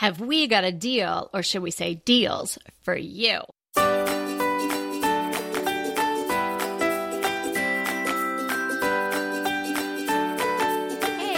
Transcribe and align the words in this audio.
have 0.00 0.18
we 0.18 0.46
got 0.46 0.64
a 0.64 0.72
deal, 0.72 1.28
or 1.34 1.42
should 1.42 1.60
we 1.60 1.70
say 1.70 1.96
deals, 1.96 2.58
for 2.80 2.96
you? 2.96 3.38
Hey, 3.76 3.82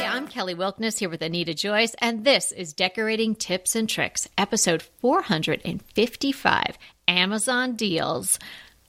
I'm 0.07 0.29
Kelly 0.29 0.55
Wilkniss 0.55 1.01
here 1.01 1.09
with 1.09 1.23
Anita 1.23 1.55
Joyce, 1.55 1.97
and 2.01 2.25
this 2.25 2.53
is 2.53 2.73
Decorating 2.73 3.35
Tips 3.35 3.75
and 3.75 3.89
Tricks, 3.89 4.29
episode 4.39 4.83
455 5.01 6.79
Amazon 7.09 7.75
Deals 7.75 8.39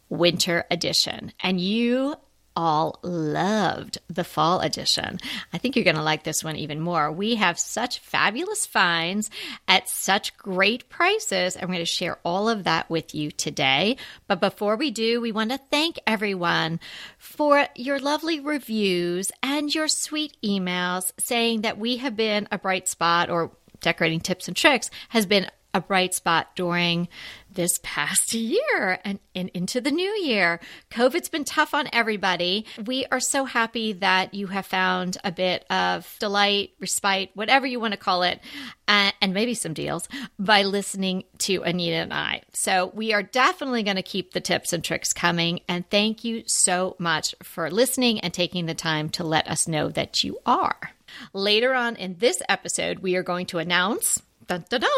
Winter 0.07 0.65
Edition. 0.69 1.33
And 1.39 1.59
you 1.59 2.13
all 2.55 2.99
loved 3.01 3.97
the 4.07 4.23
fall 4.23 4.59
edition. 4.59 5.19
I 5.51 5.57
think 5.57 5.75
you're 5.75 5.85
going 5.85 5.95
to 5.95 6.03
like 6.03 6.23
this 6.23 6.43
one 6.43 6.55
even 6.55 6.79
more. 6.79 7.11
We 7.11 7.35
have 7.35 7.59
such 7.59 7.99
fabulous 7.99 8.65
finds 8.65 9.29
at 9.67 9.89
such 9.89 10.37
great 10.37 10.89
prices. 10.89 11.55
I'm 11.55 11.67
going 11.67 11.79
to 11.79 11.85
share 11.85 12.19
all 12.23 12.49
of 12.49 12.63
that 12.63 12.89
with 12.89 13.15
you 13.15 13.31
today. 13.31 13.97
But 14.27 14.39
before 14.39 14.75
we 14.75 14.91
do, 14.91 15.21
we 15.21 15.31
want 15.31 15.51
to 15.51 15.57
thank 15.57 15.99
everyone 16.05 16.79
for 17.17 17.67
your 17.75 17.99
lovely 17.99 18.39
reviews 18.39 19.31
and 19.41 19.73
your 19.73 19.87
sweet 19.87 20.37
emails 20.43 21.11
saying 21.17 21.61
that 21.61 21.77
we 21.77 21.97
have 21.97 22.15
been 22.15 22.47
a 22.51 22.57
bright 22.57 22.87
spot 22.87 23.29
or 23.29 23.51
decorating 23.81 24.19
tips 24.19 24.47
and 24.47 24.57
tricks 24.57 24.89
has 25.09 25.25
been 25.25 25.47
a 25.73 25.81
bright 25.81 26.13
spot 26.13 26.55
during 26.55 27.07
this 27.53 27.79
past 27.83 28.33
year 28.33 28.99
and, 29.03 29.19
and, 29.35 29.49
into 29.53 29.81
the 29.81 29.91
new 29.91 30.11
year. 30.23 30.59
COVID's 30.91 31.29
been 31.29 31.43
tough 31.43 31.73
on 31.73 31.87
everybody. 31.93 32.65
We 32.85 33.05
are 33.11 33.19
so 33.19 33.45
happy 33.45 33.93
that 33.93 34.33
you 34.33 34.47
have 34.47 34.65
found 34.65 35.17
a 35.23 35.31
bit 35.31 35.65
of 35.69 36.15
delight, 36.19 36.71
respite, 36.79 37.31
whatever 37.33 37.67
you 37.67 37.79
want 37.79 37.93
to 37.93 37.97
call 37.97 38.23
it, 38.23 38.39
uh, 38.87 39.11
and 39.21 39.33
maybe 39.33 39.53
some 39.53 39.73
deals 39.73 40.07
by 40.39 40.63
listening 40.63 41.23
to 41.39 41.63
Anita 41.63 41.95
and 41.95 42.13
I. 42.13 42.41
So 42.53 42.91
we 42.93 43.13
are 43.13 43.23
definitely 43.23 43.83
going 43.83 43.97
to 43.97 44.03
keep 44.03 44.33
the 44.33 44.41
tips 44.41 44.73
and 44.73 44.83
tricks 44.83 45.13
coming. 45.13 45.61
And 45.67 45.89
thank 45.89 46.23
you 46.23 46.43
so 46.45 46.95
much 46.99 47.35
for 47.43 47.69
listening 47.69 48.19
and 48.21 48.33
taking 48.33 48.65
the 48.65 48.73
time 48.73 49.09
to 49.11 49.23
let 49.23 49.47
us 49.47 49.67
know 49.67 49.89
that 49.89 50.23
you 50.23 50.39
are. 50.45 50.91
Later 51.33 51.73
on 51.73 51.95
in 51.95 52.15
this 52.17 52.41
episode, 52.49 52.99
we 52.99 53.15
are 53.15 53.23
going 53.23 53.45
to 53.47 53.59
announce 53.59 54.21
Dun, 54.47 54.65
dun, 54.69 54.81
dun, 54.81 54.89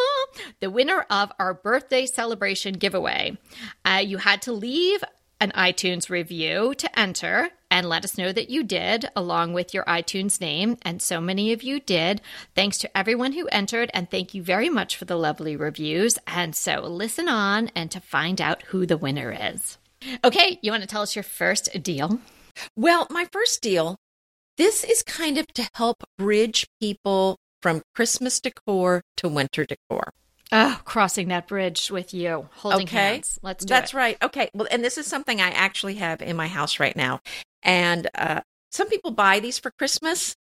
the 0.60 0.70
winner 0.70 1.06
of 1.10 1.32
our 1.40 1.54
birthday 1.54 2.06
celebration 2.06 2.76
giveaway. 2.76 3.38
Uh, 3.84 4.02
you 4.04 4.18
had 4.18 4.42
to 4.44 4.52
leave 4.52 5.04
an 5.40 5.52
iTunes 5.52 6.10
review 6.10 6.74
to 6.76 7.00
enter 7.00 7.50
and 7.70 7.90
let 7.90 8.06
us 8.06 8.18
know 8.18 8.32
that 8.32 8.50
you 8.50 8.64
did, 8.64 9.06
along 9.16 9.54
with 9.54 9.74
your 9.74 9.84
iTunes 9.84 10.40
name. 10.40 10.78
And 10.84 11.02
so 11.02 11.20
many 11.20 11.52
of 11.52 11.62
you 11.62 11.80
did. 11.80 12.22
Thanks 12.56 12.78
to 12.80 12.98
everyone 12.98 13.34
who 13.34 13.48
entered, 13.48 13.92
and 13.94 14.10
thank 14.10 14.34
you 14.34 14.42
very 14.42 14.70
much 14.70 14.96
for 14.96 15.06
the 15.06 15.18
lovely 15.18 15.56
reviews. 15.56 16.18
And 16.26 16.56
so 16.56 16.82
listen 16.82 17.28
on 17.28 17.70
and 17.76 17.92
to 17.92 18.00
find 18.00 18.40
out 18.40 18.64
who 18.64 18.86
the 18.86 18.98
winner 18.98 19.36
is. 19.38 19.78
Okay, 20.24 20.60
you 20.62 20.72
want 20.72 20.84
to 20.84 20.88
tell 20.88 21.02
us 21.02 21.16
your 21.16 21.24
first 21.24 21.84
deal? 21.84 22.20
Well, 22.78 23.08
my 23.10 23.26
first 23.32 23.62
deal, 23.62 23.98
this 24.58 24.84
is 24.86 25.04
kind 25.04 25.38
of 25.38 25.48
to 25.48 25.70
help 25.74 26.04
bridge 26.18 26.68
people 26.80 27.38
from 27.66 27.82
Christmas 27.96 28.40
decor 28.40 29.02
to 29.18 29.28
winter 29.28 29.66
decor. 29.66 30.14
Oh, 30.52 30.80
crossing 30.86 31.30
that 31.30 31.48
bridge 31.48 31.90
with 31.90 32.14
you, 32.14 32.48
holding 32.58 32.86
okay. 32.86 33.14
hands. 33.14 33.40
Let's 33.42 33.66
do 33.66 33.72
it. 33.72 33.76
That's 33.76 33.92
it. 33.92 33.98
right. 33.98 34.18
Okay. 34.22 34.52
Well, 34.54 34.68
and 34.70 34.84
this 34.84 35.00
is 35.00 35.08
something 35.08 35.42
I 35.42 35.50
actually 35.50 35.96
have 35.96 36.22
in 36.22 36.36
my 36.36 36.48
house 36.48 36.80
right 36.80 36.96
now. 36.96 37.22
And 37.64 38.08
uh, 38.14 38.42
some 38.72 38.88
people 38.88 39.10
buy 39.10 39.40
these 39.40 39.58
for 39.58 39.72
Christmas, 39.80 40.36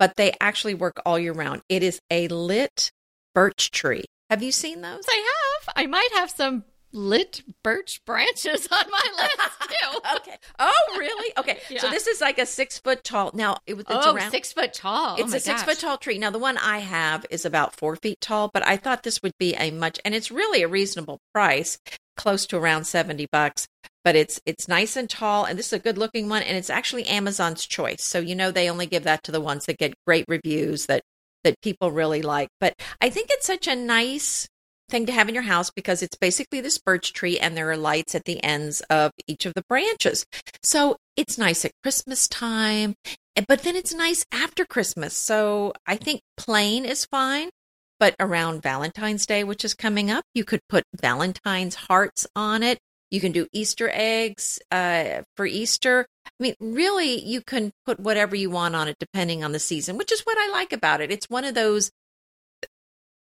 but 0.00 0.16
they 0.16 0.32
actually 0.40 0.74
work 0.74 1.00
all 1.06 1.16
year 1.16 1.32
round. 1.32 1.62
It 1.68 1.84
is 1.84 2.00
a 2.10 2.26
lit 2.26 2.90
birch 3.36 3.70
tree. 3.70 4.06
Have 4.28 4.42
you 4.42 4.50
seen 4.50 4.80
those? 4.80 5.04
I 5.08 5.60
have. 5.62 5.74
I 5.76 5.86
might 5.86 6.10
have 6.14 6.32
some 6.32 6.64
lit 6.92 7.42
birch 7.62 8.00
branches 8.04 8.68
on 8.70 8.84
my 8.90 9.02
list 9.16 9.70
too. 9.70 9.98
okay. 10.16 10.36
Oh, 10.58 10.96
really? 10.98 11.32
Okay. 11.38 11.58
Yeah. 11.72 11.80
So 11.80 11.90
this 11.90 12.06
is 12.06 12.20
like 12.20 12.38
a 12.38 12.44
six 12.44 12.78
foot 12.78 13.02
tall. 13.02 13.30
Now 13.32 13.56
it 13.66 13.74
was. 13.74 13.86
It's 13.88 14.06
oh, 14.06 14.14
around, 14.14 14.30
six 14.30 14.52
foot 14.52 14.74
tall. 14.74 15.16
Oh 15.18 15.22
it's 15.22 15.32
oh 15.32 15.36
a 15.36 15.40
six 15.40 15.62
foot 15.62 15.78
tall 15.78 15.96
tree. 15.96 16.18
Now 16.18 16.28
the 16.28 16.38
one 16.38 16.58
I 16.58 16.78
have 16.78 17.24
is 17.30 17.46
about 17.46 17.76
four 17.76 17.96
feet 17.96 18.20
tall, 18.20 18.50
but 18.52 18.66
I 18.66 18.76
thought 18.76 19.04
this 19.04 19.22
would 19.22 19.32
be 19.38 19.54
a 19.54 19.70
much, 19.70 19.98
and 20.04 20.14
it's 20.14 20.30
really 20.30 20.62
a 20.62 20.68
reasonable 20.68 21.18
price, 21.32 21.78
close 22.16 22.44
to 22.46 22.58
around 22.58 22.84
seventy 22.84 23.26
bucks. 23.30 23.66
But 24.04 24.16
it's 24.16 24.40
it's 24.44 24.68
nice 24.68 24.96
and 24.96 25.08
tall, 25.08 25.44
and 25.46 25.58
this 25.58 25.68
is 25.68 25.72
a 25.74 25.78
good 25.78 25.96
looking 25.96 26.28
one, 26.28 26.42
and 26.42 26.58
it's 26.58 26.70
actually 26.70 27.06
Amazon's 27.06 27.64
choice. 27.64 28.02
So 28.02 28.18
you 28.18 28.34
know 28.34 28.50
they 28.50 28.68
only 28.68 28.86
give 28.86 29.04
that 29.04 29.22
to 29.24 29.32
the 29.32 29.40
ones 29.40 29.64
that 29.66 29.78
get 29.78 29.94
great 30.06 30.26
reviews 30.28 30.86
that 30.86 31.02
that 31.44 31.60
people 31.62 31.90
really 31.90 32.22
like. 32.22 32.48
But 32.60 32.74
I 33.00 33.08
think 33.08 33.28
it's 33.30 33.46
such 33.46 33.66
a 33.66 33.76
nice 33.76 34.48
thing 34.92 35.06
to 35.06 35.12
have 35.12 35.28
in 35.28 35.34
your 35.34 35.42
house 35.42 35.70
because 35.70 36.02
it's 36.02 36.16
basically 36.16 36.60
this 36.60 36.78
birch 36.78 37.12
tree 37.12 37.38
and 37.38 37.56
there 37.56 37.70
are 37.70 37.76
lights 37.76 38.14
at 38.14 38.24
the 38.24 38.42
ends 38.44 38.80
of 38.82 39.10
each 39.26 39.46
of 39.46 39.54
the 39.54 39.64
branches. 39.68 40.24
So 40.62 40.96
it's 41.16 41.38
nice 41.38 41.64
at 41.64 41.72
Christmas 41.82 42.28
time, 42.28 42.94
eh, 43.34 43.44
but 43.48 43.62
then 43.62 43.74
it's 43.74 43.94
nice 43.94 44.24
after 44.30 44.64
Christmas. 44.64 45.14
So 45.14 45.72
I 45.86 45.96
think 45.96 46.20
plain 46.36 46.84
is 46.84 47.06
fine. 47.06 47.50
But 47.98 48.16
around 48.18 48.62
Valentine's 48.62 49.26
Day, 49.26 49.44
which 49.44 49.64
is 49.64 49.74
coming 49.74 50.10
up, 50.10 50.24
you 50.34 50.44
could 50.44 50.60
put 50.68 50.82
Valentine's 51.00 51.76
hearts 51.76 52.26
on 52.34 52.64
it. 52.64 52.78
You 53.12 53.20
can 53.20 53.30
do 53.30 53.46
Easter 53.52 53.88
eggs 53.92 54.58
uh, 54.72 55.22
for 55.36 55.46
Easter. 55.46 56.06
I 56.26 56.30
mean, 56.42 56.54
really, 56.58 57.22
you 57.24 57.42
can 57.42 57.70
put 57.86 58.00
whatever 58.00 58.34
you 58.34 58.50
want 58.50 58.74
on 58.74 58.88
it 58.88 58.96
depending 58.98 59.44
on 59.44 59.52
the 59.52 59.60
season, 59.60 59.96
which 59.98 60.10
is 60.10 60.22
what 60.22 60.36
I 60.36 60.50
like 60.50 60.72
about 60.72 61.00
it. 61.00 61.12
It's 61.12 61.30
one 61.30 61.44
of 61.44 61.54
those 61.54 61.92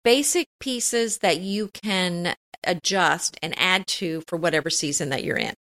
basic 0.03 0.47
pieces 0.61 1.19
that 1.19 1.41
you 1.41 1.69
can 1.69 2.35
adjust 2.65 3.39
and 3.43 3.55
add 3.59 3.87
to 3.87 4.23
for 4.27 4.37
whatever 4.37 4.71
season 4.71 5.11
that 5.11 5.25
you're 5.25 5.37
in. 5.37 5.55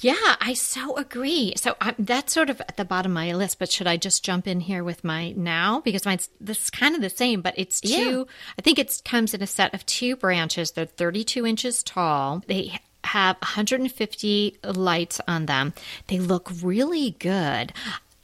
Yeah, 0.00 0.34
I 0.40 0.54
so 0.54 0.96
agree. 0.96 1.54
So 1.56 1.76
I'm, 1.80 1.94
that's 2.00 2.32
sort 2.32 2.50
of 2.50 2.60
at 2.62 2.76
the 2.76 2.84
bottom 2.84 3.12
of 3.12 3.14
my 3.14 3.32
list. 3.32 3.60
But 3.60 3.70
should 3.70 3.86
I 3.86 3.96
just 3.96 4.24
jump 4.24 4.48
in 4.48 4.58
here 4.60 4.82
with 4.82 5.04
my 5.04 5.30
now 5.32 5.80
because 5.80 6.04
mine's 6.04 6.28
this 6.40 6.64
is 6.64 6.70
kind 6.70 6.96
of 6.96 7.00
the 7.00 7.10
same, 7.10 7.42
but 7.42 7.54
it's 7.56 7.80
two. 7.80 7.88
Yeah. 7.88 8.24
I 8.58 8.62
think 8.62 8.80
it 8.80 9.02
comes 9.04 9.34
in 9.34 9.42
a 9.42 9.46
set 9.46 9.72
of 9.72 9.86
two 9.86 10.16
branches. 10.16 10.72
They're 10.72 10.86
32 10.86 11.46
inches 11.46 11.84
tall. 11.84 12.42
They 12.48 12.76
have 13.04 13.36
150 13.36 14.58
lights 14.64 15.20
on 15.28 15.46
them. 15.46 15.74
They 16.08 16.18
look 16.18 16.50
really 16.60 17.12
good. 17.12 17.72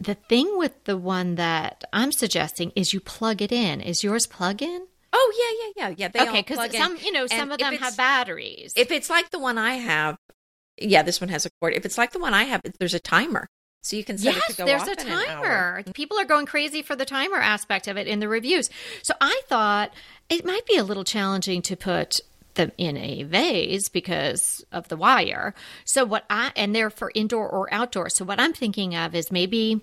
The 0.01 0.15
thing 0.15 0.59
with 0.59 0.85
the 0.85 0.97
one 0.97 1.37
that 1.37 1.85
I'm 1.93 2.11
suggesting 2.11 2.73
is 2.75 2.93
you 2.93 3.01
plug 3.01 3.43
it 3.43 3.53
in. 3.53 3.81
Is 3.81 4.03
yours 4.03 4.27
plug 4.27 4.63
in? 4.63 4.87
Oh 5.13 5.33
yeah, 5.37 5.83
yeah, 5.85 5.89
yeah, 5.89 5.95
yeah. 5.97 6.09
They 6.09 6.29
okay, 6.29 6.43
because 6.43 6.73
in. 6.73 6.81
some, 6.81 6.97
you 7.03 7.13
know, 7.13 7.27
some 7.27 7.51
And 7.51 7.53
of 7.53 7.59
them 7.59 7.75
have 7.75 7.97
batteries. 7.97 8.73
If 8.77 8.91
it's 8.91 9.11
like 9.11 9.31
the 9.31 9.39
one 9.39 9.59
I 9.59 9.75
have, 9.75 10.17
yeah, 10.81 11.03
this 11.03 11.21
one 11.21 11.29
has 11.31 11.47
a 11.47 11.51
cord. 11.61 11.75
If 11.75 11.85
it's 11.85 11.99
like 11.99 12.13
the 12.13 12.21
one 12.21 12.35
I 12.35 12.45
have, 12.45 12.63
there's 12.79 12.95
a 12.95 13.01
timer, 13.01 13.49
so 13.83 13.97
you 13.97 14.05
can 14.05 14.19
set 14.19 14.35
yes, 14.35 14.51
it 14.51 14.53
to 14.53 14.59
go 14.59 14.67
there's 14.67 14.83
off 14.83 14.89
a 14.89 15.01
in 15.01 15.07
an 15.09 15.13
hour. 15.13 15.27
timer. 15.27 15.81
Mm-hmm. 15.83 15.91
People 15.93 16.19
are 16.19 16.25
going 16.25 16.47
crazy 16.47 16.83
for 16.83 16.95
the 16.95 17.05
timer 17.05 17.39
aspect 17.39 17.89
of 17.89 17.97
it 17.97 18.07
in 18.07 18.21
the 18.21 18.29
reviews. 18.29 18.71
So 19.03 19.15
I 19.21 19.41
thought 19.49 19.93
it 20.29 20.45
might 20.45 20.67
be 20.67 20.77
a 20.77 20.85
little 20.85 21.05
challenging 21.05 21.63
to 21.63 21.77
put 21.77 22.21
them 22.55 22.73
in 22.77 22.97
a 22.97 23.23
vase 23.23 23.89
because 23.89 24.65
of 24.73 24.89
the 24.89 24.97
wire. 24.97 25.55
So 25.85 26.05
what 26.05 26.25
I 26.29 26.53
and 26.57 26.75
they're 26.75 26.91
for 26.91 27.11
indoor 27.15 27.49
or 27.49 27.73
outdoor. 27.73 28.11
So 28.11 28.25
what 28.25 28.41
I'm 28.41 28.53
thinking 28.53 28.95
of 28.95 29.15
is 29.15 29.31
maybe 29.31 29.81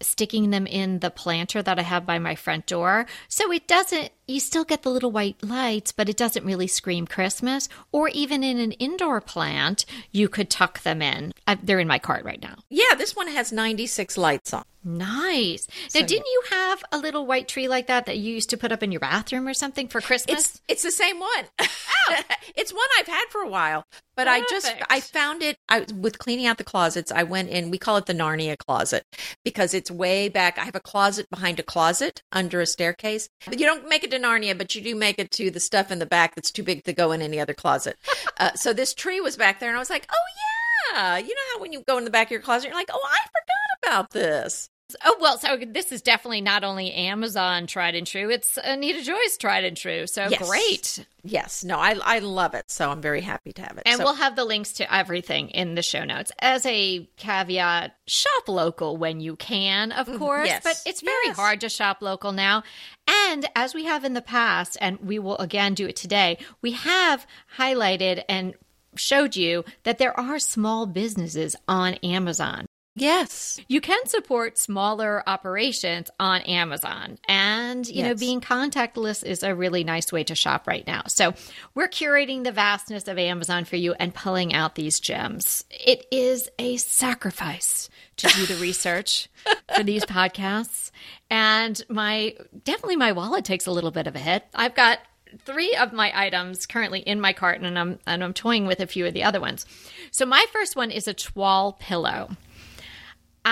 sticking 0.00 0.50
them 0.50 0.66
in 0.66 1.00
the 1.00 1.10
planter 1.10 1.62
that 1.62 1.78
I 1.78 1.82
have 1.82 2.06
by 2.06 2.18
my 2.18 2.34
front 2.34 2.66
door. 2.66 3.06
So 3.28 3.52
it 3.52 3.66
doesn't 3.66 4.10
you 4.30 4.40
still 4.40 4.64
get 4.64 4.82
the 4.82 4.90
little 4.90 5.10
white 5.10 5.42
lights, 5.42 5.92
but 5.92 6.08
it 6.08 6.16
doesn't 6.16 6.44
really 6.44 6.68
scream 6.68 7.06
Christmas. 7.06 7.68
Or 7.90 8.08
even 8.08 8.44
in 8.44 8.58
an 8.60 8.72
indoor 8.72 9.20
plant, 9.20 9.84
you 10.12 10.28
could 10.28 10.48
tuck 10.48 10.82
them 10.82 11.02
in. 11.02 11.32
I, 11.46 11.56
they're 11.56 11.80
in 11.80 11.88
my 11.88 11.98
cart 11.98 12.24
right 12.24 12.40
now. 12.40 12.54
Yeah, 12.68 12.94
this 12.96 13.16
one 13.16 13.28
has 13.28 13.50
96 13.50 14.16
lights 14.16 14.54
on. 14.54 14.62
Nice. 14.82 15.66
Now, 15.94 16.00
So- 16.00 16.06
didn't 16.06 16.26
you 16.26 16.42
have 16.50 16.82
a 16.90 16.98
little 16.98 17.26
white 17.26 17.48
tree 17.48 17.68
like 17.68 17.86
that 17.88 18.06
that 18.06 18.16
you 18.18 18.32
used 18.34 18.50
to 18.50 18.56
put 18.56 18.72
up 18.72 18.82
in 18.82 18.90
your 18.90 19.00
bathroom 19.00 19.46
or 19.46 19.54
something 19.54 19.88
for 19.88 20.00
Christmas? 20.00 20.38
It's 20.40 20.62
it's 20.68 20.82
the 20.82 20.90
same 20.90 21.20
one. 21.20 21.44
it's 22.56 22.72
one 22.72 22.86
I've 22.98 23.06
had 23.06 23.26
for 23.30 23.42
a 23.42 23.48
while, 23.48 23.84
but 24.16 24.26
I 24.26 24.40
just 24.48 24.72
I 24.88 25.00
found 25.00 25.42
it 25.42 25.56
I 25.68 25.84
with 25.94 26.18
cleaning 26.18 26.46
out 26.46 26.58
the 26.58 26.64
closets. 26.64 27.12
I 27.12 27.24
went 27.24 27.50
in. 27.50 27.70
We 27.70 27.78
call 27.78 27.98
it 27.98 28.06
the 28.06 28.14
Narnia 28.14 28.56
closet 28.56 29.04
because 29.44 29.74
it's 29.74 29.90
way 29.90 30.28
back. 30.28 30.58
I 30.58 30.64
have 30.64 30.74
a 30.74 30.80
closet 30.80 31.28
behind 31.30 31.60
a 31.60 31.62
closet 31.62 32.22
under 32.32 32.60
a 32.60 32.66
staircase. 32.66 33.28
But 33.46 33.60
you 33.60 33.66
don't 33.66 33.88
make 33.88 34.02
it 34.04 34.10
to 34.12 34.18
Narnia, 34.18 34.56
but 34.56 34.74
you 34.74 34.80
do 34.80 34.94
make 34.94 35.18
it 35.18 35.30
to 35.32 35.50
the 35.50 35.60
stuff 35.60 35.90
in 35.90 35.98
the 35.98 36.06
back 36.06 36.34
that's 36.34 36.50
too 36.50 36.62
big 36.62 36.84
to 36.84 36.92
go 36.92 37.12
in 37.12 37.20
any 37.20 37.38
other 37.38 37.54
closet. 37.54 37.96
uh, 38.38 38.54
so 38.54 38.72
this 38.72 38.94
tree 38.94 39.20
was 39.20 39.36
back 39.36 39.60
there, 39.60 39.68
and 39.68 39.76
I 39.76 39.80
was 39.80 39.90
like, 39.90 40.06
oh 40.10 40.94
yeah, 40.94 41.18
you 41.18 41.28
know 41.34 41.40
how 41.54 41.60
when 41.60 41.72
you 41.72 41.82
go 41.86 41.98
in 41.98 42.04
the 42.04 42.10
back 42.10 42.28
of 42.28 42.32
your 42.32 42.40
closet, 42.40 42.68
you're 42.68 42.74
like, 42.76 42.90
oh, 42.92 43.08
I 43.08 43.18
forgot 43.18 43.59
about 43.82 44.10
this. 44.10 44.68
Oh, 45.04 45.16
well, 45.20 45.38
so 45.38 45.56
this 45.56 45.92
is 45.92 46.02
definitely 46.02 46.40
not 46.40 46.64
only 46.64 46.92
Amazon 46.92 47.66
tried 47.68 47.94
and 47.94 48.06
true, 48.06 48.30
it's 48.30 48.58
Anita 48.62 49.02
Joy's 49.02 49.36
tried 49.38 49.64
and 49.64 49.76
true. 49.76 50.06
So 50.08 50.26
Yes. 50.28 50.48
great. 50.48 51.06
Yes, 51.22 51.62
no, 51.62 51.78
I 51.78 51.96
I 52.02 52.18
love 52.20 52.54
it, 52.54 52.70
so 52.70 52.90
I'm 52.90 53.00
very 53.00 53.20
happy 53.20 53.52
to 53.52 53.62
have 53.62 53.76
it. 53.78 53.84
And 53.86 53.98
So- 53.98 54.04
we'll 54.04 54.14
have 54.14 54.36
the 54.36 54.44
links 54.44 54.72
to 54.74 54.92
everything 54.92 55.50
in 55.50 55.74
the 55.74 55.82
show 55.82 56.04
notes. 56.04 56.32
As 56.40 56.64
a 56.66 57.08
caveat, 57.16 57.94
shop 58.06 58.48
local 58.48 58.96
when 58.96 59.20
you 59.20 59.36
can, 59.36 59.92
of 59.92 60.08
mm-hmm. 60.08 60.18
course, 60.18 60.48
yes. 60.48 60.62
but 60.64 60.82
it's 60.84 61.02
very 61.02 61.26
Yes. 61.26 61.36
hard 61.36 61.60
to 61.60 61.68
shop 61.68 61.98
local 62.00 62.32
now. 62.32 62.64
And 63.06 63.46
as 63.54 63.74
we 63.74 63.84
have 63.84 64.04
in 64.04 64.14
the 64.14 64.22
past, 64.22 64.76
and 64.80 64.98
we 65.00 65.18
will 65.18 65.36
again 65.38 65.74
do 65.74 65.86
it 65.86 65.96
today, 65.96 66.38
we 66.62 66.72
have 66.72 67.26
highlighted 67.58 68.24
and 68.28 68.54
showed 68.96 69.36
you 69.36 69.64
that 69.84 69.98
there 69.98 70.18
are 70.18 70.38
small 70.40 70.86
businesses 70.86 71.54
on 71.68 71.94
Amazon. 72.02 72.66
Yes, 73.00 73.58
You 73.66 73.80
can 73.80 74.06
support 74.06 74.58
smaller 74.58 75.22
operations 75.26 76.10
on 76.20 76.42
Amazon. 76.42 77.18
And, 77.26 77.88
you 77.88 78.02
know, 78.02 78.14
being 78.14 78.40
contactless 78.42 79.24
is 79.24 79.42
a 79.42 79.54
really 79.54 79.84
nice 79.84 80.12
way 80.12 80.22
to 80.24 80.34
shop 80.34 80.66
right 80.66 80.86
now. 80.86 81.02
So 81.06 81.32
we're 81.74 81.88
curating 81.88 82.44
the 82.44 82.52
vastness 82.52 83.08
of 83.08 83.18
Amazon 83.18 83.64
for 83.64 83.76
you 83.76 83.94
and 83.94 84.14
pulling 84.14 84.52
out 84.52 84.74
these 84.74 85.00
gems. 85.00 85.64
It 85.70 86.06
is 86.10 86.50
a 86.58 86.76
sacrifice 86.76 87.88
to 88.18 88.28
do 88.28 88.44
the 88.44 88.54
research 88.60 89.28
for 89.74 89.82
these 89.82 90.04
podcasts. 90.04 90.90
And 91.30 91.82
my, 91.88 92.34
definitely 92.64 92.96
my 92.96 93.12
wallet 93.12 93.46
takes 93.46 93.66
a 93.66 93.72
little 93.72 93.90
bit 93.90 94.08
of 94.08 94.14
a 94.14 94.18
hit. 94.20 94.44
I've 94.54 94.74
got 94.74 94.98
three 95.44 95.74
of 95.76 95.92
my 95.92 96.12
items 96.14 96.66
currently 96.66 97.00
in 97.00 97.20
my 97.20 97.32
cart 97.32 97.60
and 97.60 97.78
I'm, 97.78 97.98
and 98.06 98.22
I'm 98.22 98.34
toying 98.34 98.66
with 98.66 98.80
a 98.80 98.86
few 98.86 99.06
of 99.06 99.14
the 99.14 99.22
other 99.22 99.40
ones. 99.40 99.64
So 100.10 100.26
my 100.26 100.44
first 100.52 100.76
one 100.76 100.90
is 100.90 101.08
a 101.08 101.14
toile 101.14 101.74
pillow. 101.78 102.30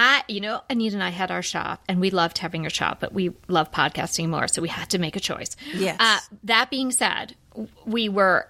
I, 0.01 0.23
you 0.29 0.41
know, 0.41 0.63
Anita 0.71 0.95
and 0.95 1.03
I 1.03 1.09
had 1.09 1.33
our 1.33 1.43
shop, 1.43 1.83
and 1.89 2.01
we 2.01 2.11
loved 2.11 2.39
having 2.39 2.65
a 2.65 2.71
shop, 2.71 3.01
but 3.01 3.13
we 3.13 3.33
love 3.49 3.73
podcasting 3.73 4.29
more, 4.29 4.47
so 4.47 4.63
we 4.63 4.69
had 4.69 4.91
to 4.91 4.99
make 4.99 5.17
a 5.17 5.21
choice. 5.21 5.57
Yes. 5.75 5.97
Uh, 5.99 6.21
that 6.45 6.71
being 6.71 6.93
said, 6.93 7.35
we 7.85 8.09
were 8.09 8.49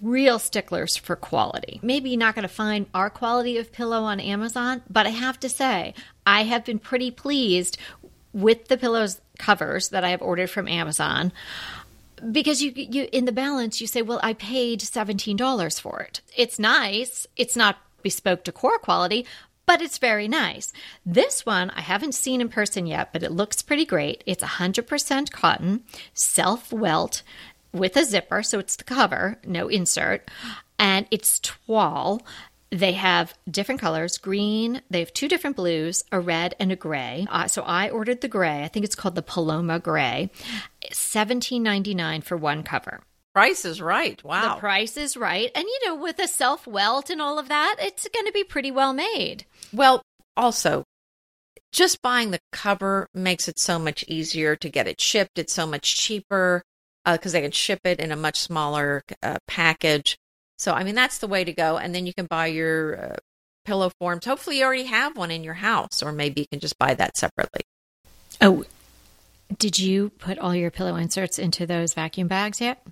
real 0.00 0.38
sticklers 0.38 0.96
for 0.96 1.14
quality. 1.14 1.80
Maybe 1.82 2.08
you're 2.08 2.18
not 2.18 2.34
going 2.34 2.44
to 2.44 2.48
find 2.48 2.86
our 2.94 3.10
quality 3.10 3.58
of 3.58 3.72
pillow 3.72 4.04
on 4.04 4.20
Amazon, 4.20 4.80
but 4.88 5.06
I 5.06 5.10
have 5.10 5.38
to 5.40 5.50
say, 5.50 5.92
I 6.26 6.44
have 6.44 6.64
been 6.64 6.78
pretty 6.78 7.10
pleased 7.10 7.76
with 8.32 8.68
the 8.68 8.78
pillows 8.78 9.20
covers 9.38 9.90
that 9.90 10.02
I 10.02 10.08
have 10.08 10.22
ordered 10.22 10.48
from 10.48 10.66
Amazon 10.66 11.30
because 12.32 12.62
you 12.62 12.72
you 12.74 13.06
in 13.12 13.26
the 13.26 13.32
balance 13.32 13.78
you 13.78 13.86
say 13.86 14.00
well 14.00 14.18
i 14.22 14.32
paid 14.32 14.80
$17 14.80 15.78
for 15.78 16.00
it 16.00 16.22
it's 16.34 16.58
nice 16.58 17.26
it's 17.36 17.54
not 17.54 17.76
bespoke 18.02 18.42
decor 18.42 18.78
quality 18.78 19.26
but 19.66 19.82
it's 19.82 19.98
very 19.98 20.28
nice. 20.28 20.72
This 21.04 21.44
one 21.44 21.70
i 21.70 21.80
haven't 21.80 22.14
seen 22.14 22.40
in 22.40 22.48
person 22.48 22.86
yet 22.86 23.12
but 23.12 23.22
it 23.22 23.32
looks 23.32 23.62
pretty 23.62 23.84
great. 23.84 24.22
It's 24.26 24.44
100% 24.44 25.30
cotton 25.30 25.82
self 26.14 26.72
welt 26.72 27.22
with 27.72 27.96
a 27.96 28.04
zipper 28.04 28.42
so 28.42 28.58
it's 28.58 28.76
the 28.76 28.84
cover 28.84 29.38
no 29.44 29.68
insert 29.68 30.30
and 30.78 31.06
it's 31.10 31.40
toile 31.40 32.22
they 32.70 32.92
have 32.92 33.34
different 33.50 33.80
colors 33.80 34.18
green 34.18 34.80
they 34.90 35.00
have 35.00 35.12
two 35.12 35.28
different 35.28 35.56
blues 35.56 36.02
a 36.10 36.18
red 36.18 36.54
and 36.58 36.72
a 36.72 36.76
gray. 36.76 37.26
Uh, 37.30 37.46
so 37.46 37.62
i 37.62 37.88
ordered 37.90 38.20
the 38.20 38.28
gray 38.28 38.62
i 38.62 38.68
think 38.68 38.84
it's 38.84 38.94
called 38.94 39.14
the 39.14 39.22
paloma 39.22 39.78
gray 39.78 40.30
17.99 40.90 42.24
for 42.24 42.36
one 42.36 42.62
cover 42.62 43.02
price 43.36 43.64
is 43.64 43.80
right. 43.80 44.22
Wow. 44.24 44.54
the 44.54 44.60
price 44.60 44.96
is 44.96 45.16
right 45.16 45.50
and 45.54 45.64
you 45.64 45.80
know 45.86 45.94
with 45.94 46.18
a 46.18 46.28
self 46.28 46.66
welt 46.66 47.10
and 47.10 47.20
all 47.20 47.38
of 47.38 47.48
that 47.48 47.76
it's 47.78 48.08
going 48.08 48.26
to 48.26 48.32
be 48.32 48.44
pretty 48.44 48.70
well 48.70 48.92
made 48.92 49.44
Well, 49.72 50.02
also, 50.36 50.84
just 51.72 52.02
buying 52.02 52.30
the 52.30 52.40
cover 52.52 53.08
makes 53.14 53.48
it 53.48 53.58
so 53.58 53.78
much 53.78 54.04
easier 54.08 54.56
to 54.56 54.68
get 54.68 54.86
it 54.86 55.00
shipped. 55.00 55.38
It's 55.38 55.52
so 55.52 55.66
much 55.66 55.96
cheaper 55.96 56.62
because 57.04 57.32
they 57.32 57.40
can 57.40 57.52
ship 57.52 57.80
it 57.84 58.00
in 58.00 58.12
a 58.12 58.16
much 58.16 58.38
smaller 58.40 59.02
uh, 59.22 59.38
package. 59.46 60.16
So, 60.58 60.72
I 60.72 60.84
mean, 60.84 60.94
that's 60.94 61.18
the 61.18 61.28
way 61.28 61.44
to 61.44 61.52
go. 61.52 61.78
And 61.78 61.94
then 61.94 62.06
you 62.06 62.14
can 62.14 62.26
buy 62.26 62.46
your 62.46 63.12
uh, 63.12 63.16
pillow 63.64 63.90
forms. 64.00 64.24
Hopefully, 64.24 64.58
you 64.58 64.64
already 64.64 64.84
have 64.84 65.16
one 65.16 65.30
in 65.30 65.44
your 65.44 65.54
house, 65.54 66.02
or 66.02 66.12
maybe 66.12 66.40
you 66.42 66.46
can 66.50 66.60
just 66.60 66.78
buy 66.78 66.94
that 66.94 67.16
separately. 67.16 67.62
oh 68.40 68.64
did 69.58 69.78
you 69.78 70.10
put 70.18 70.38
all 70.38 70.54
your 70.54 70.70
pillow 70.70 70.96
inserts 70.96 71.38
into 71.38 71.66
those 71.66 71.94
vacuum 71.94 72.28
bags 72.28 72.60
yet 72.60 72.82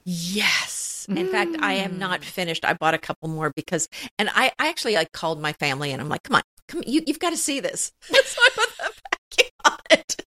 Yes. 1.06 1.06
In 1.08 1.28
fact, 1.28 1.56
I 1.60 1.74
am 1.74 1.92
mm. 1.92 1.98
not 1.98 2.24
finished. 2.24 2.64
I 2.64 2.72
bought 2.72 2.94
a 2.94 2.98
couple 2.98 3.28
more 3.28 3.52
because, 3.54 3.88
and 4.18 4.30
I, 4.30 4.52
I 4.58 4.68
actually 4.68 4.94
like 4.94 5.12
called 5.12 5.40
my 5.40 5.52
family 5.54 5.92
and 5.92 6.00
I'm 6.00 6.08
like, 6.08 6.22
come 6.22 6.36
on, 6.36 6.42
come, 6.66 6.82
you, 6.86 7.02
you've 7.06 7.18
got 7.18 7.30
to 7.30 7.36
see 7.36 7.60
this. 7.60 7.92
so 8.02 8.14
I 8.14 8.48
put 8.54 8.68
the 8.78 8.92
vacuum 9.36 9.50
on 9.66 9.78
it 9.90 10.23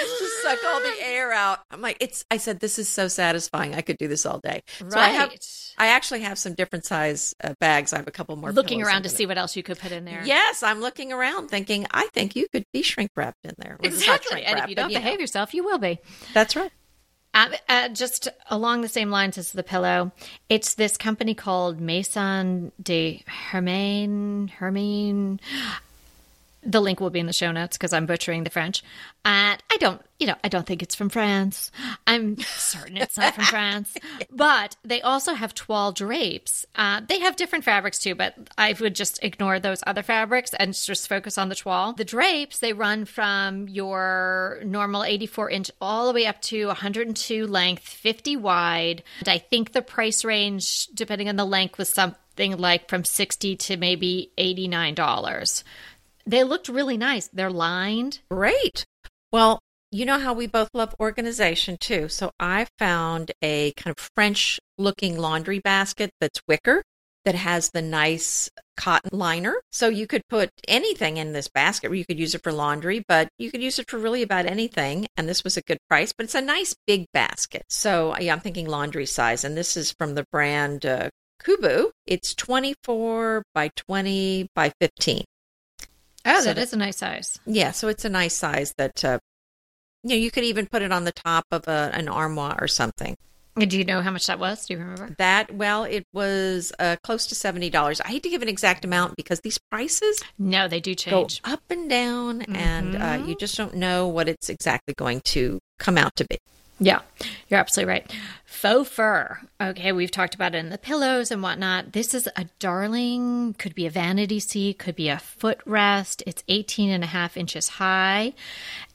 to 0.18 0.28
suck 0.42 0.58
all 0.66 0.80
the 0.80 0.94
air 1.02 1.32
out. 1.32 1.60
I'm 1.70 1.80
like, 1.80 1.96
it's, 2.00 2.24
I 2.30 2.36
said, 2.36 2.60
this 2.60 2.78
is 2.78 2.88
so 2.88 3.08
satisfying. 3.08 3.74
I 3.74 3.80
could 3.80 3.98
do 3.98 4.08
this 4.08 4.26
all 4.26 4.38
day. 4.38 4.62
So 4.78 4.98
I 4.98 5.08
have, 5.08 5.32
I 5.78 5.88
actually 5.88 6.20
have 6.20 6.38
some 6.38 6.54
different 6.54 6.84
size 6.84 7.34
uh, 7.42 7.54
bags. 7.60 7.92
I 7.92 7.98
have 7.98 8.08
a 8.08 8.12
couple 8.12 8.36
more. 8.36 8.52
looking 8.52 8.82
around 8.82 9.02
to 9.04 9.08
see 9.08 9.26
what 9.26 9.38
else 9.38 9.56
you 9.56 9.62
could 9.62 9.78
put 9.78 9.92
in 9.92 10.04
there 10.04 10.22
Yes, 10.24 10.62
I'm 10.62 10.80
looking 10.80 11.12
around 11.12 11.48
thinking, 11.48 11.86
I 11.90 12.08
think 12.12 12.36
you 12.36 12.48
could 12.48 12.64
be 12.72 12.82
shrink 12.82 13.10
wrapped 13.16 13.44
in 13.44 13.54
there. 13.58 13.78
Well, 13.80 13.92
it's 13.92 14.06
not 14.06 14.20
exactly 14.20 14.44
and 14.44 14.58
if 14.60 14.68
you 14.68 14.74
don't 14.74 14.92
know, 14.92 14.98
behave 14.98 15.20
yourself 15.20 15.54
you 15.54 15.64
will 15.64 15.78
be 15.78 15.98
That's 16.34 16.56
right. 16.56 16.70
Uh, 17.34 17.48
uh, 17.68 17.88
just 17.88 18.28
along 18.50 18.82
the 18.82 18.88
same 18.88 19.10
lines 19.10 19.38
as 19.38 19.52
the 19.52 19.62
pillow, 19.62 20.12
it's 20.50 20.74
this 20.74 20.98
company 20.98 21.34
called 21.34 21.80
Maison 21.80 22.72
de 22.82 23.24
Hermain. 23.26 24.48
Hermine. 24.48 25.40
The 26.64 26.80
link 26.80 27.00
will 27.00 27.10
be 27.10 27.18
in 27.18 27.26
the 27.26 27.32
show 27.32 27.50
notes 27.50 27.76
because 27.76 27.92
I'm 27.92 28.06
butchering 28.06 28.44
the 28.44 28.50
French. 28.50 28.82
And 29.24 29.62
I 29.70 29.76
don't, 29.78 30.00
you 30.18 30.26
know, 30.26 30.36
I 30.44 30.48
don't 30.48 30.66
think 30.66 30.82
it's 30.82 30.94
from 30.94 31.08
France. 31.08 31.70
I'm 32.06 32.38
certain 32.38 32.96
it's 32.96 33.16
not 33.16 33.34
from 33.34 33.44
France. 33.44 33.96
But 34.30 34.76
they 34.84 35.00
also 35.02 35.34
have 35.34 35.54
toile 35.54 35.92
drapes. 35.92 36.64
Uh, 36.74 37.00
they 37.06 37.20
have 37.20 37.36
different 37.36 37.64
fabrics 37.64 37.98
too, 37.98 38.14
but 38.14 38.34
I 38.56 38.74
would 38.80 38.94
just 38.94 39.22
ignore 39.22 39.60
those 39.60 39.82
other 39.86 40.02
fabrics 40.02 40.52
and 40.54 40.74
just 40.74 41.08
focus 41.08 41.38
on 41.38 41.48
the 41.48 41.54
toile. 41.54 41.92
The 41.92 42.04
drapes, 42.04 42.58
they 42.58 42.72
run 42.72 43.04
from 43.04 43.68
your 43.68 44.60
normal 44.64 45.04
84 45.04 45.50
inch 45.50 45.70
all 45.80 46.08
the 46.08 46.14
way 46.14 46.26
up 46.26 46.40
to 46.42 46.66
102 46.68 47.46
length, 47.46 47.82
50 47.82 48.36
wide. 48.36 49.02
And 49.20 49.28
I 49.28 49.38
think 49.38 49.72
the 49.72 49.82
price 49.82 50.24
range, 50.24 50.86
depending 50.88 51.28
on 51.28 51.36
the 51.36 51.44
length, 51.44 51.78
was 51.78 51.88
something 51.88 52.56
like 52.56 52.88
from 52.88 53.04
60 53.04 53.56
to 53.56 53.76
maybe 53.76 54.30
$89. 54.38 55.62
They 56.26 56.44
looked 56.44 56.68
really 56.68 56.96
nice. 56.96 57.28
They're 57.32 57.50
lined. 57.50 58.20
Great. 58.30 58.84
Well, 59.32 59.60
you 59.90 60.06
know 60.06 60.18
how 60.18 60.32
we 60.32 60.46
both 60.46 60.70
love 60.72 60.94
organization 60.98 61.76
too. 61.78 62.08
So 62.08 62.30
I 62.40 62.66
found 62.78 63.32
a 63.42 63.72
kind 63.72 63.94
of 63.96 64.10
French 64.14 64.58
looking 64.78 65.18
laundry 65.18 65.58
basket 65.58 66.10
that's 66.20 66.40
wicker 66.48 66.82
that 67.24 67.34
has 67.34 67.70
the 67.70 67.82
nice 67.82 68.50
cotton 68.76 69.16
liner. 69.16 69.60
So 69.70 69.88
you 69.88 70.06
could 70.06 70.22
put 70.28 70.50
anything 70.66 71.18
in 71.18 71.32
this 71.32 71.48
basket. 71.48 71.94
You 71.94 72.04
could 72.04 72.18
use 72.18 72.34
it 72.34 72.42
for 72.42 72.52
laundry, 72.52 73.04
but 73.06 73.28
you 73.38 73.50
could 73.50 73.62
use 73.62 73.78
it 73.78 73.88
for 73.88 73.98
really 73.98 74.22
about 74.22 74.46
anything. 74.46 75.06
And 75.16 75.28
this 75.28 75.44
was 75.44 75.56
a 75.56 75.62
good 75.62 75.78
price, 75.88 76.12
but 76.12 76.24
it's 76.24 76.34
a 76.34 76.40
nice 76.40 76.74
big 76.86 77.06
basket. 77.12 77.64
So 77.68 78.16
yeah, 78.18 78.32
I'm 78.32 78.40
thinking 78.40 78.66
laundry 78.66 79.06
size. 79.06 79.44
And 79.44 79.56
this 79.56 79.76
is 79.76 79.92
from 79.92 80.14
the 80.14 80.24
brand 80.32 80.84
uh, 80.84 81.10
Kouboo. 81.42 81.90
It's 82.06 82.34
24 82.34 83.42
by 83.54 83.70
20 83.76 84.48
by 84.54 84.72
15. 84.80 85.24
Oh, 86.24 86.38
So 86.40 86.44
that 86.46 86.56
that- 86.56 86.62
is 86.62 86.72
a 86.72 86.76
nice 86.76 86.96
size. 86.98 87.38
Yeah, 87.46 87.70
so 87.72 87.88
it's 87.88 88.04
a 88.04 88.08
nice 88.10 88.34
size 88.36 88.74
that 88.78 89.04
uh, 89.04 89.18
you 90.02 90.10
know 90.10 90.16
you 90.16 90.30
could 90.30 90.44
even 90.44 90.66
put 90.66 90.82
it 90.82 90.92
on 90.92 91.04
the 91.04 91.12
top 91.12 91.44
of 91.50 91.66
a, 91.68 91.90
an 91.94 92.08
armoire 92.08 92.58
or 92.60 92.68
something. 92.68 93.16
And 93.54 93.70
Do 93.70 93.76
you 93.76 93.84
know 93.84 94.00
how 94.00 94.10
much 94.10 94.28
that 94.28 94.38
was? 94.38 94.64
Do 94.64 94.72
you 94.74 94.80
remember? 94.80 95.14
That 95.18 95.52
well, 95.54 95.84
it 95.84 96.06
was 96.14 96.72
uh, 96.78 96.96
close 97.04 97.26
to 97.26 97.34
seventy 97.34 97.68
dollars. 97.68 98.00
I 98.00 98.08
hate 98.08 98.22
to 98.22 98.30
give 98.30 98.40
an 98.40 98.48
exact 98.48 98.82
amount 98.84 99.14
because 99.16 99.40
these 99.40 99.58
prices 99.70 100.22
No, 100.38 100.68
they 100.68 100.80
do 100.80 100.94
go 100.94 101.26
change. 101.26 101.40
up 101.44 101.60
and 101.68 101.90
down, 101.90 102.42
and 102.42 102.96
uh, 102.96 103.22
you 103.26 103.36
just 103.36 103.56
don't 103.58 103.74
know 103.74 104.08
what 104.08 104.26
it's 104.28 104.48
exactly 104.48 104.94
going 104.94 105.20
to 105.26 105.58
come 105.78 105.98
out 105.98 106.16
to 106.16 106.24
be. 106.24 106.38
Yeah, 106.82 107.00
you're 107.48 107.60
absolutely 107.60 107.92
right. 107.92 108.12
Faux 108.44 108.88
fur. 108.88 109.38
Okay, 109.60 109.92
we've 109.92 110.10
talked 110.10 110.34
about 110.34 110.54
it 110.54 110.58
in 110.58 110.70
the 110.70 110.78
pillows 110.78 111.30
and 111.30 111.42
whatnot. 111.42 111.92
This 111.92 112.12
is 112.12 112.28
a 112.36 112.46
darling, 112.58 113.54
could 113.58 113.74
be 113.74 113.86
a 113.86 113.90
vanity 113.90 114.40
seat, 114.40 114.78
could 114.78 114.96
be 114.96 115.08
a 115.08 115.16
footrest. 115.16 116.22
It's 116.26 116.44
18 116.48 116.90
and 116.90 117.04
a 117.04 117.08
half 117.08 117.36
inches 117.36 117.68
high. 117.68 118.34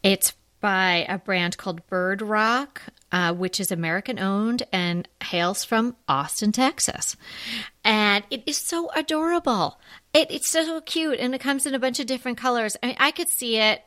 It's 0.04 0.34
by 0.60 1.06
a 1.08 1.18
brand 1.18 1.58
called 1.58 1.86
Bird 1.88 2.22
Rock, 2.22 2.82
uh, 3.12 3.34
which 3.34 3.60
is 3.60 3.72
American 3.72 4.20
owned 4.20 4.64
and 4.72 5.08
hails 5.24 5.64
from 5.64 5.96
Austin, 6.08 6.52
Texas. 6.52 7.16
And 7.84 8.24
it 8.30 8.44
is 8.46 8.58
so 8.58 8.90
adorable. 8.96 9.80
It, 10.14 10.32
it's 10.32 10.50
so 10.50 10.82
cute 10.82 11.20
and 11.20 11.34
it 11.36 11.42
comes 11.42 11.66
in 11.66 11.76
a 11.76 11.80
bunch 11.80 12.00
of 12.00 12.08
different 12.08 12.38
colors. 12.38 12.76
I 12.82 12.88
mean, 12.88 12.96
I 13.00 13.12
could 13.12 13.30
see 13.30 13.58
it 13.58 13.82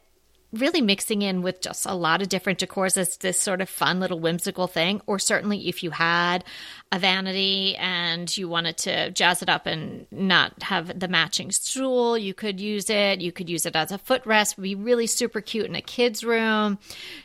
really 0.53 0.81
mixing 0.81 1.23
in 1.23 1.43
with 1.43 1.61
just 1.61 1.87
a 1.87 1.95
lot 1.95 2.23
of 2.23 2.29
different 2.29 2.59
decors 2.59 2.97
as 2.97 3.17
this 3.19 3.41
sort 3.41 3.61
of 3.61 3.69
fun 3.69 4.01
little 4.01 4.19
whimsical 4.19 4.67
thing. 4.67 5.01
Or 5.07 5.19
certainly 5.19 5.69
if 5.69 5.83
you 5.83 5.91
had 5.91 6.45
a 6.91 6.99
vanity 6.99 7.77
and 7.77 8.37
you 8.37 8.49
wanted 8.49 8.77
to 8.79 9.11
jazz 9.11 9.43
it 9.43 9.49
up 9.49 9.67
and 9.67 10.07
not 10.11 10.63
have 10.63 10.99
the 10.99 11.09
matching 11.09 11.53
stool, 11.53 12.19
you 12.19 12.35
could 12.35 12.61
use 12.61 12.91
it. 12.91 13.21
You 13.21 13.33
could 13.33 13.49
use 13.49 13.67
it 13.67 13.77
as 13.77 13.93
a 13.93 13.99
footrest, 13.99 14.57
would 14.57 14.65
be 14.65 14.75
really 14.75 15.07
super 15.07 15.41
cute 15.41 15.67
in 15.67 15.77
a 15.77 15.83
kid's 15.83 16.25
room. 16.25 16.79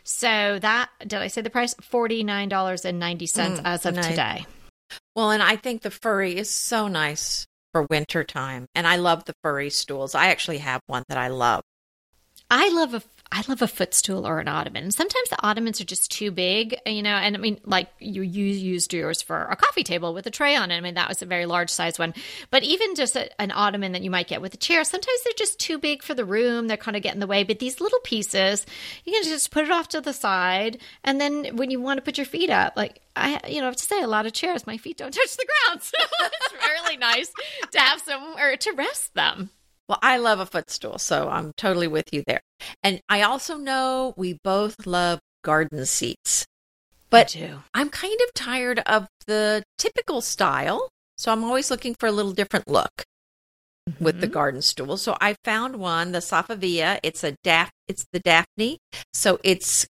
So 0.03 0.59
that, 0.59 0.89
did 0.99 1.15
I 1.15 1.27
say 1.27 1.41
the 1.41 1.49
price? 1.49 1.73
$49.90 1.75 2.49
mm, 2.49 3.61
as 3.65 3.85
of 3.85 3.95
nice. 3.95 4.07
today. 4.07 4.45
Well, 5.15 5.31
and 5.31 5.41
I 5.41 5.55
think 5.55 5.81
the 5.81 5.91
furry 5.91 6.37
is 6.37 6.49
so 6.49 6.87
nice 6.87 7.47
for 7.71 7.83
winter 7.89 8.23
time. 8.23 8.67
And 8.75 8.85
I 8.85 8.97
love 8.97 9.25
the 9.25 9.33
furry 9.43 9.69
stools. 9.69 10.15
I 10.15 10.27
actually 10.27 10.59
have 10.59 10.81
one 10.87 11.03
that 11.09 11.17
I 11.17 11.29
love. 11.29 11.63
I 12.49 12.69
love 12.69 12.93
a 12.93 13.01
I 13.31 13.43
love 13.47 13.61
a 13.61 13.67
footstool 13.67 14.25
or 14.25 14.39
an 14.39 14.47
ottoman. 14.47 14.91
Sometimes 14.91 15.29
the 15.29 15.43
ottomans 15.45 15.81
are 15.81 15.85
just 15.85 16.11
too 16.11 16.31
big, 16.31 16.77
you 16.85 17.01
know. 17.01 17.15
And 17.15 17.35
I 17.35 17.39
mean, 17.39 17.59
like 17.65 17.89
you, 17.99 18.21
you 18.21 18.45
used 18.45 18.93
yours 18.93 19.21
for 19.21 19.43
a 19.43 19.55
coffee 19.55 19.83
table 19.83 20.13
with 20.13 20.27
a 20.27 20.31
tray 20.31 20.55
on 20.55 20.71
it. 20.71 20.77
I 20.77 20.81
mean, 20.81 20.93
that 20.93 21.09
was 21.09 21.21
a 21.21 21.25
very 21.25 21.45
large 21.45 21.69
size 21.69 21.97
one. 21.97 22.13
But 22.51 22.63
even 22.63 22.95
just 22.95 23.15
a, 23.15 23.29
an 23.41 23.51
ottoman 23.51 23.93
that 23.93 24.03
you 24.03 24.11
might 24.11 24.27
get 24.27 24.41
with 24.41 24.53
a 24.53 24.57
chair, 24.57 24.83
sometimes 24.83 25.23
they're 25.23 25.33
just 25.37 25.59
too 25.59 25.77
big 25.77 26.03
for 26.03 26.13
the 26.13 26.23
room. 26.23 26.67
They're 26.67 26.77
kind 26.77 26.95
of 26.95 27.03
getting 27.03 27.17
in 27.17 27.19
the 27.19 27.27
way. 27.27 27.43
But 27.43 27.59
these 27.59 27.81
little 27.81 27.99
pieces, 28.01 28.65
you 29.03 29.13
can 29.13 29.23
just 29.23 29.51
put 29.51 29.65
it 29.65 29.71
off 29.71 29.89
to 29.89 30.01
the 30.01 30.13
side, 30.13 30.79
and 31.03 31.19
then 31.19 31.55
when 31.55 31.71
you 31.71 31.81
want 31.81 31.97
to 31.97 32.01
put 32.03 32.17
your 32.17 32.25
feet 32.25 32.49
up, 32.49 32.73
like 32.75 33.01
I, 33.15 33.39
you 33.47 33.59
know, 33.59 33.63
I 33.63 33.69
have 33.69 33.75
to 33.77 33.83
say, 33.83 34.01
a 34.01 34.07
lot 34.07 34.25
of 34.25 34.33
chairs, 34.33 34.67
my 34.67 34.77
feet 34.77 34.97
don't 34.97 35.13
touch 35.13 35.37
the 35.37 35.47
ground, 35.65 35.81
so 35.81 35.97
it's 36.21 36.53
really 36.53 36.97
nice 36.97 37.31
to 37.71 37.79
have 37.79 38.01
somewhere 38.01 38.57
to 38.57 38.71
rest 38.73 39.13
them. 39.13 39.49
Well, 39.87 39.99
I 40.01 40.17
love 40.17 40.39
a 40.39 40.45
footstool, 40.45 40.97
so 40.97 41.29
I'm 41.29 41.53
totally 41.57 41.87
with 41.87 42.11
you 42.11 42.23
there. 42.25 42.41
And 42.81 43.01
I 43.07 43.21
also 43.21 43.57
know 43.57 44.13
we 44.17 44.39
both 44.43 44.87
love 44.87 45.19
garden 45.43 45.85
seats. 45.85 46.45
But 47.11 47.35
I'm 47.73 47.89
kind 47.89 48.19
of 48.27 48.33
tired 48.33 48.79
of 48.79 49.07
the 49.27 49.63
typical 49.77 50.21
style, 50.21 50.89
so 51.17 51.31
I'm 51.31 51.43
always 51.43 51.69
looking 51.69 51.95
for 51.95 52.07
a 52.07 52.11
little 52.11 52.33
different 52.33 52.67
look 52.67 53.05
mm-hmm. 53.87 54.03
with 54.03 54.19
the 54.19 54.27
mm-hmm. 54.27 54.33
garden 54.33 54.61
stool. 54.61 54.97
So 54.97 55.15
I 55.21 55.35
found 55.43 55.77
one, 55.77 56.11
the 56.11 56.19
Safavieh. 56.19 56.99
It's 57.03 57.23
a 57.23 57.35
daph 57.43 57.69
it's 57.87 58.05
the 58.11 58.19
Daphne. 58.19 58.79
So 59.13 59.39
it's 59.43 59.85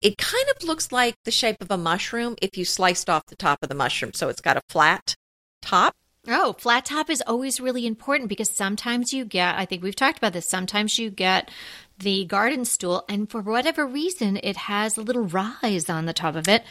it 0.00 0.16
kind 0.16 0.46
of 0.56 0.62
looks 0.66 0.92
like 0.92 1.14
the 1.24 1.30
shape 1.30 1.60
of 1.60 1.70
a 1.70 1.76
mushroom 1.76 2.36
if 2.40 2.56
you 2.56 2.64
sliced 2.64 3.10
off 3.10 3.26
the 3.26 3.36
top 3.36 3.58
of 3.62 3.68
the 3.68 3.74
mushroom. 3.74 4.12
So 4.14 4.28
it's 4.28 4.40
got 4.40 4.56
a 4.56 4.62
flat 4.68 5.14
top 5.60 5.94
Oh, 6.28 6.54
flat 6.58 6.84
top 6.84 7.08
is 7.08 7.22
always 7.26 7.60
really 7.60 7.86
important 7.86 8.28
because 8.28 8.50
sometimes 8.50 9.12
you 9.12 9.24
get, 9.24 9.56
I 9.56 9.64
think 9.64 9.82
we've 9.82 9.96
talked 9.96 10.18
about 10.18 10.34
this, 10.34 10.48
sometimes 10.48 10.98
you 10.98 11.10
get 11.10 11.50
the 11.98 12.26
garden 12.26 12.64
stool, 12.66 13.04
and 13.08 13.30
for 13.30 13.40
whatever 13.40 13.86
reason, 13.86 14.38
it 14.42 14.56
has 14.56 14.98
a 14.98 15.02
little 15.02 15.24
rise 15.24 15.88
on 15.88 16.04
the 16.04 16.12
top 16.12 16.36
of 16.36 16.46
it. 16.46 16.62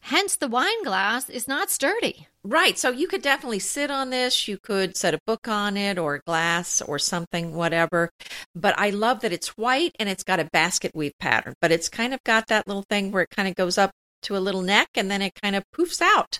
Hence, 0.00 0.36
the 0.36 0.48
wine 0.48 0.84
glass 0.84 1.28
is 1.28 1.48
not 1.48 1.70
sturdy. 1.70 2.28
Right. 2.44 2.78
So 2.78 2.90
you 2.90 3.08
could 3.08 3.22
definitely 3.22 3.58
sit 3.58 3.90
on 3.90 4.10
this. 4.10 4.46
You 4.46 4.56
could 4.56 4.96
set 4.96 5.12
a 5.12 5.20
book 5.26 5.48
on 5.48 5.76
it 5.76 5.98
or 5.98 6.14
a 6.14 6.20
glass 6.20 6.80
or 6.80 6.98
something, 6.98 7.54
whatever. 7.54 8.10
But 8.54 8.78
I 8.78 8.90
love 8.90 9.20
that 9.20 9.32
it's 9.32 9.56
white 9.56 9.96
and 9.98 10.08
it's 10.08 10.22
got 10.22 10.40
a 10.40 10.48
basket 10.52 10.92
weave 10.94 11.18
pattern, 11.18 11.54
but 11.60 11.72
it's 11.72 11.88
kind 11.88 12.14
of 12.14 12.22
got 12.24 12.46
that 12.46 12.68
little 12.68 12.84
thing 12.88 13.10
where 13.10 13.22
it 13.22 13.30
kind 13.30 13.48
of 13.48 13.56
goes 13.56 13.76
up 13.76 13.90
to 14.22 14.36
a 14.36 14.38
little 14.38 14.62
neck 14.62 14.88
and 14.94 15.10
then 15.10 15.20
it 15.20 15.32
kind 15.42 15.56
of 15.56 15.64
poofs 15.76 16.00
out. 16.00 16.38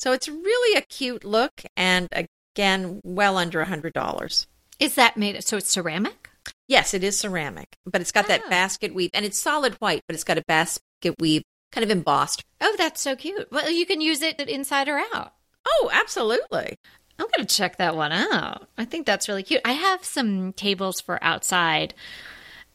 So 0.00 0.12
it's 0.12 0.28
really 0.28 0.78
a 0.78 0.82
cute 0.82 1.24
look 1.24 1.62
and 1.76 2.08
again, 2.10 3.00
well 3.04 3.36
under 3.36 3.60
a 3.60 3.66
$100. 3.66 4.46
Is 4.78 4.94
that 4.94 5.18
made 5.18 5.44
so 5.44 5.58
it's 5.58 5.70
ceramic? 5.70 6.30
Yes, 6.66 6.94
it 6.94 7.04
is 7.04 7.18
ceramic, 7.18 7.76
but 7.84 8.00
it's 8.00 8.12
got 8.12 8.24
oh. 8.24 8.28
that 8.28 8.48
basket 8.48 8.94
weave 8.94 9.10
and 9.12 9.26
it's 9.26 9.38
solid 9.38 9.74
white, 9.74 10.02
but 10.08 10.14
it's 10.14 10.24
got 10.24 10.38
a 10.38 10.44
basket 10.48 11.14
weave 11.18 11.42
kind 11.70 11.84
of 11.84 11.90
embossed. 11.90 12.44
Oh, 12.62 12.74
that's 12.78 13.02
so 13.02 13.14
cute. 13.14 13.48
Well, 13.52 13.70
you 13.70 13.84
can 13.84 14.00
use 14.00 14.22
it 14.22 14.40
inside 14.40 14.88
or 14.88 15.02
out. 15.12 15.34
Oh, 15.66 15.90
absolutely. 15.92 16.78
I'm 17.18 17.26
going 17.36 17.46
to 17.46 17.54
check 17.54 17.76
that 17.76 17.94
one 17.94 18.12
out. 18.12 18.68
I 18.78 18.86
think 18.86 19.04
that's 19.04 19.28
really 19.28 19.42
cute. 19.42 19.60
I 19.66 19.72
have 19.72 20.02
some 20.02 20.54
tables 20.54 21.02
for 21.02 21.22
outside 21.22 21.92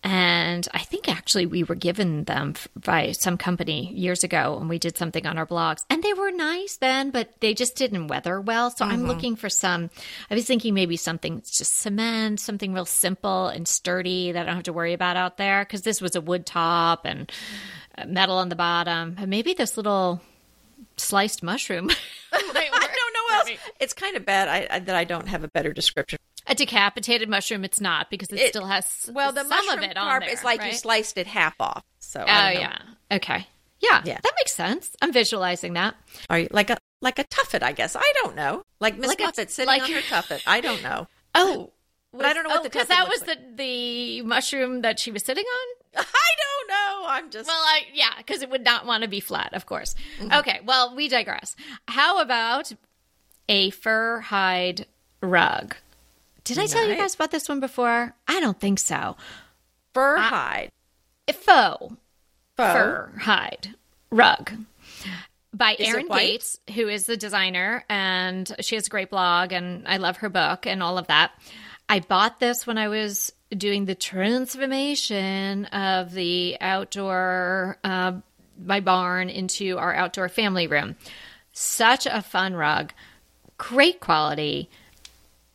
and 0.05 0.67
I 0.71 0.83
think 0.83 1.09
actually 1.09 1.47
we 1.47 1.63
were 1.63 1.73
given 1.73 2.25
them 2.25 2.53
by 2.75 3.11
some 3.13 3.37
company 3.37 3.91
years 3.91 4.23
ago 4.23 4.55
and 4.59 4.69
we 4.69 4.77
did 4.77 4.95
something 4.95 5.25
on 5.25 5.39
our 5.39 5.47
blogs. 5.47 5.83
And 5.89 6.03
they 6.03 6.13
were 6.13 6.29
nice 6.29 6.77
then, 6.77 7.09
but 7.09 7.31
they 7.39 7.55
just 7.55 7.75
didn't 7.75 8.05
weather 8.05 8.39
well. 8.39 8.69
So 8.69 8.85
I'm 8.85 8.99
mm-hmm. 8.99 9.07
looking 9.07 9.35
for 9.35 9.49
some, 9.49 9.89
I 10.29 10.35
was 10.35 10.45
thinking 10.45 10.75
maybe 10.75 10.95
something 10.95 11.41
just 11.41 11.77
cement, 11.77 12.39
something 12.39 12.71
real 12.71 12.85
simple 12.85 13.47
and 13.47 13.67
sturdy 13.67 14.31
that 14.31 14.43
I 14.43 14.45
don't 14.45 14.53
have 14.53 14.63
to 14.65 14.73
worry 14.73 14.93
about 14.93 15.17
out 15.17 15.37
there. 15.37 15.65
Because 15.65 15.81
this 15.81 16.01
was 16.01 16.15
a 16.15 16.21
wood 16.21 16.45
top 16.45 17.05
and 17.05 17.31
metal 18.05 18.37
on 18.37 18.49
the 18.49 18.55
bottom. 18.55 19.15
And 19.17 19.27
maybe 19.27 19.55
this 19.55 19.75
little 19.75 20.21
sliced 20.97 21.41
mushroom. 21.41 21.89
I 22.31 22.39
don't 22.41 23.13
know 23.13 23.35
else. 23.37 23.59
It's 23.79 23.93
kind 23.93 24.15
of 24.15 24.23
bad 24.23 24.49
I, 24.49 24.75
I, 24.75 24.79
that 24.81 24.95
I 24.95 25.03
don't 25.03 25.27
have 25.29 25.43
a 25.43 25.47
better 25.47 25.73
description 25.73 26.19
a 26.47 26.55
decapitated 26.55 27.29
mushroom, 27.29 27.63
it's 27.63 27.81
not 27.81 28.09
because 28.09 28.29
it, 28.31 28.39
it 28.39 28.49
still 28.49 28.65
has 28.65 29.09
well 29.13 29.31
the 29.31 29.43
some 29.43 29.69
of 29.69 29.81
it 29.81 29.97
on 29.97 30.19
there. 30.19 30.29
It's 30.29 30.43
like 30.43 30.59
right? 30.59 30.71
you 30.71 30.77
sliced 30.77 31.17
it 31.17 31.27
half 31.27 31.55
off. 31.59 31.83
So 31.99 32.21
oh 32.21 32.23
yeah, 32.25 32.77
okay, 33.11 33.47
yeah, 33.79 34.01
yeah, 34.05 34.19
that 34.21 34.33
makes 34.37 34.53
sense. 34.53 34.95
I'm 35.01 35.11
visualizing 35.11 35.73
that. 35.73 35.95
Are 36.29 36.39
you 36.39 36.47
like 36.51 36.69
a 36.69 36.77
like 37.01 37.19
a 37.19 37.23
tuffet? 37.25 37.63
I 37.63 37.71
guess 37.71 37.95
I 37.95 38.13
don't 38.15 38.35
know. 38.35 38.63
Like 38.79 38.97
Miss 38.97 39.09
like 39.09 39.19
Muffet 39.19 39.49
sitting 39.51 39.67
like, 39.67 39.83
on 39.83 39.91
her 39.91 40.01
tuffet. 40.01 40.43
I 40.47 40.61
don't 40.61 40.83
know. 40.83 41.07
Oh, 41.37 41.73
but 42.13 42.25
I 42.25 42.33
don't 42.33 42.43
know 42.43 42.49
what 42.51 42.59
oh, 42.61 42.63
the 42.63 42.69
because 42.69 42.87
that 42.87 43.09
was 43.09 43.27
like. 43.27 43.57
the 43.57 43.57
the 43.57 44.21
mushroom 44.21 44.83
that 44.83 44.99
she 44.99 45.11
was 45.11 45.21
sitting 45.23 45.43
on. 45.43 46.05
I 46.05 46.31
don't 46.37 46.69
know. 46.69 47.07
I'm 47.09 47.29
just 47.29 47.47
well, 47.47 47.59
I 47.59 47.81
yeah, 47.93 48.13
because 48.17 48.41
it 48.41 48.49
would 48.49 48.63
not 48.63 48.85
want 48.85 49.03
to 49.03 49.09
be 49.09 49.19
flat, 49.19 49.53
of 49.53 49.65
course. 49.65 49.95
Mm-hmm. 50.19 50.31
Okay, 50.39 50.61
well, 50.65 50.95
we 50.95 51.09
digress. 51.09 51.57
How 51.89 52.21
about 52.21 52.71
a 53.49 53.69
fur 53.71 54.21
hide 54.21 54.85
rug? 55.21 55.75
Did 56.45 56.59
I 56.59 56.67
tell 56.67 56.87
you 56.87 56.95
guys 56.95 57.15
about 57.15 57.31
this 57.31 57.49
one 57.49 57.59
before? 57.59 58.13
I 58.27 58.39
don't 58.39 58.59
think 58.59 58.79
so. 58.79 59.17
Fur 59.93 60.17
hide. 60.17 60.71
faux. 61.27 61.93
Faux. 62.55 62.73
Fur 62.73 63.11
hide 63.19 63.75
rug 64.11 64.51
by 65.53 65.75
Erin 65.79 66.07
Gates, 66.07 66.59
who 66.73 66.87
is 66.87 67.05
the 67.05 67.17
designer, 67.17 67.83
and 67.89 68.53
she 68.59 68.75
has 68.75 68.87
a 68.87 68.89
great 68.89 69.09
blog, 69.09 69.51
and 69.51 69.87
I 69.87 69.97
love 69.97 70.17
her 70.17 70.29
book 70.29 70.65
and 70.65 70.83
all 70.83 70.97
of 70.97 71.07
that. 71.07 71.31
I 71.87 71.99
bought 71.99 72.39
this 72.39 72.67
when 72.67 72.77
I 72.77 72.87
was 72.87 73.31
doing 73.49 73.85
the 73.85 73.95
transformation 73.95 75.65
of 75.65 76.11
the 76.11 76.57
outdoor, 76.61 77.77
uh, 77.83 78.13
my 78.63 78.79
barn 78.79 79.29
into 79.29 79.77
our 79.77 79.93
outdoor 79.93 80.29
family 80.29 80.67
room. 80.67 80.95
Such 81.51 82.05
a 82.05 82.21
fun 82.21 82.53
rug, 82.53 82.91
great 83.57 83.99
quality 83.99 84.69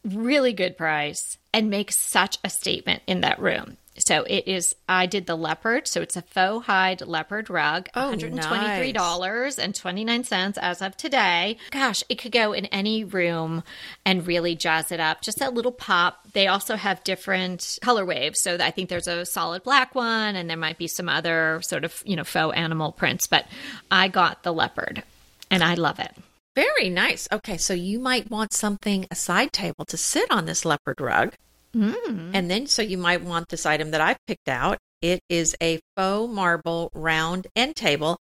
really 0.04 0.52
good 0.52 0.76
price 0.76 1.38
and 1.52 1.70
makes 1.70 1.98
such 1.98 2.38
a 2.44 2.50
statement 2.50 3.02
in 3.06 3.20
that 3.22 3.40
room. 3.40 3.76
So 3.98 4.22
it 4.22 4.44
is. 4.46 4.74
I 4.88 5.06
did 5.06 5.26
the 5.26 5.36
leopard, 5.36 5.86
so 5.86 6.00
it's 6.00 6.16
a 6.16 6.22
faux 6.22 6.64
hide 6.66 7.02
leopard 7.02 7.50
rug, 7.50 7.88
oh, 7.94 8.02
one 8.02 8.08
hundred 8.10 8.32
and 8.32 8.42
twenty 8.42 8.78
three 8.78 8.92
dollars 8.92 9.58
and 9.58 9.74
twenty 9.74 10.04
nine 10.04 10.24
cents 10.24 10.56
as 10.58 10.80
of 10.80 10.96
today. 10.96 11.58
Gosh, 11.70 12.02
it 12.08 12.14
could 12.14 12.32
go 12.32 12.52
in 12.52 12.66
any 12.66 13.04
room 13.04 13.62
and 14.06 14.26
really 14.26 14.54
jazz 14.54 14.90
it 14.90 15.00
up. 15.00 15.20
Just 15.22 15.40
that 15.40 15.54
little 15.54 15.72
pop. 15.72 16.20
They 16.32 16.46
also 16.46 16.76
have 16.76 17.04
different 17.04 17.78
color 17.82 18.06
waves, 18.06 18.40
so 18.40 18.56
I 18.58 18.70
think 18.70 18.88
there's 18.88 19.08
a 19.08 19.26
solid 19.26 19.64
black 19.64 19.94
one, 19.94 20.36
and 20.36 20.48
there 20.48 20.56
might 20.56 20.78
be 20.78 20.86
some 20.86 21.08
other 21.08 21.60
sort 21.62 21.84
of 21.84 22.02
you 22.06 22.16
know 22.16 22.24
faux 22.24 22.56
animal 22.56 22.92
prints. 22.92 23.26
But 23.26 23.46
I 23.90 24.08
got 24.08 24.44
the 24.44 24.52
leopard, 24.52 25.02
and 25.50 25.62
I 25.62 25.74
love 25.74 25.98
it. 25.98 26.12
Very 26.56 26.90
nice. 26.90 27.28
Okay, 27.30 27.56
so 27.56 27.74
you 27.74 27.98
might 28.00 28.30
want 28.30 28.52
something, 28.52 29.06
a 29.10 29.14
side 29.14 29.52
table 29.52 29.84
to 29.86 29.96
sit 29.96 30.30
on 30.30 30.46
this 30.46 30.64
leopard 30.64 31.00
rug. 31.00 31.34
Mm. 31.74 32.32
And 32.34 32.50
then, 32.50 32.66
so 32.66 32.82
you 32.82 32.98
might 32.98 33.22
want 33.22 33.48
this 33.48 33.64
item 33.64 33.92
that 33.92 34.00
I've 34.00 34.18
picked 34.26 34.48
out. 34.48 34.78
It 35.00 35.20
is 35.28 35.56
a 35.62 35.80
faux 35.96 36.32
marble 36.32 36.90
round 36.92 37.46
end 37.54 37.76
table. 37.76 38.18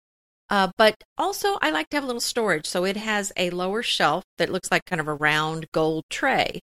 Uh, 0.50 0.70
but 0.78 0.96
also, 1.18 1.58
I 1.62 1.72
like 1.72 1.90
to 1.90 1.98
have 1.98 2.04
a 2.04 2.08
little 2.08 2.22
storage. 2.22 2.66
So 2.66 2.86
it 2.86 2.98
has 2.98 3.34
a 3.36 3.50
lower 3.50 3.84
shelf 3.84 4.24
that 4.38 4.50
looks 4.50 4.72
like 4.72 4.86
kind 4.86 5.02
of 5.02 5.08
a 5.08 5.14
round 5.14 5.68
gold 5.74 6.04
tray. 6.10 6.62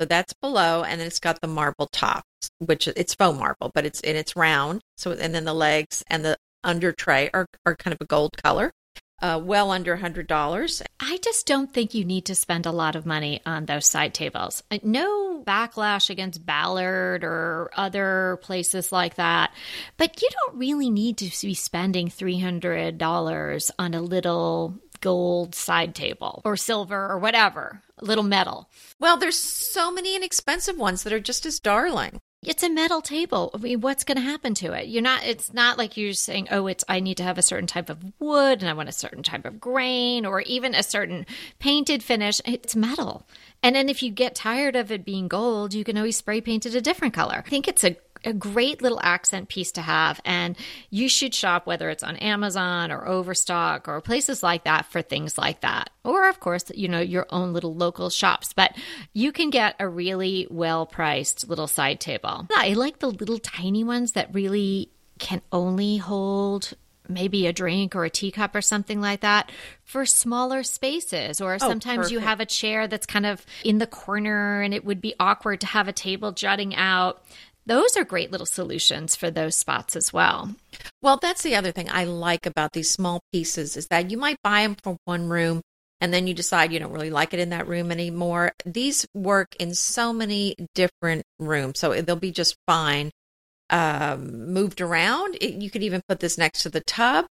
So 0.00 0.06
that's 0.06 0.32
below, 0.34 0.82
and 0.82 1.00
then 1.00 1.06
it's 1.06 1.20
got 1.20 1.40
the 1.40 1.46
marble 1.46 1.88
top, 1.92 2.24
which 2.58 2.88
it's 2.88 3.14
faux 3.14 3.38
marble, 3.38 3.70
but 3.72 3.86
it's 3.86 4.00
and 4.00 4.16
it's 4.16 4.34
round. 4.34 4.80
So 4.96 5.12
and 5.12 5.34
then 5.34 5.44
the 5.44 5.54
legs 5.54 6.02
and 6.08 6.24
the 6.24 6.36
under 6.64 6.92
tray 6.92 7.30
are, 7.32 7.46
are 7.64 7.76
kind 7.76 7.92
of 7.92 8.00
a 8.00 8.06
gold 8.06 8.36
color 8.42 8.72
uh, 9.20 9.40
well 9.42 9.70
under 9.70 9.96
$100. 9.96 10.82
I 11.00 11.16
just 11.18 11.46
don't 11.46 11.72
think 11.72 11.94
you 11.94 12.04
need 12.04 12.26
to 12.26 12.34
spend 12.34 12.66
a 12.66 12.72
lot 12.72 12.96
of 12.96 13.06
money 13.06 13.40
on 13.46 13.66
those 13.66 13.88
side 13.88 14.14
tables. 14.14 14.62
Uh, 14.70 14.78
no 14.82 15.42
backlash 15.44 16.10
against 16.10 16.44
Ballard 16.44 17.24
or 17.24 17.70
other 17.76 18.38
places 18.42 18.92
like 18.92 19.16
that, 19.16 19.52
but 19.96 20.20
you 20.20 20.28
don't 20.30 20.58
really 20.58 20.90
need 20.90 21.18
to 21.18 21.46
be 21.46 21.54
spending 21.54 22.08
$300 22.08 23.70
on 23.78 23.94
a 23.94 24.00
little 24.00 24.74
gold 25.00 25.54
side 25.54 25.94
table 25.94 26.40
or 26.44 26.56
silver 26.56 27.06
or 27.10 27.18
whatever, 27.18 27.82
little 28.00 28.24
metal. 28.24 28.70
Well, 28.98 29.18
there's 29.18 29.38
so 29.38 29.92
many 29.92 30.16
inexpensive 30.16 30.78
ones 30.78 31.02
that 31.02 31.12
are 31.12 31.20
just 31.20 31.44
as 31.44 31.60
darling. 31.60 32.20
It's 32.48 32.62
a 32.62 32.70
metal 32.70 33.00
table. 33.00 33.50
I 33.54 33.58
mean, 33.58 33.80
what's 33.80 34.04
going 34.04 34.16
to 34.16 34.22
happen 34.22 34.54
to 34.54 34.72
it? 34.72 34.88
You're 34.88 35.02
not, 35.02 35.24
it's 35.24 35.52
not 35.52 35.78
like 35.78 35.96
you're 35.96 36.12
saying, 36.12 36.48
oh, 36.50 36.66
it's, 36.66 36.84
I 36.88 37.00
need 37.00 37.16
to 37.18 37.22
have 37.22 37.38
a 37.38 37.42
certain 37.42 37.66
type 37.66 37.90
of 37.90 37.98
wood 38.18 38.60
and 38.60 38.68
I 38.68 38.72
want 38.72 38.88
a 38.88 38.92
certain 38.92 39.22
type 39.22 39.44
of 39.44 39.60
grain 39.60 40.26
or 40.26 40.40
even 40.42 40.74
a 40.74 40.82
certain 40.82 41.26
painted 41.58 42.02
finish. 42.02 42.40
It's 42.44 42.76
metal. 42.76 43.26
And 43.62 43.74
then 43.74 43.88
if 43.88 44.02
you 44.02 44.10
get 44.10 44.34
tired 44.34 44.76
of 44.76 44.92
it 44.92 45.04
being 45.04 45.28
gold, 45.28 45.72
you 45.72 45.84
can 45.84 45.96
always 45.96 46.16
spray 46.16 46.40
paint 46.40 46.66
it 46.66 46.74
a 46.74 46.80
different 46.80 47.14
color. 47.14 47.42
I 47.46 47.48
think 47.48 47.66
it's 47.66 47.84
a 47.84 47.96
a 48.24 48.32
great 48.32 48.82
little 48.82 49.00
accent 49.02 49.48
piece 49.48 49.72
to 49.72 49.82
have. 49.82 50.20
And 50.24 50.56
you 50.90 51.08
should 51.08 51.34
shop 51.34 51.66
whether 51.66 51.90
it's 51.90 52.02
on 52.02 52.16
Amazon 52.16 52.90
or 52.90 53.06
Overstock 53.06 53.88
or 53.88 54.00
places 54.00 54.42
like 54.42 54.64
that 54.64 54.86
for 54.86 55.02
things 55.02 55.38
like 55.38 55.60
that. 55.60 55.90
Or, 56.04 56.28
of 56.28 56.40
course, 56.40 56.64
you 56.74 56.88
know, 56.88 57.00
your 57.00 57.26
own 57.30 57.52
little 57.52 57.74
local 57.74 58.10
shops. 58.10 58.52
But 58.52 58.76
you 59.12 59.32
can 59.32 59.50
get 59.50 59.76
a 59.78 59.88
really 59.88 60.46
well 60.50 60.86
priced 60.86 61.48
little 61.48 61.66
side 61.66 62.00
table. 62.00 62.46
I 62.54 62.74
like 62.74 62.98
the 62.98 63.10
little 63.10 63.38
tiny 63.38 63.84
ones 63.84 64.12
that 64.12 64.34
really 64.34 64.90
can 65.18 65.42
only 65.52 65.96
hold 65.98 66.74
maybe 67.08 67.46
a 67.46 67.52
drink 67.52 67.94
or 67.94 68.04
a 68.04 68.10
teacup 68.10 68.54
or 68.54 68.62
something 68.62 69.00
like 69.00 69.20
that 69.20 69.52
for 69.84 70.06
smaller 70.06 70.62
spaces 70.62 71.40
or 71.40 71.54
oh, 71.54 71.58
sometimes 71.58 72.10
you 72.10 72.18
have 72.18 72.40
a 72.40 72.46
chair 72.46 72.88
that's 72.88 73.06
kind 73.06 73.26
of 73.26 73.44
in 73.62 73.78
the 73.78 73.86
corner 73.86 74.62
and 74.62 74.72
it 74.72 74.84
would 74.84 75.00
be 75.00 75.14
awkward 75.20 75.60
to 75.60 75.66
have 75.66 75.86
a 75.86 75.92
table 75.92 76.32
jutting 76.32 76.74
out 76.74 77.22
those 77.66 77.96
are 77.96 78.04
great 78.04 78.30
little 78.30 78.46
solutions 78.46 79.16
for 79.16 79.30
those 79.30 79.56
spots 79.56 79.96
as 79.96 80.12
well. 80.12 80.54
Well, 81.02 81.18
that's 81.20 81.42
the 81.42 81.56
other 81.56 81.72
thing 81.72 81.88
I 81.90 82.04
like 82.04 82.46
about 82.46 82.72
these 82.72 82.90
small 82.90 83.20
pieces 83.32 83.76
is 83.76 83.86
that 83.88 84.10
you 84.10 84.18
might 84.18 84.42
buy 84.42 84.62
them 84.62 84.76
for 84.82 84.96
one 85.04 85.28
room 85.28 85.62
and 86.00 86.12
then 86.12 86.26
you 86.26 86.34
decide 86.34 86.72
you 86.72 86.78
don't 86.78 86.92
really 86.92 87.10
like 87.10 87.32
it 87.32 87.40
in 87.40 87.50
that 87.50 87.68
room 87.68 87.90
anymore. 87.90 88.52
These 88.66 89.06
work 89.14 89.56
in 89.58 89.74
so 89.74 90.12
many 90.12 90.54
different 90.74 91.24
rooms, 91.38 91.78
so 91.78 92.00
they'll 92.00 92.16
be 92.16 92.32
just 92.32 92.56
fine 92.66 93.10
um, 93.70 94.52
moved 94.52 94.80
around. 94.80 95.36
It, 95.40 95.54
you 95.54 95.70
could 95.70 95.82
even 95.82 96.02
put 96.08 96.20
this 96.20 96.36
next 96.36 96.62
to 96.62 96.68
the 96.68 96.80
tub. 96.80 97.24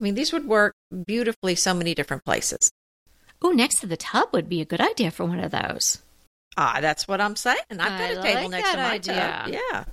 I 0.00 0.04
mean, 0.04 0.14
these 0.14 0.32
would 0.32 0.46
work 0.46 0.74
beautifully 1.06 1.54
so 1.54 1.74
many 1.74 1.94
different 1.94 2.24
places. 2.24 2.70
Oh, 3.42 3.50
next 3.50 3.80
to 3.80 3.86
the 3.86 3.96
tub 3.96 4.28
would 4.32 4.48
be 4.48 4.60
a 4.60 4.66
good 4.66 4.80
idea 4.80 5.10
for 5.10 5.24
one 5.24 5.40
of 5.40 5.50
those. 5.50 6.00
Ah, 6.56 6.78
that's 6.80 7.06
what 7.08 7.20
I'm 7.20 7.36
saying. 7.36 7.58
and 7.70 7.80
I've 7.80 7.98
got 7.98 8.00
I 8.00 8.04
a 8.06 8.22
table 8.22 8.42
like 8.42 8.50
next 8.50 8.70
to 8.70 8.76
my 8.76 8.92
idea. 8.92 9.42
tub. 9.44 9.54
Yeah. 9.54 9.84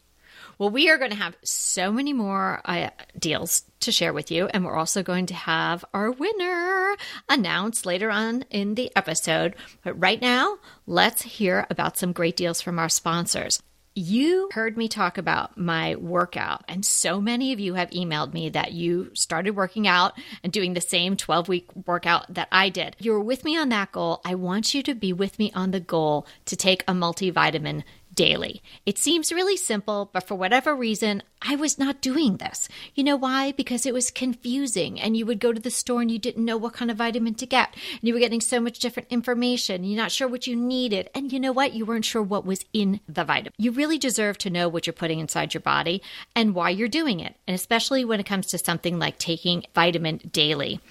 Well, 0.57 0.71
we 0.71 0.89
are 0.89 0.97
going 0.97 1.11
to 1.11 1.17
have 1.17 1.37
so 1.43 1.91
many 1.91 2.13
more 2.13 2.61
uh, 2.65 2.89
deals 3.17 3.63
to 3.81 3.91
share 3.91 4.11
with 4.11 4.31
you, 4.31 4.47
and 4.47 4.65
we're 4.65 4.75
also 4.75 5.03
going 5.03 5.27
to 5.27 5.35
have 5.35 5.85
our 5.93 6.09
winner 6.09 6.95
announced 7.29 7.85
later 7.85 8.09
on 8.09 8.43
in 8.49 8.73
the 8.73 8.91
episode. 8.95 9.55
But 9.83 10.01
right 10.01 10.19
now, 10.19 10.57
let's 10.87 11.21
hear 11.21 11.67
about 11.69 11.97
some 11.97 12.11
great 12.11 12.35
deals 12.35 12.59
from 12.59 12.79
our 12.79 12.89
sponsors. 12.89 13.61
You 13.99 14.49
heard 14.51 14.77
me 14.77 14.87
talk 14.87 15.17
about 15.17 15.57
my 15.57 15.95
workout, 15.95 16.63
and 16.67 16.85
so 16.85 17.19
many 17.19 17.51
of 17.51 17.59
you 17.59 17.73
have 17.73 17.89
emailed 17.89 18.31
me 18.31 18.49
that 18.49 18.71
you 18.71 19.09
started 19.15 19.55
working 19.55 19.87
out 19.87 20.13
and 20.43 20.53
doing 20.53 20.75
the 20.75 20.81
same 20.81 21.17
12 21.17 21.47
week 21.47 21.65
workout 21.87 22.31
that 22.31 22.47
I 22.51 22.69
did. 22.69 22.95
You're 22.99 23.19
with 23.19 23.43
me 23.43 23.57
on 23.57 23.69
that 23.69 23.91
goal. 23.91 24.21
I 24.23 24.35
want 24.35 24.75
you 24.75 24.83
to 24.83 24.93
be 24.93 25.13
with 25.13 25.39
me 25.39 25.51
on 25.55 25.71
the 25.71 25.79
goal 25.79 26.27
to 26.45 26.55
take 26.55 26.83
a 26.83 26.93
multivitamin 26.93 27.81
daily. 28.17 28.62
It 28.86 28.97
seems 28.97 29.31
really 29.31 29.55
simple, 29.55 30.09
but 30.12 30.27
for 30.27 30.36
whatever 30.36 30.75
reason, 30.75 31.24
I 31.41 31.55
was 31.55 31.77
not 31.77 32.01
doing 32.01 32.38
this. 32.38 32.67
You 32.95 33.03
know 33.03 33.15
why? 33.15 33.53
Because 33.53 33.86
it 33.86 33.93
was 33.93 34.12
confusing 34.12 35.00
and 35.00 35.15
you 35.15 35.25
would 35.25 35.39
go 35.39 35.53
to 35.53 35.59
the 35.62 35.71
store 35.71 36.01
and 36.01 36.12
you 36.12 36.17
didn't 36.17 36.43
know 36.43 36.57
what 36.57 36.74
kind 36.74 36.91
of 36.91 36.97
vitamin 36.97 37.36
to 37.36 37.45
get. 37.45 37.74
And 37.74 38.01
you 38.01 38.13
were 38.13 38.19
getting 38.19 38.41
so 38.41 38.59
much 38.59 38.79
different 38.79 39.09
information. 39.12 39.83
You're 39.83 40.01
not 40.01 40.12
sure 40.12 40.27
what 40.27 40.47
you 40.47 40.55
needed. 40.55 41.09
And 41.15 41.31
you 41.31 41.39
know 41.39 41.51
what? 41.51 41.74
You 41.74 41.86
weren't 41.86 42.05
sure 42.05 42.24
what 42.24 42.45
was 42.45 42.65
in 42.74 43.00
the 43.07 43.24
vitamin. 43.24 43.53
You 43.57 43.71
really 43.71 44.00
deserve 44.00 44.39
to 44.39 44.50
know 44.50 44.67
what 44.67 44.88
you're 44.88 44.93
putting 44.93 45.19
inside 45.19 45.53
your 45.53 45.62
body 45.62 46.01
and 46.36 46.55
why 46.55 46.71
you're 46.71 46.88
doing 46.88 47.19
it. 47.19 47.36
And 47.47 47.53
especially 47.53 48.03
when 48.03 48.19
it 48.19 48.25
comes 48.25 48.47
to 48.47 48.57
something 48.57 49.00
like 49.00 49.19
taking 49.19 49.63
vitamin 49.74 50.17
daily. 50.31 50.81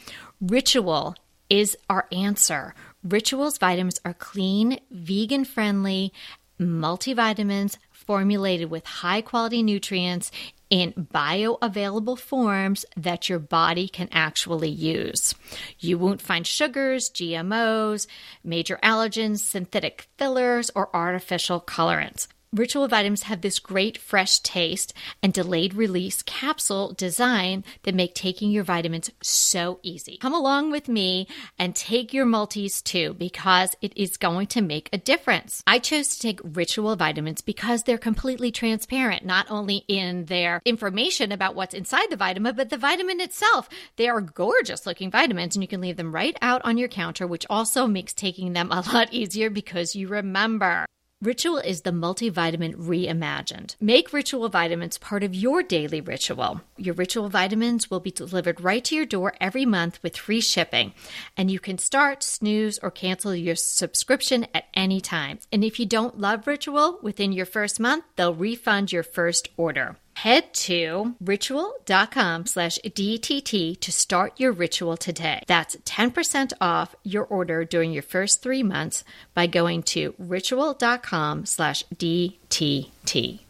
Ritual 0.40 1.16
is 1.50 1.76
our 1.90 2.06
answer. 2.12 2.74
Rituals 3.02 3.58
vitamins 3.58 4.00
are 4.04 4.14
clean, 4.14 4.80
vegan 4.90 5.44
friendly, 5.44 6.12
multivitamins 6.60 7.76
formulated 7.90 8.70
with 8.70 8.86
high 8.86 9.20
quality 9.20 9.62
nutrients 9.62 10.30
in 10.70 10.92
bioavailable 10.92 12.18
forms 12.18 12.84
that 12.96 13.28
your 13.28 13.38
body 13.38 13.88
can 13.88 14.08
actually 14.10 14.68
use. 14.68 15.34
You 15.78 15.98
won't 15.98 16.22
find 16.22 16.46
sugars, 16.46 17.10
GMOs, 17.10 18.06
major 18.42 18.78
allergens, 18.82 19.38
synthetic 19.38 20.08
fillers, 20.18 20.70
or 20.74 20.94
artificial 20.94 21.60
colorants. 21.60 22.26
Ritual 22.52 22.86
vitamins 22.86 23.24
have 23.24 23.40
this 23.40 23.58
great 23.58 23.98
fresh 23.98 24.38
taste 24.38 24.94
and 25.22 25.32
delayed 25.32 25.74
release 25.74 26.22
capsule 26.22 26.92
design 26.92 27.64
that 27.82 27.94
make 27.94 28.14
taking 28.14 28.50
your 28.50 28.62
vitamins 28.62 29.10
so 29.20 29.80
easy. 29.82 30.16
Come 30.18 30.32
along 30.32 30.70
with 30.70 30.88
me 30.88 31.26
and 31.58 31.74
take 31.74 32.14
your 32.14 32.24
multis 32.24 32.80
too 32.80 33.14
because 33.14 33.74
it 33.82 33.96
is 33.96 34.16
going 34.16 34.46
to 34.48 34.62
make 34.62 34.88
a 34.92 34.98
difference. 34.98 35.62
I 35.66 35.80
chose 35.80 36.08
to 36.08 36.20
take 36.20 36.40
Ritual 36.44 36.94
vitamins 36.94 37.40
because 37.42 37.82
they're 37.82 37.98
completely 37.98 38.52
transparent, 38.52 39.24
not 39.24 39.50
only 39.50 39.84
in 39.88 40.26
their 40.26 40.62
information 40.64 41.32
about 41.32 41.56
what's 41.56 41.74
inside 41.74 42.10
the 42.10 42.16
vitamin, 42.16 42.54
but 42.54 42.70
the 42.70 42.78
vitamin 42.78 43.20
itself. 43.20 43.68
They 43.96 44.08
are 44.08 44.20
gorgeous 44.20 44.86
looking 44.86 45.10
vitamins 45.10 45.56
and 45.56 45.62
you 45.64 45.68
can 45.68 45.80
leave 45.80 45.96
them 45.96 46.14
right 46.14 46.36
out 46.40 46.62
on 46.64 46.78
your 46.78 46.88
counter, 46.88 47.26
which 47.26 47.46
also 47.50 47.86
makes 47.86 48.14
taking 48.14 48.52
them 48.52 48.70
a 48.70 48.84
lot 48.92 49.08
easier 49.12 49.50
because 49.50 49.96
you 49.96 50.08
remember. 50.08 50.86
Ritual 51.22 51.56
is 51.56 51.80
the 51.80 51.92
multivitamin 51.92 52.74
reimagined. 52.74 53.74
Make 53.80 54.12
Ritual 54.12 54.50
vitamins 54.50 54.98
part 54.98 55.22
of 55.22 55.34
your 55.34 55.62
daily 55.62 56.02
ritual. 56.02 56.60
Your 56.76 56.92
Ritual 56.92 57.30
vitamins 57.30 57.90
will 57.90 58.00
be 58.00 58.10
delivered 58.10 58.60
right 58.60 58.84
to 58.84 58.94
your 58.94 59.06
door 59.06 59.32
every 59.40 59.64
month 59.64 59.98
with 60.02 60.14
free 60.14 60.42
shipping, 60.42 60.92
and 61.34 61.50
you 61.50 61.58
can 61.58 61.78
start, 61.78 62.22
snooze, 62.22 62.78
or 62.80 62.90
cancel 62.90 63.34
your 63.34 63.56
subscription 63.56 64.46
at 64.54 64.66
any 64.74 65.00
time. 65.00 65.38
And 65.50 65.64
if 65.64 65.80
you 65.80 65.86
don't 65.86 66.20
love 66.20 66.46
Ritual 66.46 66.98
within 67.00 67.32
your 67.32 67.46
first 67.46 67.80
month, 67.80 68.04
they'll 68.16 68.34
refund 68.34 68.92
your 68.92 69.02
first 69.02 69.48
order. 69.56 69.96
Head 70.16 70.54
to 70.54 71.14
ritual.com 71.20 72.46
slash 72.46 72.78
DTT 72.82 73.78
to 73.78 73.92
start 73.92 74.32
your 74.40 74.50
ritual 74.50 74.96
today. 74.96 75.42
That's 75.46 75.76
10% 75.76 76.54
off 76.58 76.96
your 77.02 77.24
order 77.24 77.66
during 77.66 77.92
your 77.92 78.02
first 78.02 78.42
three 78.42 78.62
months 78.62 79.04
by 79.34 79.46
going 79.46 79.82
to 79.82 80.14
ritual.com 80.18 81.44
slash 81.44 81.84
DTT. 81.94 83.40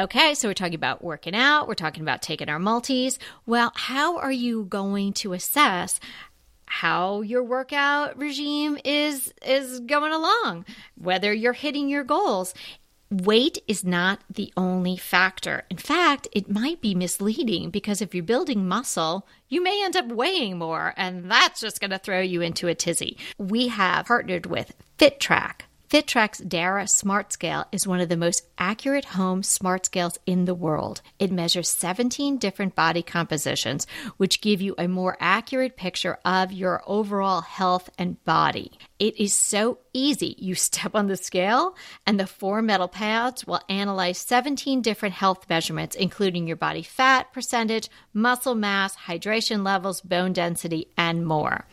Okay, 0.00 0.32
so 0.32 0.48
we're 0.48 0.54
talking 0.54 0.74
about 0.74 1.04
working 1.04 1.34
out, 1.34 1.68
we're 1.68 1.74
talking 1.74 2.02
about 2.02 2.22
taking 2.22 2.48
our 2.48 2.58
multis. 2.58 3.18
Well, 3.44 3.72
how 3.74 4.16
are 4.16 4.32
you 4.32 4.64
going 4.64 5.12
to 5.14 5.34
assess 5.34 6.00
how 6.64 7.20
your 7.20 7.44
workout 7.44 8.16
regime 8.18 8.78
is 8.84 9.32
is 9.44 9.80
going 9.80 10.12
along 10.12 10.64
whether 10.96 11.32
you're 11.32 11.52
hitting 11.52 11.88
your 11.88 12.02
goals 12.02 12.54
Weight 13.10 13.58
is 13.68 13.84
not 13.84 14.24
the 14.28 14.52
only 14.56 14.96
factor. 14.96 15.62
In 15.70 15.76
fact, 15.76 16.26
it 16.32 16.50
might 16.50 16.80
be 16.80 16.92
misleading 16.92 17.70
because 17.70 18.02
if 18.02 18.14
you're 18.14 18.24
building 18.24 18.66
muscle, 18.66 19.28
you 19.48 19.62
may 19.62 19.84
end 19.84 19.94
up 19.94 20.08
weighing 20.08 20.58
more, 20.58 20.92
and 20.96 21.30
that's 21.30 21.60
just 21.60 21.80
going 21.80 21.92
to 21.92 21.98
throw 21.98 22.20
you 22.20 22.40
into 22.40 22.66
a 22.66 22.74
tizzy. 22.74 23.16
We 23.38 23.68
have 23.68 24.06
partnered 24.06 24.46
with 24.46 24.74
FitTrack 24.98 25.66
FitTrack's 25.88 26.38
Dara 26.38 26.88
Smart 26.88 27.32
Scale 27.32 27.66
is 27.70 27.86
one 27.86 28.00
of 28.00 28.08
the 28.08 28.16
most 28.16 28.44
accurate 28.58 29.04
home 29.04 29.44
smart 29.44 29.86
scales 29.86 30.18
in 30.26 30.44
the 30.44 30.54
world. 30.54 31.00
It 31.20 31.30
measures 31.30 31.70
17 31.70 32.38
different 32.38 32.74
body 32.74 33.02
compositions, 33.02 33.86
which 34.16 34.40
give 34.40 34.60
you 34.60 34.74
a 34.78 34.88
more 34.88 35.16
accurate 35.20 35.76
picture 35.76 36.18
of 36.24 36.50
your 36.50 36.82
overall 36.86 37.42
health 37.42 37.88
and 37.96 38.22
body. 38.24 38.72
It 38.98 39.20
is 39.20 39.34
so 39.34 39.78
easy. 39.92 40.34
You 40.38 40.54
step 40.66 40.94
on 40.94 41.06
the 41.06 41.16
scale, 41.16 41.76
and 42.06 42.18
the 42.18 42.26
four 42.26 42.62
metal 42.62 42.88
pads 42.88 43.46
will 43.46 43.60
analyze 43.68 44.18
17 44.18 44.82
different 44.82 45.14
health 45.14 45.46
measurements, 45.48 45.96
including 45.96 46.46
your 46.46 46.56
body 46.56 46.82
fat 46.82 47.32
percentage, 47.32 47.88
muscle 48.12 48.54
mass, 48.54 48.96
hydration 48.96 49.64
levels, 49.64 50.00
bone 50.00 50.32
density, 50.32 50.88
and 50.96 51.26
more. 51.26 51.66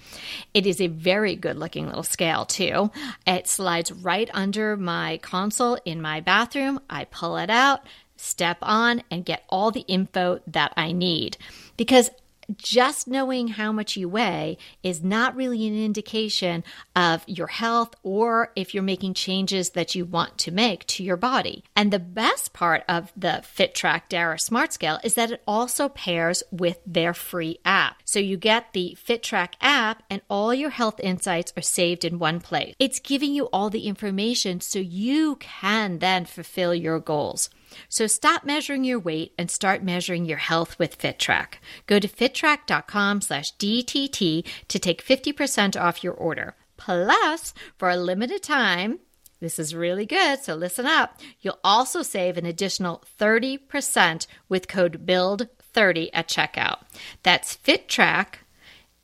It 0.54 0.66
is 0.66 0.82
a 0.82 0.88
very 0.88 1.36
good 1.36 1.58
looking 1.58 1.88
little 1.88 2.04
scale, 2.04 2.46
too. 2.46 2.92
It 3.26 3.48
slides 3.48 3.92
right 3.92 4.30
under 4.34 4.76
my 4.76 5.18
console 5.22 5.78
in 5.86 6.02
my 6.02 6.20
bathroom. 6.20 6.80
I 6.90 7.06
pull 7.06 7.38
it 7.38 7.50
out, 7.50 7.82
step 8.18 8.58
on, 8.62 9.04
and 9.10 9.26
get 9.26 9.44
all 9.50 9.72
the 9.72 9.82
info 9.82 10.40
that 10.48 10.74
I 10.78 10.92
need. 10.92 11.38
Because 11.78 12.10
just 12.56 13.08
knowing 13.08 13.50
how 13.50 13.72
much 13.72 13.98
you 13.98 14.10
weigh 14.10 14.58
is 14.82 15.04
not 15.04 15.36
really 15.36 15.68
an 15.68 15.78
indication 15.78 16.64
of 16.96 17.24
your 17.28 17.48
health 17.48 17.96
or 18.04 18.52
if 18.56 18.74
you're 18.74 18.84
making 18.84 19.14
changes 19.14 19.72
that 19.72 19.96
you 19.96 20.06
want 20.06 20.38
to 20.40 20.52
make 20.52 20.86
to 20.88 21.04
your 21.04 21.18
body. 21.18 21.64
And 21.76 21.92
the 21.92 22.00
best 22.00 22.54
part 22.54 22.84
of 22.88 23.12
the 23.16 23.44
FitTrack 23.44 24.04
Dara 24.10 24.40
Smart 24.40 24.74
Scale 24.74 25.00
is 25.04 25.16
that 25.16 25.32
it 25.32 25.42
also 25.48 25.90
pairs 25.90 26.44
with 26.52 26.80
their 26.86 27.14
free 27.14 27.60
app. 27.66 28.02
So 28.06 28.20
you 28.20 28.38
get 28.38 28.74
the 28.74 28.98
FitTrack 29.08 29.54
app 29.62 30.04
and 30.10 30.22
all 30.30 30.54
your 30.54 30.70
health 30.70 31.00
insights 31.00 31.54
are 31.58 31.62
saved 31.62 32.06
in 32.06 32.20
one 32.20 32.40
place. 32.40 32.76
It's 32.80 33.00
giving 33.00 33.34
you 33.34 33.46
all 33.46 33.70
the 33.70 33.88
information 33.88 34.62
so 34.62 34.80
you 34.80 35.38
can 35.38 36.00
then 36.00 36.26
fulfill 36.26 36.74
your 36.74 37.00
goals. 37.00 37.50
So 37.90 38.08
stop 38.08 38.44
measuring 38.46 38.84
your 38.84 39.00
weight 39.00 39.34
and 39.38 39.50
start 39.50 39.84
measuring 39.84 40.26
your 40.26 40.38
health 40.38 40.78
with 40.80 40.98
FitTrack. 40.98 41.56
Go 41.88 42.00
to 42.00 42.08
fittrack.com 42.08 43.22
slash 43.22 43.56
DTT 43.58 44.46
to 44.68 44.80
take 44.80 45.06
50% 45.06 45.80
off 45.80 46.04
your 46.04 46.14
order. 46.14 46.56
Plus, 46.78 47.54
for 47.78 47.90
a 47.90 47.98
limited 47.98 48.44
time, 48.44 49.00
this 49.40 49.60
is 49.60 49.76
really 49.76 50.06
good, 50.06 50.40
so 50.40 50.56
listen 50.56 50.86
up. 50.86 51.20
You'll 51.42 51.60
also 51.64 52.02
save 52.02 52.38
an 52.38 52.46
additional 52.46 53.04
30% 53.20 54.26
with 54.48 54.68
code 54.68 55.06
BUILD30 55.06 56.10
at 56.14 56.30
checkout. 56.30 56.84
That's 57.24 57.58
FitTrack, 57.58 58.36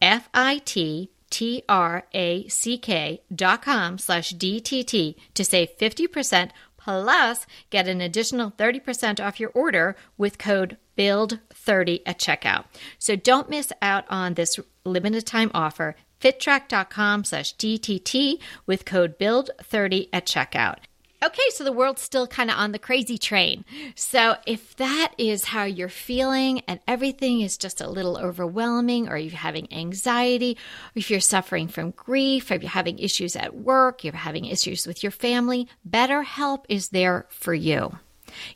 F 0.02 0.30
I 0.34 0.60
T 0.60 1.12
T 1.30 1.64
R 1.70 2.06
A 2.14 2.48
C 2.48 2.78
K 2.78 3.22
dot 3.34 3.62
com 3.62 3.98
slash 3.98 4.34
DTT 4.34 5.16
to 5.34 5.46
save 5.46 5.78
50% 5.78 6.52
plus 6.80 7.46
get 7.70 7.88
an 7.88 8.02
additional 8.02 8.52
30% 8.52 9.24
off 9.24 9.40
your 9.40 9.52
order 9.54 9.96
with 10.18 10.40
code 10.40 10.78
BUILD30 10.98 12.02
at 12.06 12.18
checkout. 12.18 12.66
So 12.98 13.16
don't 13.16 13.50
miss 13.50 13.72
out 13.82 14.06
on 14.10 14.34
this 14.34 14.60
limited 14.84 15.28
time 15.28 15.52
offer. 15.54 15.96
FitTrack.com 16.22 17.24
slash 17.26 17.56
DTT 17.56 18.40
with 18.66 18.86
code 18.86 19.20
BUILD30 19.20 20.10
at 20.12 20.26
checkout. 20.26 20.80
Okay, 21.22 21.50
so 21.50 21.66
the 21.66 21.74
world's 21.74 22.02
still 22.02 22.28
kind 22.28 22.50
of 22.50 22.58
on 22.58 22.72
the 22.72 22.80
crazy 22.80 23.18
train. 23.18 23.66
So 23.94 24.36
if 24.48 24.78
that 24.78 25.14
is 25.18 25.44
how 25.44 25.66
you're 25.66 25.90
feeling 25.90 26.62
and 26.62 26.80
everything 26.88 27.42
is 27.42 27.58
just 27.58 27.82
a 27.82 27.90
little 27.90 28.18
overwhelming, 28.18 29.10
or 29.10 29.18
you're 29.18 29.34
having 29.34 29.72
anxiety, 29.74 30.54
or 30.54 31.00
if 31.00 31.12
you're 31.12 31.20
suffering 31.20 31.68
from 31.68 31.92
grief, 31.92 32.50
or 32.50 32.54
if 32.54 32.62
you're 32.62 32.72
having 32.72 33.00
issues 33.00 33.36
at 33.36 33.54
work, 33.54 34.04
you're 34.06 34.14
having 34.14 34.46
issues 34.46 34.88
with 34.88 35.04
your 35.04 35.12
family, 35.12 35.68
BetterHelp 35.88 36.64
is 36.70 36.90
there 36.90 37.26
for 37.30 37.54
you. 37.54 38.00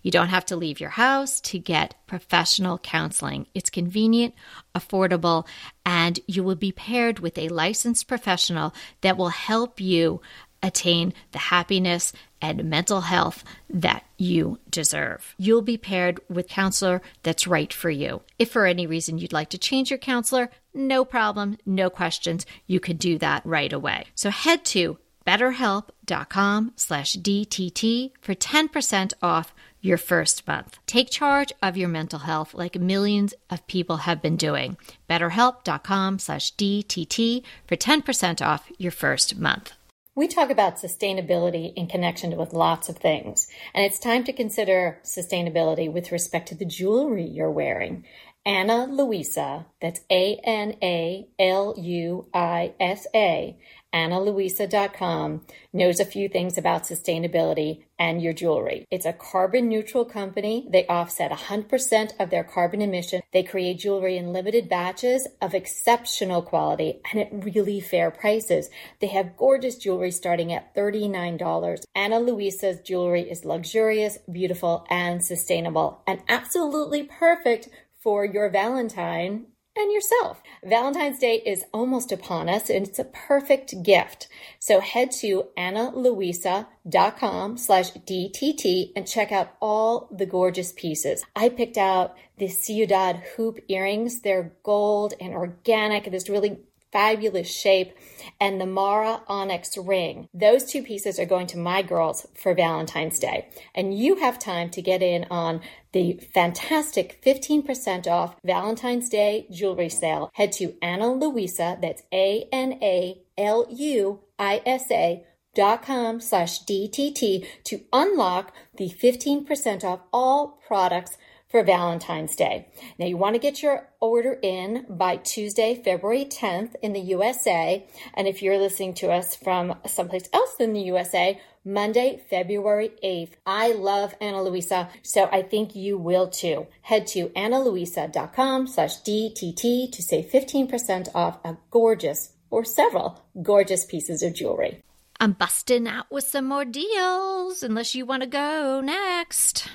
You 0.02 0.12
don't 0.12 0.30
have 0.30 0.45
to 0.45 0.56
leave 0.56 0.80
your 0.80 0.91
house 0.91 1.41
to 1.41 1.60
get 1.60 1.95
professional 2.08 2.78
counseling. 2.78 3.47
It's 3.54 3.69
convenient, 3.69 4.36
affordable, 4.73 5.47
and 5.86 6.19
you 6.28 6.43
will 6.43 6.56
be 6.56 6.71
paired 6.71 7.19
with 7.19 7.38
a 7.38 7.49
licensed 7.49 8.08
professional 8.08 8.73
that 9.02 9.17
will 9.17 9.30
help 9.30 9.82
you 9.82 10.21
attain 10.62 11.13
the 11.34 11.39
happiness 11.39 12.13
and 12.43 12.65
mental 12.65 13.01
health 13.01 13.45
that 13.69 14.03
you 14.17 14.60
deserve. 14.69 15.34
You'll 15.38 15.62
be 15.62 15.77
paired 15.77 16.19
with 16.29 16.49
counselor 16.49 17.01
that's 17.23 17.47
right 17.47 17.71
for 17.71 17.89
you. 17.89 18.21
If 18.38 18.51
for 18.51 18.65
any 18.65 18.86
reason 18.86 19.17
you'd 19.17 19.32
like 19.32 19.49
to 19.51 19.58
change 19.58 19.89
your 19.89 19.97
counselor, 19.97 20.49
no 20.73 21.06
problem, 21.06 21.58
no 21.65 21.89
questions. 21.89 22.45
You 22.67 22.82
can 22.82 22.97
do 22.97 23.17
that 23.19 23.45
right 23.45 23.71
away. 23.71 24.06
So 24.13 24.29
head 24.29 24.65
to 24.65 24.97
betterhelp.com 25.25 26.73
slash 26.75 27.15
DTT 27.15 28.12
for 28.19 28.36
10% 28.36 29.13
off 29.21 29.53
your 29.79 29.97
first 29.97 30.45
month. 30.45 30.79
Take 30.86 31.10
charge 31.10 31.53
of 31.62 31.77
your 31.77 31.88
mental 31.88 32.19
health 32.19 32.53
like 32.53 32.75
millions 32.75 33.34
of 33.49 33.65
people 33.67 33.97
have 33.97 34.21
been 34.21 34.36
doing. 34.36 34.75
betterhelp.com 35.10 36.19
slash 36.19 36.53
DTT 36.56 37.43
for 37.65 37.77
10% 37.77 38.45
off 38.45 38.69
your 38.77 38.91
first 38.91 39.38
month. 39.38 39.71
We 40.15 40.28
talk 40.28 40.52
about 40.52 40.76
sustainability 40.76 41.73
in 41.76 41.88
connection 41.88 42.38
with 42.38 42.54
lots 42.54 42.88
of 42.88 42.97
things, 42.97 43.47
and 43.73 43.84
it's 43.84 43.97
time 43.97 44.23
to 44.26 44.32
consider 44.32 44.99
sustainability 45.04 45.91
with 45.91 46.12
respect 46.12 46.49
to 46.49 46.56
the 46.56 46.65
jewelry 46.65 47.26
you're 47.26 47.49
wearing. 47.49 48.06
Ana 48.45 48.86
Luisa, 48.86 49.65
that's 49.82 50.02
A 50.12 50.39
N 50.43 50.76
A 50.84 51.28
L 51.39 51.73
U 51.80 52.28
I 52.32 52.73
S 52.80 53.08
A, 53.15 53.58
AnaLuisa.com, 53.93 55.45
knows 55.71 55.99
a 55.99 56.06
few 56.06 56.27
things 56.27 56.58
about 56.58 56.84
sustainability 56.84 57.84
and 57.99 58.21
your 58.21 58.34
jewelry. 58.34 58.86
It's 58.91 59.06
a 59.06 59.13
carbon 59.13 59.69
neutral 59.69 60.03
company. 60.03 60.67
They 60.69 60.86
offset 60.88 61.32
100% 61.32 62.12
of 62.19 62.29
their 62.29 62.43
carbon 62.43 62.82
emission. 62.82 63.21
They 63.32 63.43
create 63.43 63.79
jewelry 63.79 64.17
in 64.17 64.34
limited 64.34 64.67
batches 64.67 65.27
of 65.41 65.53
exceptional 65.53 66.41
quality 66.41 66.99
and 67.12 67.21
at 67.21 67.45
really 67.45 67.79
fair 67.79 68.12
prices. 68.12 68.69
They 68.99 69.08
have 69.08 69.38
gorgeous 69.38 69.77
jewelry 69.77 70.12
starting 70.12 70.51
at 70.51 70.75
$39. 70.75 71.84
Ana 71.95 72.19
Luisa's 72.19 72.82
jewelry 72.82 73.29
is 73.29 73.45
luxurious, 73.45 74.17
beautiful, 74.32 74.86
and 74.89 75.23
sustainable, 75.23 76.01
and 76.08 76.21
absolutely 76.27 77.03
perfect 77.03 77.69
for 78.01 78.25
your 78.25 78.49
Valentine 78.49 79.45
and 79.75 79.91
yourself. 79.91 80.41
Valentine's 80.63 81.19
Day 81.19 81.41
is 81.45 81.65
almost 81.73 82.12
upon 82.12 82.49
us 82.49 82.69
and 82.69 82.88
it's 82.88 82.99
a 82.99 83.05
perfect 83.05 83.83
gift. 83.83 84.27
So 84.59 84.79
head 84.79 85.12
to 85.21 85.47
analuisa.com 85.57 87.57
slash 87.57 87.91
DTT 87.91 88.91
and 88.95 89.07
check 89.07 89.31
out 89.31 89.55
all 89.62 90.09
the 90.12 90.25
gorgeous 90.25 90.71
pieces. 90.71 91.23
I 91.36 91.49
picked 91.49 91.77
out 91.77 92.15
the 92.38 92.47
Ciudad 92.47 93.23
hoop 93.36 93.59
earrings. 93.67 94.21
They're 94.21 94.53
gold 94.63 95.13
and 95.19 95.33
organic. 95.33 96.12
This 96.12 96.29
really 96.29 96.59
fabulous 96.93 97.53
shape, 97.53 97.93
and 98.39 98.62
the 98.62 98.65
Mara 98.65 99.23
Onyx 99.27 99.77
ring. 99.77 100.29
Those 100.34 100.63
two 100.63 100.84
pieces 100.84 101.19
are 101.19 101.25
going 101.25 101.47
to 101.47 101.58
my 101.58 101.82
girls 101.82 102.27
for 102.36 102.53
Valentine's 102.53 103.19
Day. 103.19 103.49
And 103.75 103.97
you 103.97 104.17
have 104.17 104.39
time 104.39 104.69
to 104.69 104.82
get 104.82 105.01
in 105.01 105.25
on 105.29 105.60
the 105.91 106.13
fantastic 106.34 107.21
15% 107.25 108.08
off 108.08 108.36
Valentine's 108.45 109.10
Day 109.10 109.47
jewelry 109.51 109.89
sale. 109.89 110.29
Head 110.36 110.51
to 110.53 110.75
Ana 110.82 111.12
Luisa, 111.12 111.77
that's 111.82 112.03
A 112.13 112.47
N 112.51 112.79
A 112.82 113.21
L 113.38 113.65
U 113.69 114.19
I 114.38 114.62
S 114.65 114.89
A 114.91 115.25
dot 115.56 115.84
com 115.84 116.19
slash 116.19 116.63
DTT 116.63 117.45
to 117.63 117.82
unlock 117.91 118.53
the 118.77 118.89
15% 118.89 119.84
off 119.84 119.99
all 120.12 120.60
products 120.67 121.17
for 121.53 121.63
Valentine's 121.63 122.35
Day. 122.35 122.67
Now, 122.97 123.05
you 123.05 123.15
want 123.15 123.35
to 123.35 123.39
get 123.39 123.61
your 123.61 123.87
order 123.99 124.39
in 124.41 124.87
by 124.89 125.17
Tuesday, 125.17 125.79
February 125.85 126.25
10th 126.25 126.73
in 126.81 126.93
the 126.93 126.99
USA. 126.99 127.85
And 128.15 128.27
if 128.27 128.41
you're 128.41 128.57
listening 128.57 128.95
to 128.95 129.11
us 129.11 129.35
from 129.35 129.75
someplace 129.85 130.27
else 130.33 130.55
than 130.55 130.73
the 130.73 130.81
USA, 130.81 131.39
Monday, 131.63 132.23
February 132.27 132.93
8th. 133.03 133.33
I 133.45 133.71
love 133.71 134.15
Ana 134.19 134.41
Luisa, 134.41 134.89
so 135.03 135.29
I 135.31 135.43
think 135.43 135.75
you 135.75 135.95
will 135.95 136.27
too. 136.27 136.65
Head 136.81 137.05
to 137.07 137.27
analuisa.com 137.29 138.65
slash 138.65 139.03
DTT 139.03 139.91
to 139.91 140.01
save 140.01 140.31
15% 140.31 141.09
off 141.13 141.37
a 141.45 141.57
gorgeous 141.69 142.33
or 142.49 142.65
several 142.65 143.23
gorgeous 143.43 143.85
pieces 143.85 144.23
of 144.23 144.33
jewelry. 144.33 144.81
I'm 145.19 145.33
busting 145.33 145.87
out 145.87 146.11
with 146.11 146.23
some 146.23 146.45
more 146.45 146.65
deals 146.65 147.61
unless 147.61 147.93
you 147.93 148.07
want 148.07 148.23
to 148.23 148.27
go 148.27 148.81
next. 148.81 149.69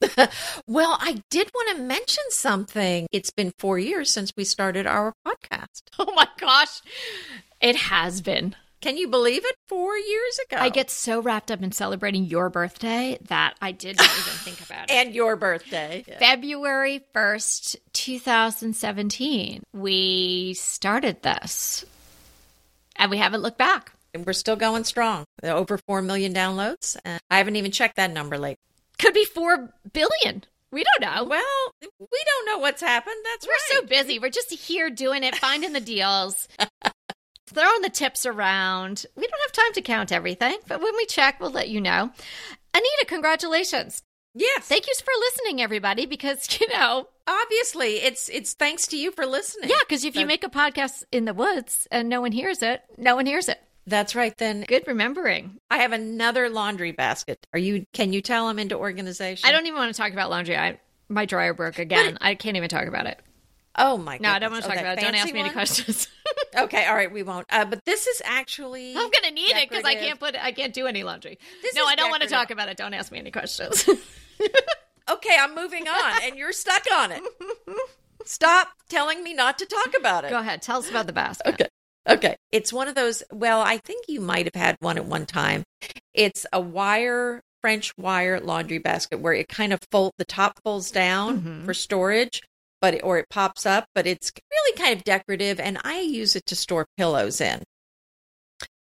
well, 0.66 0.96
I 1.00 1.22
did 1.30 1.50
want 1.54 1.76
to 1.76 1.82
mention 1.82 2.24
something. 2.30 3.06
It's 3.12 3.30
been 3.30 3.52
four 3.58 3.78
years 3.78 4.10
since 4.10 4.32
we 4.36 4.44
started 4.44 4.86
our 4.86 5.12
podcast. 5.26 5.66
Oh 5.98 6.12
my 6.14 6.26
gosh, 6.38 6.80
it 7.60 7.76
has 7.76 8.22
been. 8.22 8.56
Can 8.80 8.96
you 8.96 9.08
believe 9.08 9.44
it? 9.44 9.54
Four 9.68 9.98
years 9.98 10.40
ago. 10.46 10.56
I 10.58 10.70
get 10.70 10.90
so 10.90 11.20
wrapped 11.20 11.50
up 11.50 11.62
in 11.62 11.70
celebrating 11.72 12.24
your 12.24 12.48
birthday 12.48 13.18
that 13.28 13.54
I 13.60 13.72
didn't 13.72 14.00
even 14.00 14.14
think 14.38 14.60
about 14.66 14.84
it. 14.84 14.90
And 14.90 15.14
your 15.14 15.36
birthday. 15.36 16.04
Yeah. 16.08 16.18
February 16.18 17.04
1st, 17.14 17.76
2017, 17.92 19.62
we 19.74 20.54
started 20.54 21.22
this. 21.22 21.84
And 22.96 23.10
we 23.10 23.18
haven't 23.18 23.42
looked 23.42 23.58
back. 23.58 23.92
And 24.14 24.24
we're 24.24 24.32
still 24.32 24.56
going 24.56 24.84
strong. 24.84 25.24
Over 25.42 25.76
4 25.76 26.00
million 26.00 26.32
downloads. 26.32 26.96
And 27.04 27.20
I 27.30 27.36
haven't 27.38 27.56
even 27.56 27.72
checked 27.72 27.96
that 27.96 28.10
number 28.12 28.38
lately. 28.38 28.56
Could 29.00 29.14
be 29.14 29.24
4 29.24 29.72
billion. 29.92 30.44
We 30.72 30.84
don't 30.84 31.00
know. 31.00 31.24
Well, 31.24 31.74
we 31.80 31.88
don't 32.26 32.46
know 32.46 32.58
what's 32.58 32.80
happened. 32.82 33.16
That's 33.24 33.46
We're 33.46 33.52
right. 33.52 33.80
so 33.80 33.86
busy. 33.86 34.18
We're 34.18 34.30
just 34.30 34.52
here 34.52 34.90
doing 34.90 35.24
it, 35.24 35.34
finding 35.36 35.72
the 35.72 35.80
deals, 35.80 36.46
throwing 37.48 37.82
the 37.82 37.88
tips 37.90 38.24
around. 38.26 39.06
We 39.16 39.26
don't 39.26 39.40
have 39.46 39.52
time 39.52 39.72
to 39.72 39.82
count 39.82 40.12
everything, 40.12 40.58
but 40.68 40.80
when 40.80 40.94
we 40.96 41.06
check, 41.06 41.40
we'll 41.40 41.50
let 41.50 41.68
you 41.70 41.80
know. 41.80 42.10
Anita, 42.74 43.04
congratulations. 43.08 44.02
Yes. 44.34 44.66
Thank 44.66 44.86
you 44.86 44.94
for 45.02 45.12
listening, 45.18 45.60
everybody, 45.60 46.06
because, 46.06 46.46
you 46.60 46.68
know, 46.68 47.08
obviously 47.26 47.96
it's 47.96 48.28
it's 48.28 48.54
thanks 48.54 48.86
to 48.88 48.96
you 48.96 49.10
for 49.10 49.26
listening. 49.26 49.70
Yeah, 49.70 49.76
because 49.88 50.04
if 50.04 50.14
you 50.14 50.26
make 50.26 50.44
a 50.44 50.48
podcast 50.50 51.04
in 51.10 51.24
the 51.24 51.34
woods 51.34 51.88
and 51.90 52.08
no 52.08 52.20
one 52.20 52.32
hears 52.32 52.62
it, 52.62 52.82
no 52.96 53.16
one 53.16 53.26
hears 53.26 53.48
it. 53.48 53.60
That's 53.90 54.14
right. 54.14 54.36
Then 54.38 54.62
good 54.62 54.84
remembering. 54.86 55.58
I 55.68 55.78
have 55.78 55.92
another 55.92 56.48
laundry 56.48 56.92
basket. 56.92 57.44
Are 57.52 57.58
you? 57.58 57.86
Can 57.92 58.12
you 58.12 58.22
tell 58.22 58.46
I'm 58.46 58.60
into 58.60 58.76
organization? 58.76 59.48
I 59.48 59.52
don't 59.52 59.66
even 59.66 59.78
want 59.78 59.92
to 59.92 60.00
talk 60.00 60.12
about 60.12 60.30
laundry. 60.30 60.56
I 60.56 60.78
my 61.08 61.26
dryer 61.26 61.52
broke 61.54 61.80
again. 61.80 62.16
I 62.20 62.36
can't 62.36 62.56
even 62.56 62.68
talk 62.68 62.86
about 62.86 63.06
it. 63.06 63.20
Oh 63.74 63.96
my! 63.96 64.18
God. 64.18 64.22
No, 64.22 64.30
I 64.30 64.38
don't 64.38 64.52
want 64.52 64.62
to 64.62 64.68
talk 64.70 64.78
oh, 64.78 64.80
about 64.80 64.98
it. 64.98 65.00
Don't 65.00 65.14
ask 65.14 65.26
me 65.26 65.40
one? 65.40 65.46
any 65.46 65.52
questions. 65.52 66.06
okay, 66.56 66.86
all 66.86 66.94
right, 66.94 67.12
we 67.12 67.24
won't. 67.24 67.46
Uh, 67.50 67.64
but 67.64 67.84
this 67.84 68.06
is 68.06 68.22
actually. 68.24 68.96
I'm 68.96 69.10
gonna 69.10 69.32
need 69.32 69.48
decorative. 69.48 69.62
it 69.62 69.70
because 69.70 69.84
I 69.84 69.94
can't 69.96 70.20
put. 70.20 70.36
I 70.36 70.52
can't 70.52 70.72
do 70.72 70.86
any 70.86 71.02
laundry. 71.02 71.38
This 71.62 71.74
no, 71.74 71.84
I 71.84 71.96
don't 71.96 72.06
decorative. 72.06 72.10
want 72.10 72.22
to 72.22 72.28
talk 72.28 72.50
about 72.52 72.68
it. 72.68 72.76
Don't 72.76 72.94
ask 72.94 73.10
me 73.10 73.18
any 73.18 73.32
questions. 73.32 73.88
okay, 75.10 75.36
I'm 75.38 75.54
moving 75.56 75.88
on, 75.88 76.22
and 76.22 76.36
you're 76.36 76.52
stuck 76.52 76.84
on 76.94 77.10
it. 77.12 77.22
Stop 78.24 78.68
telling 78.88 79.24
me 79.24 79.34
not 79.34 79.58
to 79.58 79.66
talk 79.66 79.94
about 79.98 80.24
it. 80.24 80.30
Go 80.30 80.38
ahead. 80.38 80.62
Tell 80.62 80.78
us 80.78 80.88
about 80.88 81.06
the 81.06 81.12
basket. 81.12 81.54
Okay. 81.54 81.68
Okay. 82.08 82.36
It's 82.50 82.72
one 82.72 82.88
of 82.88 82.94
those, 82.94 83.22
well, 83.30 83.60
I 83.60 83.76
think 83.78 84.06
you 84.08 84.20
might 84.20 84.46
have 84.46 84.60
had 84.60 84.76
one 84.80 84.96
at 84.96 85.04
one 85.04 85.26
time. 85.26 85.62
It's 86.14 86.46
a 86.52 86.60
wire 86.60 87.42
French 87.60 87.92
wire 87.98 88.40
laundry 88.40 88.78
basket 88.78 89.20
where 89.20 89.34
it 89.34 89.48
kind 89.48 89.72
of 89.72 89.80
fold 89.90 90.12
the 90.16 90.24
top 90.24 90.58
folds 90.64 90.90
down 90.90 91.42
Mhm. 91.42 91.64
for 91.66 91.74
storage, 91.74 92.42
but 92.80 92.94
it, 92.94 93.04
or 93.04 93.18
it 93.18 93.28
pops 93.28 93.66
up, 93.66 93.84
but 93.94 94.06
it's 94.06 94.32
really 94.50 94.76
kind 94.78 94.96
of 94.96 95.04
decorative, 95.04 95.60
and 95.60 95.78
I 95.84 96.00
use 96.00 96.34
it 96.34 96.46
to 96.46 96.56
store 96.56 96.86
pillows 96.96 97.38
in. 97.40 97.62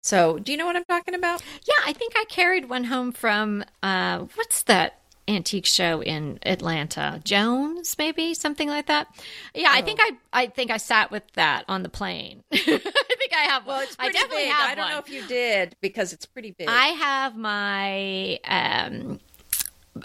So, 0.03 0.37
do 0.37 0.51
you 0.51 0.57
know 0.57 0.65
what 0.65 0.75
I'm 0.75 0.83
talking 0.89 1.15
about? 1.15 1.41
Yeah, 1.63 1.83
I 1.85 1.93
think 1.93 2.13
I 2.17 2.25
carried 2.25 2.69
one 2.69 2.83
home 2.83 3.11
from 3.13 3.63
uh, 3.81 4.25
what's 4.35 4.63
that 4.63 4.99
antique 5.27 5.65
show 5.65 6.01
in 6.01 6.39
Atlanta? 6.45 7.21
Jones, 7.23 7.95
maybe 7.97 8.33
something 8.33 8.67
like 8.69 8.87
that. 8.87 9.07
Yeah, 9.53 9.69
I 9.71 9.81
think 9.81 9.99
I 10.01 10.11
I 10.33 10.45
think 10.47 10.71
I 10.71 10.77
sat 10.77 11.11
with 11.11 11.23
that 11.33 11.65
on 11.67 11.83
the 11.83 11.89
plane. 11.89 12.43
I 12.53 12.57
think 12.57 13.33
I 13.33 13.41
have. 13.49 13.65
Well, 13.65 13.81
it's 13.81 13.95
I 13.99 14.11
definitely 14.11 14.43
big. 14.45 14.51
have 14.53 14.69
I 14.71 14.75
don't 14.75 14.85
one. 14.85 14.93
know 14.93 14.99
if 14.99 15.09
you 15.09 15.25
did 15.27 15.75
because 15.81 16.13
it's 16.13 16.25
pretty 16.25 16.51
big. 16.57 16.67
I 16.69 16.87
have 16.87 17.35
my 17.35 18.39
um 18.45 19.19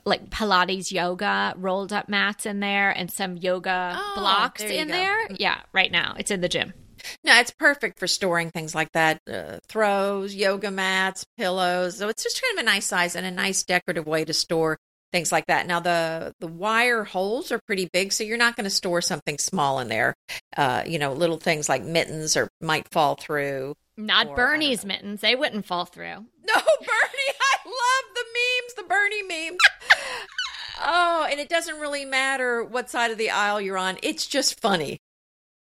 like 0.04 0.30
Pilates 0.30 0.92
yoga 0.92 1.52
rolled 1.56 1.92
up 1.92 2.08
mats 2.08 2.46
in 2.46 2.60
there 2.60 2.90
and 2.90 3.10
some 3.10 3.36
yoga 3.36 3.96
Oh, 3.98 4.12
blocks 4.16 4.62
there 4.62 4.70
in 4.70 4.86
go. 4.88 4.92
there. 4.94 5.26
Yeah, 5.32 5.60
right 5.72 5.90
now 5.90 6.14
it's 6.18 6.30
in 6.30 6.40
the 6.40 6.48
gym. 6.48 6.72
No, 7.24 7.34
it's 7.40 7.50
perfect 7.50 7.98
for 7.98 8.06
storing 8.06 8.50
things 8.50 8.74
like 8.74 8.92
that 8.92 9.20
uh, 9.26 9.58
throws, 9.66 10.34
yoga 10.34 10.70
mats, 10.70 11.24
pillows. 11.38 11.96
So 11.96 12.08
it's 12.08 12.22
just 12.22 12.40
kind 12.42 12.58
of 12.58 12.62
a 12.62 12.66
nice 12.66 12.84
size 12.84 13.16
and 13.16 13.24
a 13.26 13.30
nice 13.30 13.64
decorative 13.64 14.06
way 14.06 14.24
to 14.26 14.34
store 14.34 14.78
things 15.12 15.32
like 15.32 15.46
that. 15.46 15.66
Now, 15.66 15.80
the, 15.80 16.34
the 16.40 16.46
wire 16.46 17.04
holes 17.04 17.50
are 17.52 17.60
pretty 17.66 17.88
big, 17.92 18.12
so 18.12 18.24
you're 18.24 18.38
not 18.38 18.56
going 18.56 18.64
to 18.64 18.70
store 18.70 19.00
something 19.00 19.38
small 19.38 19.80
in 19.80 19.88
there. 19.88 20.14
Uh, 20.56 20.82
you 20.86 20.98
know, 20.98 21.12
little 21.12 21.38
things 21.38 21.68
like 21.68 21.82
mittens 21.82 22.36
or 22.36 22.48
might 22.60 22.88
fall 22.90 23.16
through. 23.16 23.74
Not 23.96 24.28
Or, 24.28 24.36
Bernie's 24.36 24.84
mittens; 24.84 25.20
they 25.20 25.34
wouldn't 25.34 25.66
fall 25.66 25.84
through. 25.84 26.06
No, 26.06 26.54
Bernie, 26.54 27.36
I 27.40 27.56
love 27.66 28.14
the 28.14 28.24
memes, 28.34 28.74
the 28.76 28.82
Bernie 28.84 29.22
memes. 29.22 29.58
oh, 30.82 31.26
and 31.30 31.38
it 31.38 31.48
doesn't 31.48 31.78
really 31.78 32.04
matter 32.04 32.64
what 32.64 32.88
side 32.90 33.10
of 33.10 33.18
the 33.18 33.30
aisle 33.30 33.60
you're 33.60 33.78
on. 33.78 33.98
It's 34.02 34.26
just 34.26 34.60
funny. 34.60 34.98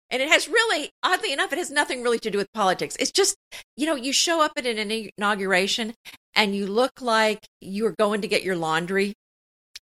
And 0.09 0.21
it 0.21 0.29
has 0.29 0.47
really, 0.47 0.91
oddly 1.03 1.33
enough, 1.33 1.51
it 1.51 1.57
has 1.57 1.69
nothing 1.69 2.01
really 2.01 2.19
to 2.19 2.31
do 2.31 2.37
with 2.37 2.51
politics. 2.53 2.95
It's 2.99 3.11
just, 3.11 3.35
you 3.75 3.85
know, 3.85 3.95
you 3.95 4.13
show 4.13 4.41
up 4.41 4.53
at 4.55 4.65
an 4.65 5.09
inauguration 5.17 5.93
and 6.33 6.55
you 6.55 6.65
look 6.65 7.01
like 7.01 7.39
you're 7.59 7.95
going 7.97 8.21
to 8.21 8.27
get 8.27 8.43
your 8.43 8.55
laundry. 8.55 9.13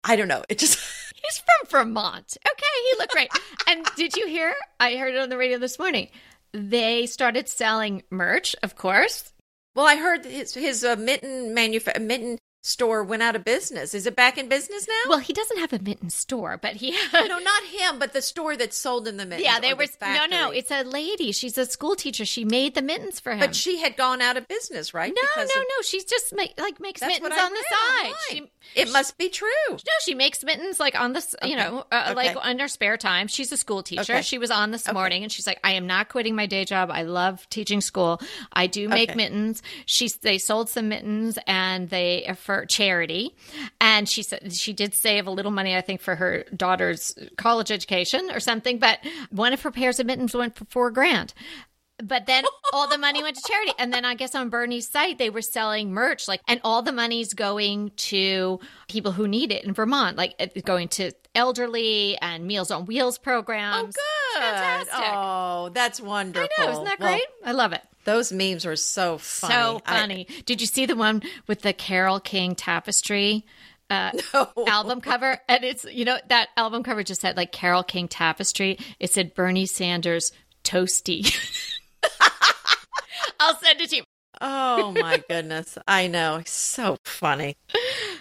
I 0.04 0.16
don't 0.16 0.28
know. 0.28 0.44
It 0.50 0.58
just, 0.60 0.80
He's 1.16 1.38
from 1.38 1.70
Vermont. 1.86 2.38
Okay, 2.48 2.90
he 2.92 2.98
looked 2.98 3.12
great. 3.14 3.30
and 3.68 3.86
did 3.96 4.16
you 4.16 4.28
hear? 4.28 4.54
I 4.80 4.96
heard 4.96 5.14
it 5.14 5.20
on 5.20 5.30
the 5.30 5.38
radio 5.38 5.58
this 5.60 5.78
morning. 5.78 6.10
They 6.54 7.06
started 7.06 7.48
selling 7.48 8.04
merch, 8.10 8.56
of 8.64 8.76
course. 8.76 9.32
well, 9.76 9.88
I 9.88 9.96
heard 9.96 10.26
his, 10.26 10.54
his 10.54 10.84
uh, 10.84 10.96
mitten 10.98 11.54
manufa- 11.54 12.00
mitten 12.00 12.38
store 12.62 13.04
went 13.04 13.24
out 13.24 13.36
of 13.36 13.44
business. 13.44 13.94
Is 13.94 14.06
it 14.06 14.16
back 14.16 14.38
in 14.38 14.48
business 14.48 14.88
now? 14.88 15.10
Well, 15.10 15.20
he 15.20 15.34
doesn't 15.34 15.58
have 15.58 15.74
a 15.74 15.80
mitten 15.80 16.10
store, 16.10 16.58
but 16.58 16.76
he 16.76 16.92
no, 17.14 17.40
not 17.40 17.64
him, 17.64 17.98
but 18.00 18.14
the 18.14 18.22
store 18.22 18.56
that 18.58 18.74
sold 18.74 19.08
in 19.08 19.18
the 19.18 19.26
mittens. 19.26 19.44
Yeah, 19.46 19.60
they 19.60 19.74
were 19.74 19.86
the 19.88 20.14
no, 20.14 20.26
no. 20.28 20.52
It's 20.52 20.72
a 20.72 20.84
lady. 20.84 21.32
She's 21.32 21.58
a 21.58 21.66
school 21.66 21.96
teacher. 21.96 22.26
She 22.26 22.46
made 22.46 22.76
the 22.76 22.82
mittens 22.82 23.20
for 23.20 23.32
him. 23.34 23.40
But 23.40 23.56
she 23.56 23.80
had 23.80 23.98
gone 23.98 24.22
out 24.22 24.38
of 24.38 24.48
business, 24.48 24.94
right? 24.94 25.12
no, 25.16 25.22
no, 25.36 25.44
of- 25.44 25.50
no. 25.50 25.82
She's 25.84 26.06
just 26.06 26.34
make, 26.36 26.54
like 26.60 26.80
makes 26.80 27.02
That's 27.02 27.20
mittens 27.20 27.40
on 27.40 27.52
the 27.52 27.64
side. 27.70 28.14
She, 28.30 28.52
It 28.76 28.92
must 28.92 29.18
be 29.18 29.30
true. 29.30 29.48
no, 29.70 29.78
she 30.04 30.14
makes 30.14 30.44
mittens 30.44 30.80
like 30.80 31.00
on 31.00 31.14
this, 31.14 31.36
you 31.44 31.56
Okay. 31.56 31.64
know, 31.64 31.86
uh, 31.92 32.04
Okay. 32.12 32.14
like 32.16 32.38
on 32.46 32.60
her 32.60 32.68
spare 32.68 32.98
time. 32.98 33.28
She's 33.28 33.52
a 33.52 33.58
school 33.58 33.82
teacher. 33.84 34.02
Okay. 34.14 34.22
She 34.22 34.38
was 34.38 34.52
on 34.52 34.72
this 34.72 34.92
morning, 34.92 35.24
and 35.24 35.32
she's 35.32 35.48
like, 35.48 35.60
"I 35.64 35.72
am 35.74 35.88
not 35.88 36.10
quitting 36.10 36.36
my 36.36 36.46
day 36.46 36.66
job. 36.66 36.92
I 36.92 37.02
love 37.04 37.48
teaching 37.50 37.82
school. 37.82 38.22
I 38.54 38.68
do 38.68 38.88
make 38.88 39.16
mittens." 39.16 39.64
She's 39.86 40.16
they 40.18 40.38
sold 40.38 40.70
some 40.70 40.90
mittens, 40.90 41.38
and 41.48 41.90
they 41.90 42.26
uh, 42.28 42.36
for 42.52 42.66
charity, 42.66 43.34
and 43.80 44.10
she 44.10 44.24
said 44.24 44.54
she 44.54 44.74
did 44.74 44.94
save 44.94 45.26
a 45.28 45.32
little 45.32 45.52
money, 45.52 45.76
I 45.76 45.82
think, 45.82 46.02
for 46.02 46.16
her 46.16 46.44
daughter's 46.56 47.16
college 47.38 47.72
education 47.72 48.30
or 48.32 48.40
something. 48.40 48.78
But 48.78 49.00
one 49.30 49.54
of 49.54 49.62
her 49.62 49.72
pairs 49.72 50.00
of 50.00 50.06
mittens 50.06 50.36
went 50.36 50.56
for 50.56 50.66
four 50.66 50.92
grand. 50.92 51.34
But 52.04 52.26
then 52.26 52.44
all 52.74 52.88
the 52.88 52.98
money 52.98 53.22
went 53.24 53.36
to 53.38 53.44
charity. 53.48 53.72
And 53.80 53.94
then 53.94 54.06
I 54.06 54.16
guess 54.16 54.36
on 54.36 54.50
Bernie's 54.50 54.88
site, 54.90 55.18
they 55.18 55.30
were 55.30 55.42
selling 55.42 55.92
merch, 55.94 56.28
like, 56.28 56.42
and 56.48 56.60
all 56.64 56.82
the 56.82 56.92
money's 56.92 57.34
going 57.34 57.92
to 57.98 58.60
people 58.88 59.12
who 59.12 59.28
need 59.28 59.52
it 59.52 59.64
in 59.64 59.74
Vermont, 59.74 60.18
like 60.18 60.34
it's 60.40 60.62
going 60.64 60.88
to 60.90 61.12
elderly 61.36 62.18
and 62.22 62.46
Meals 62.46 62.72
on 62.72 62.86
Wheels 62.86 63.18
programs. 63.18 63.96
Oh, 63.98 64.34
good. 64.34 64.42
fantastic. 64.44 64.94
Oh, 65.14 65.70
that's 65.74 66.02
wonderful. 66.02 66.50
I 66.60 66.64
know, 66.66 66.72
isn't 66.72 66.84
that 66.86 67.00
Well, 67.00 67.10
great? 67.14 67.24
I 67.46 67.52
love 67.54 67.74
it. 67.74 67.82
those 68.04 68.32
memes 68.32 68.66
were 68.66 68.76
so 68.76 69.18
funny. 69.18 69.54
So 69.54 69.82
I- 69.86 70.00
funny. 70.00 70.28
Did 70.46 70.60
you 70.62 70.68
see 70.68 70.86
the 70.86 70.96
one 70.96 71.22
with 71.48 71.62
the 71.62 71.74
Carole 71.74 72.20
King 72.20 72.56
tapestry? 72.56 73.46
Uh, 73.90 74.12
No. 74.34 74.50
album 74.70 75.02
cover 75.02 75.38
and 75.50 75.66
it's 75.66 75.84
you 75.84 76.06
know 76.06 76.18
that 76.30 76.48
album 76.56 76.82
cover 76.82 77.04
just 77.04 77.20
said 77.20 77.36
like 77.36 77.52
Carole 77.52 77.84
King 77.84 78.08
tapestry 78.08 78.78
it 79.02 79.12
said 79.12 79.36
Bernie 79.36 79.66
Sanders 79.66 80.32
toasty 80.64 81.26
I'll 83.42 83.58
send 83.58 83.82
it 83.82 83.90
to 83.90 83.96
you 83.98 84.04
Oh 84.40 84.92
my 85.00 85.22
goodness! 85.30 85.78
I 85.88 86.08
know, 86.08 86.42
so 86.46 86.98
funny, 87.04 87.58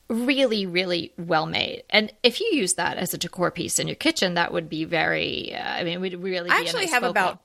Really, 0.07 0.65
really 0.65 1.13
well 1.17 1.45
made. 1.45 1.83
And 1.89 2.11
if 2.21 2.39
you 2.39 2.47
use 2.51 2.75
that 2.75 2.97
as 2.97 3.13
a 3.13 3.17
decor 3.17 3.49
piece 3.49 3.79
in 3.79 3.87
your 3.87 3.95
kitchen, 3.95 4.35
that 4.35 4.53
would 4.53 4.69
be 4.69 4.83
very, 4.83 5.55
uh, 5.55 5.63
I 5.63 5.83
mean, 5.83 5.93
it 5.93 6.01
would 6.01 6.21
really 6.21 6.49
be 6.49 6.55
I 6.55 6.59
actually 6.59 6.81
nice 6.81 6.91
have 6.91 7.01
focal. 7.01 7.11
about 7.11 7.39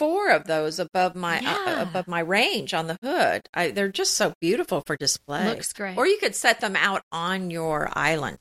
four 0.00 0.30
of 0.30 0.44
those 0.44 0.78
above 0.78 1.14
my 1.14 1.38
uh, 1.44 1.82
above 1.82 2.08
my 2.08 2.20
range 2.20 2.72
on 2.72 2.86
the 2.86 2.96
hood. 3.02 3.46
I, 3.52 3.70
they're 3.70 3.92
just 3.92 4.14
so 4.14 4.32
beautiful 4.40 4.82
for 4.86 4.96
display. 4.96 5.44
Looks 5.44 5.74
great. 5.74 5.98
Or 5.98 6.06
you 6.06 6.16
could 6.16 6.34
set 6.34 6.62
them 6.62 6.74
out 6.74 7.02
on 7.12 7.50
your 7.50 7.90
island. 7.92 8.38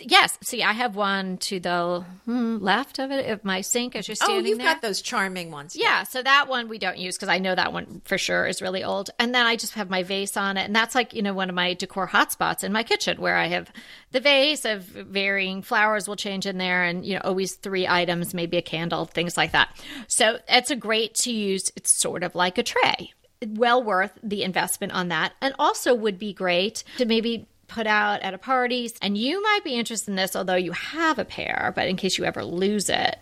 Yes. 0.00 0.38
See, 0.42 0.62
I 0.62 0.72
have 0.72 0.96
one 0.96 1.36
to 1.38 1.60
the 1.60 2.02
hmm, 2.24 2.56
left 2.60 2.98
of 2.98 3.10
it 3.10 3.28
of 3.28 3.44
my 3.44 3.60
sink 3.60 3.94
as 3.94 4.08
you're 4.08 4.14
standing. 4.14 4.46
Oh, 4.46 4.48
you've 4.48 4.56
there. 4.56 4.72
got 4.72 4.80
those 4.80 5.02
charming 5.02 5.50
ones. 5.50 5.76
Yeah, 5.76 6.04
so 6.04 6.22
that 6.22 6.48
one 6.48 6.68
we 6.68 6.78
don't 6.78 6.96
use 6.96 7.18
because 7.18 7.28
I 7.28 7.38
know 7.38 7.54
that 7.54 7.74
one 7.74 8.00
for 8.06 8.16
sure 8.16 8.46
is 8.46 8.62
really 8.62 8.82
old. 8.82 9.10
And 9.18 9.34
then 9.34 9.44
I 9.44 9.56
just 9.56 9.74
have 9.74 9.90
my 9.90 10.04
vase 10.04 10.38
on 10.38 10.56
it, 10.56 10.64
and 10.64 10.74
that's 10.74 10.94
like 10.94 11.12
you 11.12 11.20
know 11.20 11.34
one 11.34 11.50
of 11.50 11.54
my 11.54 11.74
decor 11.74 12.08
hotspots 12.08 12.64
in 12.64 12.72
my 12.72 12.84
kitchen 12.84 13.20
where 13.20 13.36
I 13.36 13.48
have 13.48 13.70
the 14.12 14.20
vase 14.20 14.64
of 14.64 14.82
varying 14.82 15.62
flowers 15.62 16.06
will 16.06 16.16
change 16.16 16.46
in 16.46 16.58
there, 16.58 16.84
and 16.84 17.04
you 17.04 17.14
know 17.14 17.20
always 17.24 17.54
three 17.54 17.86
items, 17.88 18.32
maybe 18.34 18.56
a 18.56 18.62
candle, 18.62 19.04
things 19.06 19.36
like 19.36 19.52
that. 19.52 19.68
So 20.06 20.38
it's 20.48 20.70
a 20.70 20.76
great 20.76 21.14
to 21.16 21.32
use. 21.32 21.72
It's 21.76 21.90
sort 21.90 22.22
of 22.22 22.34
like 22.34 22.58
a 22.58 22.62
tray. 22.62 23.12
Well 23.46 23.82
worth 23.82 24.12
the 24.22 24.44
investment 24.44 24.92
on 24.92 25.08
that, 25.08 25.32
and 25.40 25.54
also 25.58 25.94
would 25.94 26.18
be 26.18 26.32
great 26.32 26.84
to 26.98 27.04
maybe 27.06 27.46
put 27.66 27.86
out 27.86 28.20
at 28.22 28.34
a 28.34 28.38
party. 28.38 28.90
And 29.00 29.16
you 29.16 29.42
might 29.42 29.64
be 29.64 29.74
interested 29.74 30.10
in 30.10 30.16
this, 30.16 30.36
although 30.36 30.54
you 30.54 30.72
have 30.72 31.18
a 31.18 31.24
pair, 31.24 31.72
but 31.74 31.88
in 31.88 31.96
case 31.96 32.18
you 32.18 32.24
ever 32.24 32.44
lose 32.44 32.88
it. 32.90 33.18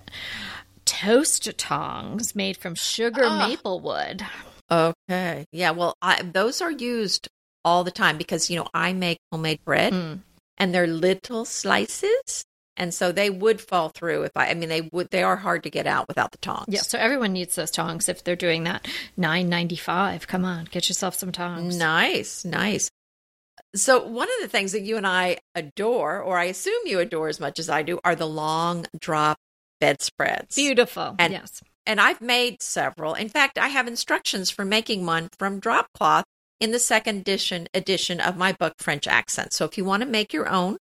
Toast 0.85 1.57
tongs 1.57 2.35
made 2.35 2.57
from 2.57 2.74
sugar 2.74 3.22
Ah. 3.24 3.46
maple 3.48 3.81
wood. 3.81 4.26
Okay. 4.70 5.46
Yeah. 5.53 5.70
Well, 5.70 5.94
I, 6.03 6.22
those 6.22 6.61
are 6.61 6.70
used 6.70 7.29
all 7.64 7.85
the 7.85 7.90
time 7.90 8.18
because, 8.18 8.50
you 8.50 8.57
know, 8.57 8.68
I 8.74 8.92
make 8.92 9.18
homemade 9.31 9.64
bread 9.64 9.92
Mm. 9.92 10.20
And 10.61 10.73
they're 10.75 10.87
little 10.87 11.44
slices. 11.44 12.44
And 12.77 12.94
so 12.94 13.12
they 13.12 13.29
would 13.29 13.61
fall 13.61 13.88
through 13.88 14.23
if 14.23 14.37
I, 14.37 14.51
I 14.51 14.55
mean, 14.55 14.68
they 14.68 14.83
would, 14.92 15.09
they 15.11 15.23
are 15.23 15.37
hard 15.37 15.64
to 15.64 15.70
get 15.70 15.87
out 15.87 16.07
without 16.09 16.31
the 16.33 16.38
tongs. 16.38 16.66
Yeah, 16.68 16.81
so 16.81 16.99
everyone 16.99 17.33
needs 17.33 17.55
those 17.55 17.70
tongs 17.70 18.09
if 18.09 18.23
they're 18.25 18.37
doing 18.37 18.64
that. 18.64 18.87
Nine 19.16 19.49
ninety 19.49 19.77
five. 19.77 20.27
Come 20.29 20.44
on, 20.44 20.66
get 20.70 20.88
yourself 20.88 21.14
some 21.14 21.33
tongs. 21.33 21.77
Nice. 21.77 22.44
Nice. 22.44 22.90
So, 23.75 24.05
one 24.07 24.29
of 24.29 24.42
the 24.42 24.49
things 24.49 24.73
that 24.73 24.81
you 24.81 24.96
and 24.96 25.07
I 25.07 25.38
adore, 25.55 26.20
or 26.20 26.38
I 26.38 26.44
assume 26.44 26.81
you 26.87 26.99
adore 27.01 27.29
as 27.29 27.38
much 27.38 27.59
as 27.59 27.68
I 27.68 27.83
do, 27.83 28.01
are 28.03 28.16
the 28.16 28.27
long 28.27 28.87
drop 28.99 29.37
bedspreads. 29.81 30.57
Beautiful. 30.57 31.16
And- 31.18 31.33
yes. 31.33 31.62
and 31.87 32.01
I've 32.01 32.20
made 32.20 32.62
several. 32.62 33.14
In 33.14 33.29
fact, 33.29 33.59
I 33.59 33.68
have 33.68 33.87
instructions 33.87 34.51
for 34.51 34.64
making 34.64 35.07
one 35.07 35.29
from 35.38 35.61
drop 35.61 35.87
cloth 35.94 36.25
in 36.61 36.70
the 36.70 36.79
second 36.79 37.18
edition 37.18 37.68
edition 37.75 38.20
of 38.20 38.37
my 38.37 38.53
book 38.53 38.75
French 38.79 39.07
Accent. 39.07 39.53
So 39.53 39.64
if 39.64 39.77
you 39.77 39.85
want 39.85 40.03
to 40.03 40.09
make 40.09 40.33
your 40.33 40.49
own 40.49 40.77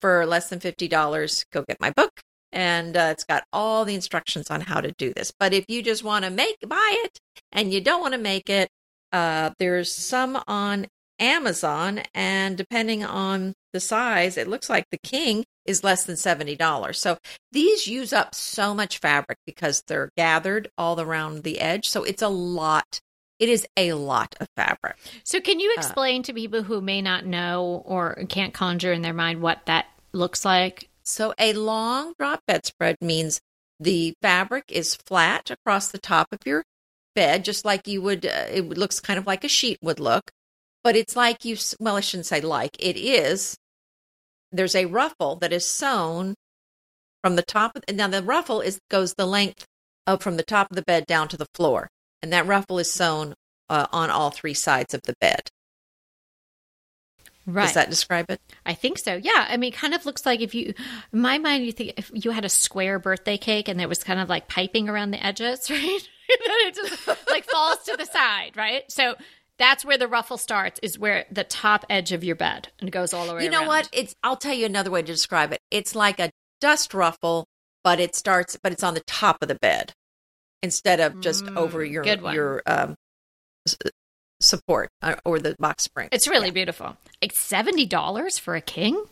for 0.00 0.26
less 0.26 0.50
than 0.50 0.58
$50, 0.58 1.44
go 1.52 1.62
get 1.62 1.80
my 1.80 1.90
book 1.90 2.20
and 2.52 2.96
uh, 2.96 3.08
it's 3.12 3.24
got 3.24 3.44
all 3.52 3.84
the 3.84 3.94
instructions 3.94 4.50
on 4.50 4.60
how 4.60 4.80
to 4.80 4.92
do 4.98 5.12
this. 5.14 5.32
But 5.38 5.54
if 5.54 5.64
you 5.68 5.82
just 5.82 6.04
want 6.04 6.24
to 6.24 6.30
make 6.30 6.56
buy 6.66 6.94
it 7.04 7.18
and 7.50 7.72
you 7.72 7.80
don't 7.80 8.02
want 8.02 8.14
to 8.14 8.20
make 8.20 8.50
it, 8.50 8.68
uh, 9.12 9.50
there's 9.58 9.92
some 9.92 10.42
on 10.46 10.86
Amazon 11.18 12.02
and 12.14 12.58
depending 12.58 13.04
on 13.04 13.54
the 13.72 13.80
size, 13.80 14.36
it 14.36 14.48
looks 14.48 14.68
like 14.68 14.84
the 14.90 14.98
king 14.98 15.44
is 15.64 15.84
less 15.84 16.04
than 16.04 16.16
$70. 16.16 16.96
So 16.96 17.18
these 17.52 17.86
use 17.86 18.12
up 18.12 18.34
so 18.34 18.74
much 18.74 18.98
fabric 18.98 19.38
because 19.46 19.82
they're 19.86 20.10
gathered 20.16 20.68
all 20.76 21.00
around 21.00 21.44
the 21.44 21.60
edge. 21.60 21.88
So 21.88 22.02
it's 22.02 22.22
a 22.22 22.28
lot. 22.28 23.00
It 23.42 23.48
is 23.48 23.66
a 23.76 23.92
lot 23.94 24.36
of 24.38 24.46
fabric. 24.56 24.96
So 25.24 25.40
can 25.40 25.58
you 25.58 25.70
Uh, 25.70 25.80
explain 25.80 26.22
to 26.22 26.32
people 26.32 26.62
who 26.62 26.80
may 26.80 27.02
not 27.02 27.26
know 27.26 27.82
or 27.84 28.24
can't 28.28 28.54
conjure 28.54 28.92
in 28.92 29.02
their 29.02 29.12
mind 29.12 29.42
what 29.42 29.66
that 29.66 29.86
looks 30.12 30.44
like? 30.44 30.88
So 31.02 31.34
a 31.38 31.52
long 31.52 32.14
drop 32.18 32.40
bedspread 32.46 32.98
means 33.00 33.40
the 33.80 34.14
fabric 34.22 34.66
is 34.68 34.94
flat 34.94 35.50
across 35.50 35.88
the 35.88 35.98
top 35.98 36.28
of 36.30 36.38
your 36.46 36.62
bed, 37.16 37.44
just 37.44 37.64
like 37.64 37.88
you 37.88 38.00
would, 38.00 38.24
uh, 38.24 38.46
it 38.48 38.78
looks 38.78 39.00
kind 39.00 39.18
of 39.18 39.26
like 39.26 39.42
a 39.42 39.48
sheet 39.48 39.78
would 39.82 39.98
look. 39.98 40.30
But 40.84 40.94
it's 40.94 41.16
like 41.16 41.44
you, 41.44 41.56
well, 41.80 41.96
I 41.96 42.00
shouldn't 42.00 42.26
say 42.26 42.40
like, 42.40 42.76
it 42.78 42.96
is. 42.96 43.56
There's 44.52 44.76
a 44.76 44.86
ruffle 44.86 45.34
that 45.36 45.52
is 45.52 45.66
sewn 45.66 46.36
from 47.24 47.34
the 47.34 47.42
top. 47.42 47.72
Of, 47.74 47.82
now 47.96 48.06
the 48.06 48.22
ruffle 48.22 48.60
is 48.60 48.78
goes 48.88 49.14
the 49.14 49.26
length 49.26 49.66
of 50.06 50.22
from 50.22 50.36
the 50.36 50.44
top 50.44 50.70
of 50.70 50.76
the 50.76 50.82
bed 50.82 51.06
down 51.06 51.26
to 51.28 51.36
the 51.36 51.50
floor, 51.54 51.88
and 52.22 52.32
that 52.32 52.46
ruffle 52.46 52.78
is 52.78 52.90
sewn 52.90 53.34
uh, 53.68 53.86
on 53.92 54.10
all 54.10 54.30
three 54.30 54.54
sides 54.54 54.94
of 54.94 55.02
the 55.02 55.14
bed. 55.20 55.48
Right. 57.44 57.64
Does 57.64 57.74
that 57.74 57.90
describe 57.90 58.30
it? 58.30 58.40
I 58.64 58.74
think 58.74 58.98
so. 58.98 59.16
Yeah. 59.20 59.46
I 59.48 59.56
mean, 59.56 59.72
it 59.72 59.76
kind 59.76 59.94
of 59.94 60.06
looks 60.06 60.24
like 60.24 60.40
if 60.40 60.54
you, 60.54 60.74
in 61.12 61.20
my 61.20 61.38
mind, 61.38 61.66
you 61.66 61.72
think 61.72 61.94
if 61.96 62.08
you 62.14 62.30
had 62.30 62.44
a 62.44 62.48
square 62.48 63.00
birthday 63.00 63.36
cake 63.36 63.68
and 63.68 63.80
there 63.80 63.88
was 63.88 64.04
kind 64.04 64.20
of 64.20 64.28
like 64.28 64.46
piping 64.46 64.88
around 64.88 65.10
the 65.10 65.24
edges, 65.24 65.68
right? 65.70 65.80
then 66.28 66.56
it 66.68 66.74
just 66.76 67.08
like 67.28 67.44
falls 67.44 67.82
to 67.84 67.96
the 67.96 68.06
side, 68.06 68.52
right? 68.56 68.84
So 68.90 69.16
that's 69.58 69.84
where 69.84 69.98
the 69.98 70.06
ruffle 70.06 70.38
starts, 70.38 70.78
is 70.84 70.98
where 71.00 71.24
the 71.32 71.42
top 71.44 71.84
edge 71.90 72.12
of 72.12 72.22
your 72.22 72.36
bed 72.36 72.68
and 72.78 72.88
it 72.88 72.92
goes 72.92 73.12
all 73.12 73.26
the 73.26 73.34
way 73.34 73.42
You 73.44 73.50
know 73.50 73.58
around. 73.60 73.66
what? 73.68 73.88
It's 73.92 74.14
I'll 74.22 74.36
tell 74.36 74.54
you 74.54 74.66
another 74.66 74.90
way 74.92 75.02
to 75.02 75.06
describe 75.06 75.52
it. 75.52 75.60
It's 75.72 75.96
like 75.96 76.20
a 76.20 76.30
dust 76.60 76.94
ruffle, 76.94 77.48
but 77.82 77.98
it 77.98 78.14
starts 78.14 78.56
but 78.62 78.70
it's 78.70 78.84
on 78.84 78.94
the 78.94 79.02
top 79.08 79.38
of 79.42 79.48
the 79.48 79.56
bed 79.56 79.94
instead 80.62 81.00
of 81.00 81.20
just 81.20 81.44
Mm, 81.46 81.56
over 81.56 81.84
your 81.84 82.04
your 82.04 82.62
um 82.66 82.94
support 84.40 84.90
uh, 85.02 85.14
or 85.24 85.38
the 85.38 85.54
box 85.58 85.84
spring. 85.84 86.08
It's 86.12 86.26
really 86.26 86.48
Yeah. 86.48 86.52
beautiful. 86.52 86.96
It's 87.20 87.38
$70 87.38 88.38
for 88.38 88.54
a 88.56 88.60
king? 88.60 89.04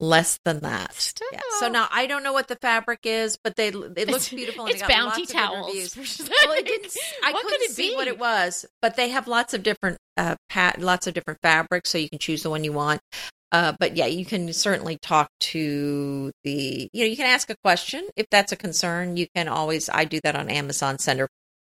less 0.00 0.38
than 0.44 0.60
that. 0.60 0.94
Still. 0.94 1.26
Yeah. 1.32 1.40
So 1.58 1.68
now 1.68 1.88
I 1.90 2.06
don't 2.06 2.22
know 2.22 2.32
what 2.32 2.46
the 2.46 2.54
fabric 2.54 3.00
is, 3.02 3.36
but 3.42 3.56
they 3.56 3.66
it 3.68 4.08
looks 4.08 4.28
beautiful. 4.28 4.66
And 4.66 4.74
It's 4.74 4.82
bounty 4.86 5.26
towels. 5.26 5.96
Well, 5.96 6.52
it 6.52 6.66
didn't. 6.66 6.96
I 7.24 7.32
what 7.32 7.42
couldn't 7.42 7.60
could 7.66 7.70
see 7.74 7.90
be? 7.90 7.96
what 7.96 8.06
it 8.06 8.16
was, 8.16 8.64
but 8.80 8.94
they 8.94 9.08
have 9.08 9.26
lots 9.26 9.54
of 9.54 9.64
different 9.64 9.98
uh, 10.16 10.36
pat, 10.48 10.80
lots 10.80 11.08
of 11.08 11.14
different 11.14 11.40
fabrics, 11.42 11.90
so 11.90 11.98
you 11.98 12.08
can 12.08 12.20
choose 12.20 12.44
the 12.44 12.50
one 12.50 12.62
you 12.62 12.72
want. 12.72 13.00
Uh, 13.50 13.72
but 13.78 13.96
yeah, 13.96 14.06
you 14.06 14.24
can 14.26 14.52
certainly 14.52 14.98
talk 15.00 15.30
to 15.40 16.30
the. 16.44 16.88
You 16.92 17.04
know, 17.04 17.08
you 17.10 17.16
can 17.16 17.26
ask 17.26 17.48
a 17.50 17.56
question 17.64 18.06
if 18.16 18.26
that's 18.30 18.52
a 18.52 18.56
concern. 18.56 19.16
You 19.16 19.26
can 19.34 19.48
always. 19.48 19.88
I 19.88 20.04
do 20.04 20.20
that 20.24 20.36
on 20.36 20.50
Amazon. 20.50 20.98
Send 20.98 21.20
a 21.20 21.28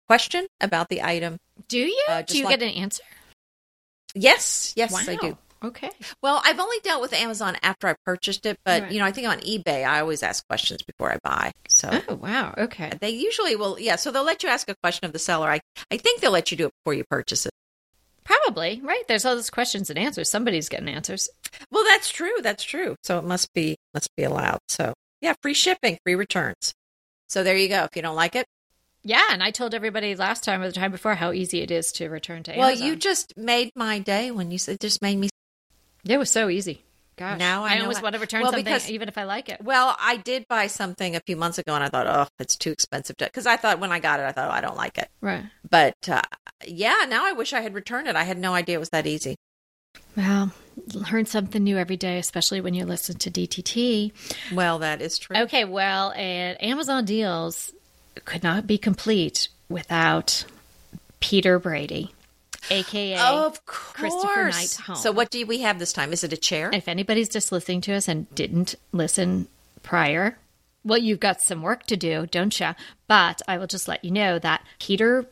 question 0.06 0.46
about 0.60 0.88
the 0.90 1.02
item. 1.02 1.38
Do 1.68 1.78
you? 1.78 2.04
Uh, 2.08 2.22
do 2.22 2.36
you 2.38 2.44
like- 2.44 2.58
get 2.60 2.68
an 2.68 2.74
answer? 2.74 3.02
Yes, 4.14 4.74
yes, 4.76 5.08
I 5.08 5.16
do. 5.16 5.38
Okay. 5.64 5.90
Well, 6.22 6.42
I've 6.44 6.58
only 6.58 6.78
dealt 6.82 7.00
with 7.00 7.12
Amazon 7.12 7.56
after 7.62 7.86
I 7.86 7.94
purchased 8.04 8.46
it, 8.46 8.58
but 8.64 8.82
Right. 8.82 8.92
you 8.92 8.98
know, 8.98 9.04
I 9.06 9.12
think 9.12 9.28
on 9.28 9.38
eBay 9.40 9.86
I 9.86 10.00
always 10.00 10.22
ask 10.24 10.46
questions 10.48 10.82
before 10.82 11.12
I 11.12 11.18
buy. 11.22 11.52
So 11.68 11.88
Oh, 12.08 12.14
wow. 12.16 12.52
Okay. 12.58 12.90
They 13.00 13.10
usually 13.10 13.54
will, 13.54 13.78
yeah. 13.78 13.94
So 13.96 14.10
they'll 14.10 14.24
let 14.24 14.42
you 14.42 14.48
ask 14.48 14.68
a 14.68 14.74
question 14.82 15.06
of 15.06 15.12
the 15.12 15.20
seller. 15.20 15.48
I, 15.48 15.60
I 15.90 15.98
think 15.98 16.20
they'll 16.20 16.32
let 16.32 16.50
you 16.50 16.56
do 16.56 16.66
it 16.66 16.72
before 16.82 16.94
you 16.94 17.04
purchase 17.08 17.46
it. 17.46 17.52
Probably, 18.24 18.80
right? 18.84 19.02
There's 19.08 19.24
all 19.24 19.34
those 19.34 19.50
questions 19.50 19.90
and 19.90 19.98
answers. 19.98 20.30
Somebody's 20.30 20.68
getting 20.68 20.88
answers. 20.88 21.28
Well, 21.70 21.84
that's 21.84 22.08
true. 22.10 22.32
That's 22.42 22.62
true. 22.64 22.94
So 23.02 23.18
it 23.18 23.24
must 23.24 23.52
be 23.52 23.76
must 23.94 24.14
be 24.16 24.22
allowed. 24.22 24.60
So 24.68 24.94
yeah, 25.20 25.34
free 25.42 25.54
shipping, 25.54 25.98
free 26.04 26.14
returns. 26.14 26.72
So 27.28 27.42
there 27.42 27.56
you 27.56 27.68
go. 27.68 27.84
If 27.84 27.96
you 27.96 28.02
don't 28.02 28.16
like 28.16 28.36
it, 28.36 28.46
Yeah, 29.02 29.22
and 29.30 29.42
I 29.42 29.50
told 29.50 29.74
everybody 29.74 30.14
last 30.14 30.44
time 30.44 30.62
or 30.62 30.66
the 30.66 30.72
time 30.72 30.92
before 30.92 31.14
how 31.16 31.32
easy 31.32 31.60
it 31.62 31.70
is 31.70 31.90
to 31.92 32.08
return 32.08 32.42
to 32.44 32.52
well, 32.56 32.68
Amazon. 32.68 32.86
you 32.86 32.96
just 32.96 33.36
made 33.36 33.70
my 33.74 33.98
day 33.98 34.30
when 34.30 34.50
you 34.50 34.58
said 34.58 34.78
just 34.80 35.02
made 35.02 35.16
me. 35.18 35.28
It 36.06 36.18
was 36.18 36.30
so 36.30 36.48
easy. 36.48 36.84
Gosh. 37.16 37.38
Now 37.38 37.64
I 37.64 37.76
know 37.76 37.82
always 37.82 38.00
want 38.00 38.14
to 38.14 38.20
return 38.20 38.40
Well, 38.42 38.52
something 38.52 38.64
because- 38.64 38.90
even 38.90 39.06
if 39.08 39.18
I 39.18 39.24
like 39.24 39.48
it. 39.48 39.62
Well, 39.62 39.94
I 40.00 40.16
did 40.16 40.46
buy 40.48 40.66
something 40.68 41.14
a 41.14 41.20
few 41.20 41.36
months 41.36 41.58
ago, 41.58 41.74
and 41.74 41.84
I 41.84 41.88
thought, 41.88 42.06
oh, 42.06 42.26
it's 42.38 42.56
too 42.56 42.70
expensive 42.70 43.16
because 43.18 43.46
I 43.46 43.56
thought 43.56 43.80
when 43.80 43.92
I 43.92 43.98
got 43.98 44.18
it, 44.20 44.24
I 44.24 44.32
thought 44.32 44.48
oh, 44.48 44.52
I 44.52 44.60
don't 44.60 44.76
like 44.76 44.98
it. 44.98 45.08
Right. 45.20 45.44
But 45.68 45.96
uh, 46.08 46.22
yeah, 46.66 47.04
now 47.08 47.26
I 47.26 47.32
wish 47.32 47.52
I 47.52 47.60
had 47.60 47.74
returned 47.74 48.08
it. 48.08 48.16
I 48.16 48.24
had 48.24 48.38
no 48.38 48.54
idea 48.54 48.76
it 48.76 48.80
was 48.80 48.90
that 48.90 49.06
easy. 49.06 49.36
Well, 50.16 50.52
learn 50.94 51.26
something 51.26 51.62
new 51.62 51.78
every 51.78 51.96
day, 51.96 52.18
especially 52.18 52.60
when 52.60 52.74
you 52.74 52.84
listen 52.84 53.18
to 53.18 53.30
DTT. 53.30 54.12
Well, 54.52 54.78
that 54.80 55.00
is 55.00 55.18
true. 55.18 55.36
Okay, 55.36 55.64
well, 55.64 56.12
and 56.12 56.62
Amazon 56.62 57.04
deals 57.04 57.72
could 58.24 58.42
not 58.42 58.66
be 58.66 58.76
complete 58.78 59.48
without 59.68 60.44
Peter 61.20 61.58
Brady, 61.58 62.12
aka 62.70 63.18
Of 63.18 63.64
course. 63.64 63.92
Christopher 63.94 64.50
Knight 64.50 64.74
Home. 64.86 64.96
So 64.96 65.12
what 65.12 65.30
do 65.30 65.46
we 65.46 65.60
have 65.62 65.78
this 65.78 65.92
time? 65.92 66.12
Is 66.12 66.24
it 66.24 66.32
a 66.32 66.36
chair? 66.36 66.70
if 66.72 66.88
anybody's 66.88 67.28
just 67.28 67.52
listening 67.52 67.80
to 67.82 67.94
us 67.94 68.08
and 68.08 68.32
didn't 68.34 68.74
listen 68.92 69.48
prior, 69.82 70.36
well, 70.84 70.98
you've 70.98 71.20
got 71.20 71.40
some 71.40 71.62
work 71.62 71.86
to 71.86 71.96
do, 71.96 72.26
don't 72.26 72.58
you? 72.58 72.70
But 73.06 73.40
I 73.46 73.56
will 73.56 73.66
just 73.68 73.88
let 73.88 74.04
you 74.04 74.10
know 74.10 74.38
that 74.40 74.64
Peter 74.80 75.26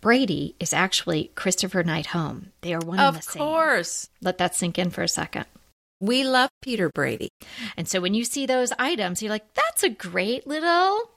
Brady 0.00 0.54
is 0.60 0.72
actually 0.72 1.30
Christopher 1.34 1.82
Knight 1.82 2.06
Home. 2.06 2.52
They 2.60 2.74
are 2.74 2.80
one 2.80 2.98
and 2.98 3.16
the 3.16 3.22
same. 3.22 3.42
Of 3.42 3.48
course. 3.48 4.08
Let 4.20 4.38
that 4.38 4.54
sink 4.54 4.78
in 4.78 4.90
for 4.90 5.02
a 5.02 5.08
second. 5.08 5.46
We 6.00 6.24
love 6.24 6.50
Peter 6.62 6.88
Brady. 6.88 7.30
And 7.76 7.88
so 7.88 8.00
when 8.00 8.14
you 8.14 8.24
see 8.24 8.46
those 8.46 8.72
items, 8.78 9.20
you're 9.20 9.32
like, 9.32 9.52
that's 9.54 9.82
a 9.82 9.88
great 9.88 10.46
little 10.46 11.10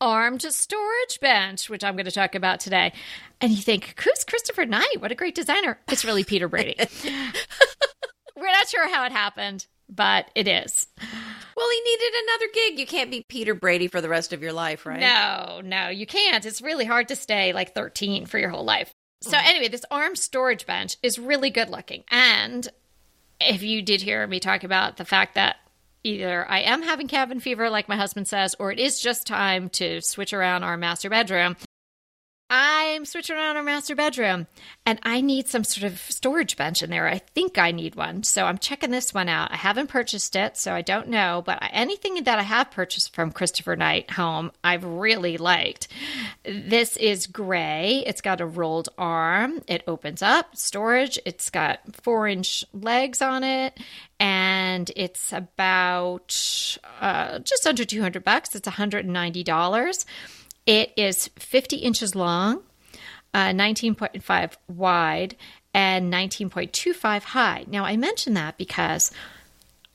armed 0.00 0.42
storage 0.42 1.20
bench, 1.20 1.68
which 1.68 1.84
I'm 1.84 1.94
going 1.94 2.06
to 2.06 2.10
talk 2.10 2.34
about 2.34 2.60
today. 2.60 2.92
And 3.40 3.52
you 3.52 3.58
think, 3.58 4.00
who's 4.02 4.24
Christopher 4.24 4.64
Knight? 4.64 5.00
What 5.00 5.12
a 5.12 5.14
great 5.14 5.34
designer. 5.34 5.78
It's 5.88 6.04
really 6.04 6.24
Peter 6.24 6.48
Brady. 6.48 6.76
We're 8.36 8.46
not 8.52 8.68
sure 8.68 8.88
how 8.88 9.04
it 9.04 9.12
happened, 9.12 9.66
but 9.90 10.30
it 10.34 10.48
is. 10.48 10.86
Well, 11.56 11.68
he 11.68 11.80
needed 11.82 12.12
another 12.22 12.46
gig. 12.54 12.78
You 12.78 12.86
can't 12.86 13.10
be 13.10 13.24
Peter 13.28 13.54
Brady 13.54 13.88
for 13.88 14.00
the 14.00 14.08
rest 14.08 14.32
of 14.32 14.42
your 14.42 14.52
life, 14.52 14.86
right? 14.86 15.00
No, 15.00 15.60
no, 15.62 15.88
you 15.88 16.06
can't. 16.06 16.46
It's 16.46 16.62
really 16.62 16.86
hard 16.86 17.08
to 17.08 17.16
stay 17.16 17.52
like 17.52 17.74
13 17.74 18.24
for 18.24 18.38
your 18.38 18.48
whole 18.48 18.64
life. 18.64 18.94
So, 19.22 19.36
mm. 19.36 19.44
anyway, 19.44 19.68
this 19.68 19.84
arm 19.90 20.16
storage 20.16 20.64
bench 20.64 20.96
is 21.02 21.18
really 21.18 21.50
good 21.50 21.68
looking. 21.68 22.04
And 22.10 22.66
if 23.40 23.62
you 23.62 23.82
did 23.82 24.00
hear 24.00 24.26
me 24.26 24.40
talk 24.40 24.64
about 24.64 24.96
the 24.96 25.04
fact 25.04 25.34
that 25.34 25.56
either 26.02 26.48
I 26.48 26.60
am 26.60 26.82
having 26.82 27.08
cabin 27.08 27.40
fever, 27.40 27.68
like 27.68 27.88
my 27.88 27.96
husband 27.96 28.28
says, 28.28 28.54
or 28.58 28.72
it 28.72 28.78
is 28.78 29.00
just 29.00 29.26
time 29.26 29.68
to 29.70 30.00
switch 30.00 30.32
around 30.32 30.64
our 30.64 30.76
master 30.76 31.10
bedroom, 31.10 31.56
I'm 32.52 33.04
switching 33.04 33.36
around 33.36 33.56
our 33.56 33.62
master 33.62 33.94
bedroom 33.94 34.48
and 34.84 34.98
I 35.04 35.20
need 35.20 35.46
some 35.46 35.62
sort 35.62 35.90
of 35.90 36.00
storage 36.00 36.56
bench 36.56 36.82
in 36.82 36.90
there. 36.90 37.06
I 37.06 37.18
think 37.18 37.58
I 37.58 37.70
need 37.70 37.94
one. 37.94 38.24
So 38.24 38.44
I'm 38.44 38.58
checking 38.58 38.90
this 38.90 39.14
one 39.14 39.28
out. 39.28 39.52
I 39.52 39.56
haven't 39.56 39.86
purchased 39.86 40.34
it, 40.34 40.56
so 40.56 40.74
I 40.74 40.82
don't 40.82 41.06
know. 41.06 41.44
But 41.46 41.60
anything 41.70 42.24
that 42.24 42.40
I 42.40 42.42
have 42.42 42.72
purchased 42.72 43.14
from 43.14 43.30
Christopher 43.30 43.76
Knight 43.76 44.10
Home, 44.10 44.50
I've 44.64 44.84
really 44.84 45.38
liked. 45.38 45.86
This 46.42 46.96
is 46.96 47.28
gray. 47.28 48.02
It's 48.04 48.20
got 48.20 48.40
a 48.40 48.46
rolled 48.46 48.88
arm. 48.98 49.62
It 49.68 49.84
opens 49.86 50.20
up, 50.20 50.56
storage. 50.56 51.20
It's 51.24 51.50
got 51.50 51.78
four 52.02 52.26
inch 52.26 52.64
legs 52.72 53.22
on 53.22 53.44
it. 53.44 53.78
And 54.18 54.90
it's 54.96 55.32
about 55.32 56.76
uh, 57.00 57.38
just 57.38 57.64
under 57.64 57.84
200 57.84 58.24
bucks. 58.24 58.56
It's 58.56 58.68
$190. 58.68 60.04
It 60.66 60.92
is 60.96 61.28
50 61.38 61.76
inches 61.76 62.14
long, 62.14 62.62
uh, 63.34 63.48
19.5 63.48 64.52
wide, 64.68 65.36
and 65.72 66.12
19.25 66.12 67.22
high. 67.22 67.64
Now, 67.68 67.84
I 67.84 67.96
mention 67.96 68.34
that 68.34 68.58
because 68.58 69.10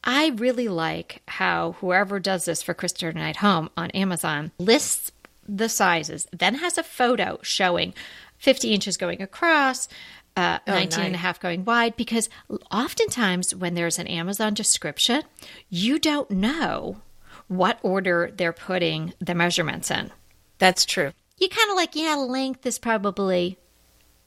I 0.04 0.30
really 0.30 0.68
like 0.68 1.22
how 1.28 1.74
whoever 1.74 2.20
does 2.20 2.46
this 2.46 2.62
for 2.62 2.74
Christopher 2.74 3.14
Knight 3.14 3.38
Home 3.38 3.70
on 3.76 3.92
Amazon 3.92 4.52
lists 4.58 5.12
the 5.48 5.70
sizes, 5.70 6.28
then 6.32 6.56
has 6.56 6.78
a 6.78 6.84
photo 6.84 7.40
showing 7.42 7.94
50 8.38 8.74
inches 8.74 8.98
going 8.98 9.22
across, 9.22 9.88
uh, 10.36 10.60
oh, 10.68 10.72
19 10.72 10.90
nice. 10.90 11.06
and 11.08 11.16
a 11.16 11.20
half 11.20 11.40
going 11.40 11.66
wide 11.66 11.96
because 11.96 12.30
oftentimes 12.72 13.56
when 13.56 13.76
there's 13.76 14.00
an 14.00 14.08
Amazon 14.08 14.54
description, 14.54 15.24
you 15.70 16.00
don't 16.00 16.30
know 16.32 16.98
what 17.48 17.80
order 17.84 18.32
they're 18.36 18.54
putting 18.54 19.14
the 19.20 19.36
measurements 19.36 19.92
in. 19.92 20.12
That's 20.58 20.86
true. 20.86 21.12
You 21.38 21.50
kind 21.50 21.70
of 21.70 21.76
like, 21.76 21.96
yeah, 21.96 22.16
length 22.16 22.66
is 22.66 22.80
probably 22.80 23.58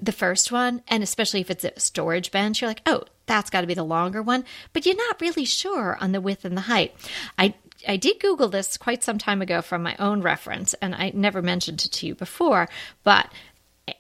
the 0.01 0.13
first 0.13 0.53
one. 0.53 0.83
And 0.89 1.03
especially 1.03 1.41
if 1.41 1.51
it's 1.51 1.65
a 1.65 1.79
storage 1.79 2.31
bench, 2.31 2.61
you're 2.61 2.71
like, 2.71 2.83
oh, 2.87 3.05
that's 3.27 3.51
got 3.51 3.63
to 3.63 3.67
be 3.67 3.75
the 3.75 3.83
longer 3.83 4.23
one. 4.23 4.45
But 4.73 4.87
you're 4.87 4.97
not 4.97 5.21
really 5.21 5.45
sure 5.45 5.97
on 6.01 6.13
the 6.13 6.21
width 6.21 6.45
and 6.45 6.57
the 6.57 6.63
height. 6.63 6.95
I 7.39 7.55
I 7.87 7.97
did 7.97 8.19
Google 8.19 8.49
this 8.49 8.77
quite 8.77 9.05
some 9.05 9.19
time 9.19 9.41
ago 9.41 9.63
from 9.63 9.85
my 9.85 9.95
own 10.01 10.21
reference, 10.21 10.75
and 10.75 10.97
I 10.97 11.13
never 11.15 11.41
mentioned 11.41 11.85
it 11.85 11.93
to 11.93 12.07
you 12.09 12.15
before, 12.17 12.69
but 13.05 13.31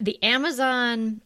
the 0.00 0.20
Amazon 0.22 1.20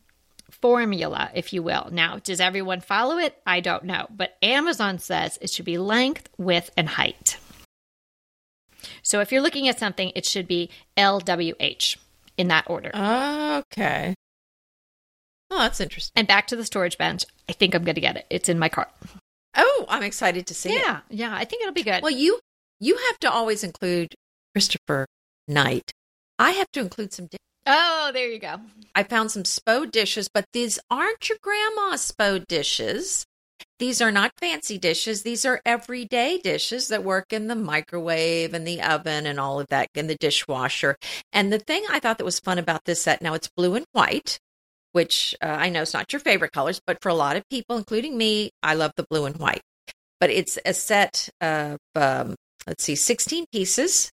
formula, 0.51 1.31
if 1.35 1.53
you 1.53 1.63
will. 1.63 1.89
Now, 1.91 2.19
does 2.19 2.41
everyone 2.41 2.81
follow 2.81 3.19
it? 3.19 3.37
I 3.47 3.61
don't 3.61 3.85
know. 3.85 4.07
But 4.11 4.37
Amazon 4.43 4.99
says 4.99 5.39
it 5.41 5.51
should 5.51 5.65
be 5.65 5.79
length, 5.79 6.29
width, 6.39 6.71
and 6.77 6.89
height. 6.89 7.39
So 9.03 9.21
if 9.21 9.33
you're 9.33 9.43
looking 9.43 9.69
at 9.69 9.79
something, 9.79 10.13
it 10.15 10.27
should 10.27 10.47
be 10.47 10.71
LWH 10.97 11.97
in 12.37 12.49
that 12.49 12.69
order. 12.69 12.91
Okay. 12.95 14.15
Oh, 15.51 15.59
that's 15.59 15.81
interesting. 15.81 16.13
And 16.17 16.27
back 16.27 16.47
to 16.49 16.57
the 16.57 16.65
storage 16.65 16.97
bench. 16.97 17.25
I 17.49 17.53
think 17.53 17.75
I'm 17.75 17.85
going 17.85 17.95
to 17.95 18.01
get 18.01 18.17
it. 18.17 18.27
It's 18.31 18.49
in 18.49 18.59
my 18.59 18.69
cart. 18.69 18.89
Oh, 19.55 19.85
I'm 19.89 20.03
excited 20.03 20.47
to 20.47 20.55
see 20.55 20.71
yeah, 20.71 20.77
it. 20.77 20.83
Yeah, 20.83 21.01
yeah, 21.11 21.35
I 21.35 21.45
think 21.45 21.63
it'll 21.63 21.75
be 21.75 21.83
good. 21.83 22.03
Well, 22.03 22.13
you 22.13 22.41
you 22.81 22.97
have 22.97 23.19
to 23.21 23.31
always 23.31 23.63
include 23.63 24.15
Christopher 24.55 25.07
Knight. 25.47 25.91
I 26.39 26.53
have 26.53 26.71
to 26.73 26.81
include 26.81 27.13
some. 27.13 27.29
oh, 27.67 28.11
there 28.15 28.29
you 28.29 28.39
go. 28.39 28.61
I 28.95 29.03
found 29.03 29.31
some 29.31 29.45
Spode 29.45 29.93
dishes, 29.93 30.29
but 30.33 30.47
these 30.53 30.79
aren't 30.91 31.29
your 31.29 31.39
grandma's 31.43 32.01
Spode 32.01 32.47
dishes. 32.49 33.27
These 33.83 34.01
are 34.01 34.13
not 34.13 34.31
fancy 34.39 34.79
dishes. 34.79 35.25
These 35.25 35.45
are 35.45 35.61
everyday 35.67 36.39
dishes 36.39 36.87
that 36.87 37.03
work 37.03 37.33
in 37.33 37.49
the 37.49 37.57
microwave 37.57 38.55
and 38.55 38.65
the 38.65 38.81
oven 38.81 39.27
and 39.27 39.41
all 39.41 39.59
of 39.59 39.67
that 39.71 39.89
in 39.97 40.07
the 40.07 40.15
dishwasher. 40.15 40.95
And 41.33 41.53
the 41.53 41.59
thing 41.59 41.83
I 41.91 41.99
thought 41.99 42.19
that 42.19 42.25
was 42.25 42.39
fun 42.39 42.59
about 42.59 42.85
this 42.85 43.03
set, 43.03 43.21
now 43.21 43.35
it's 43.35 43.51
blue 43.57 43.75
and 43.75 43.85
white, 43.91 44.39
which 44.93 45.35
uh, 45.43 45.47
I 45.47 45.69
know 45.69 45.83
is 45.83 45.95
not 45.95 46.13
your 46.13 46.21
favorite 46.21 46.53
colors, 46.53 46.81
but 46.87 47.03
for 47.03 47.09
a 47.09 47.15
lot 47.15 47.37
of 47.37 47.43
people, 47.51 47.77
including 47.77 48.17
me, 48.17 48.51
I 48.63 48.75
love 48.75 48.93
the 48.95 49.05
blue 49.11 49.25
and 49.25 49.37
white. 49.39 49.63
But 50.21 50.31
it's 50.31 50.61
a 50.65 50.75
set 50.75 51.29
of, 51.41 51.79
um, 51.97 52.37
let's 52.69 52.85
see, 52.85 52.95
16 52.95 53.47
pieces. 53.51 54.13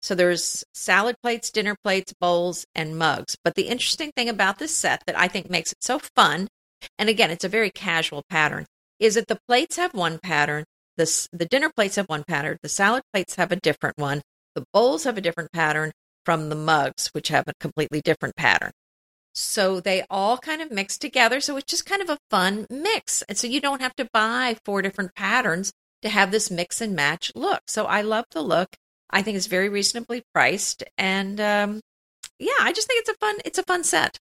So 0.00 0.14
there's 0.14 0.64
salad 0.72 1.16
plates, 1.22 1.50
dinner 1.50 1.76
plates, 1.84 2.14
bowls, 2.18 2.64
and 2.74 2.96
mugs. 2.96 3.36
But 3.44 3.54
the 3.54 3.68
interesting 3.68 4.12
thing 4.16 4.30
about 4.30 4.58
this 4.58 4.74
set 4.74 5.02
that 5.06 5.18
I 5.18 5.28
think 5.28 5.50
makes 5.50 5.72
it 5.72 5.84
so 5.84 5.98
fun, 6.16 6.48
and 6.98 7.10
again, 7.10 7.30
it's 7.30 7.44
a 7.44 7.50
very 7.50 7.70
casual 7.70 8.22
pattern, 8.30 8.64
is 9.00 9.16
that 9.16 9.26
the 9.26 9.40
plates 9.48 9.76
have 9.76 9.94
one 9.94 10.18
pattern, 10.18 10.64
the, 10.96 11.28
the 11.32 11.46
dinner 11.46 11.70
plates 11.74 11.96
have 11.96 12.06
one 12.06 12.22
pattern, 12.22 12.58
the 12.62 12.68
salad 12.68 13.02
plates 13.12 13.34
have 13.34 13.50
a 13.50 13.56
different 13.56 13.98
one, 13.98 14.22
the 14.54 14.64
bowls 14.72 15.04
have 15.04 15.18
a 15.18 15.22
different 15.22 15.50
pattern 15.52 15.90
from 16.24 16.50
the 16.50 16.54
mugs, 16.54 17.08
which 17.08 17.28
have 17.28 17.48
a 17.48 17.54
completely 17.58 18.00
different 18.00 18.36
pattern. 18.36 18.70
So 19.32 19.80
they 19.80 20.04
all 20.10 20.38
kind 20.38 20.60
of 20.60 20.70
mix 20.70 20.98
together. 20.98 21.40
So 21.40 21.56
it's 21.56 21.70
just 21.70 21.86
kind 21.86 22.02
of 22.02 22.10
a 22.10 22.18
fun 22.30 22.66
mix. 22.68 23.22
And 23.22 23.38
so 23.38 23.46
you 23.46 23.60
don't 23.60 23.80
have 23.80 23.96
to 23.96 24.08
buy 24.12 24.56
four 24.64 24.82
different 24.82 25.14
patterns 25.14 25.72
to 26.02 26.08
have 26.08 26.30
this 26.30 26.50
mix 26.50 26.80
and 26.80 26.94
match 26.94 27.32
look. 27.34 27.62
So 27.66 27.86
I 27.86 28.02
love 28.02 28.24
the 28.32 28.42
look. 28.42 28.76
I 29.08 29.22
think 29.22 29.36
it's 29.36 29.46
very 29.46 29.68
reasonably 29.68 30.22
priced. 30.34 30.82
And 30.98 31.40
um, 31.40 31.80
yeah, 32.38 32.52
I 32.60 32.72
just 32.72 32.86
think 32.86 33.00
it's 33.00 33.10
a 33.10 33.14
fun, 33.14 33.36
it's 33.44 33.58
a 33.58 33.62
fun 33.62 33.84
set. 33.84 34.18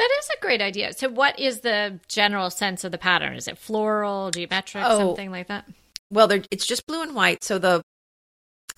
That 0.00 0.08
is 0.18 0.30
a 0.30 0.40
great 0.40 0.62
idea. 0.62 0.94
So, 0.94 1.10
what 1.10 1.38
is 1.38 1.60
the 1.60 2.00
general 2.08 2.48
sense 2.48 2.84
of 2.84 2.90
the 2.90 2.96
pattern? 2.96 3.34
Is 3.34 3.46
it 3.46 3.58
floral, 3.58 4.30
geometric, 4.30 4.82
oh, 4.86 5.08
something 5.08 5.30
like 5.30 5.48
that? 5.48 5.66
Well, 6.10 6.32
it's 6.50 6.66
just 6.66 6.86
blue 6.86 7.02
and 7.02 7.14
white. 7.14 7.44
So 7.44 7.58
the 7.58 7.82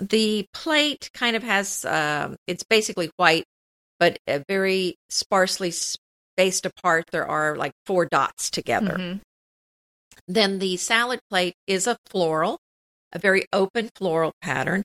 the 0.00 0.46
plate 0.52 1.10
kind 1.14 1.36
of 1.36 1.44
has 1.44 1.84
um, 1.84 2.34
it's 2.48 2.64
basically 2.64 3.08
white, 3.18 3.44
but 4.00 4.18
very 4.48 4.96
sparsely 5.10 5.70
spaced 5.70 6.66
apart. 6.66 7.04
There 7.12 7.28
are 7.28 7.54
like 7.54 7.72
four 7.86 8.06
dots 8.06 8.50
together. 8.50 8.96
Mm-hmm. 8.98 9.18
Then 10.26 10.58
the 10.58 10.76
salad 10.76 11.20
plate 11.30 11.54
is 11.68 11.86
a 11.86 11.98
floral, 12.10 12.58
a 13.12 13.20
very 13.20 13.46
open 13.52 13.90
floral 13.94 14.32
pattern. 14.42 14.82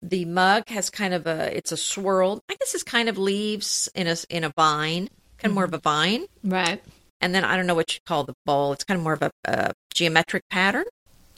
The 0.00 0.24
mug 0.24 0.66
has 0.68 0.88
kind 0.88 1.12
of 1.12 1.26
a 1.26 1.54
it's 1.54 1.72
a 1.72 1.76
swirl. 1.76 2.40
I 2.48 2.54
guess 2.54 2.74
it's 2.74 2.82
kind 2.82 3.10
of 3.10 3.18
leaves 3.18 3.90
in 3.94 4.06
a 4.06 4.16
in 4.30 4.44
a 4.44 4.52
vine 4.56 5.10
kind 5.38 5.50
of 5.50 5.54
more 5.54 5.64
of 5.64 5.70
mm-hmm. 5.70 5.76
a 5.76 5.80
vine. 5.80 6.26
Right. 6.42 6.82
And 7.20 7.34
then 7.34 7.44
I 7.44 7.56
don't 7.56 7.66
know 7.66 7.74
what 7.74 7.94
you 7.94 8.00
call 8.06 8.24
the 8.24 8.34
bowl. 8.44 8.72
It's 8.72 8.84
kind 8.84 8.98
of 8.98 9.04
more 9.04 9.14
of 9.14 9.22
a, 9.22 9.30
a 9.44 9.72
geometric 9.94 10.42
pattern. 10.50 10.84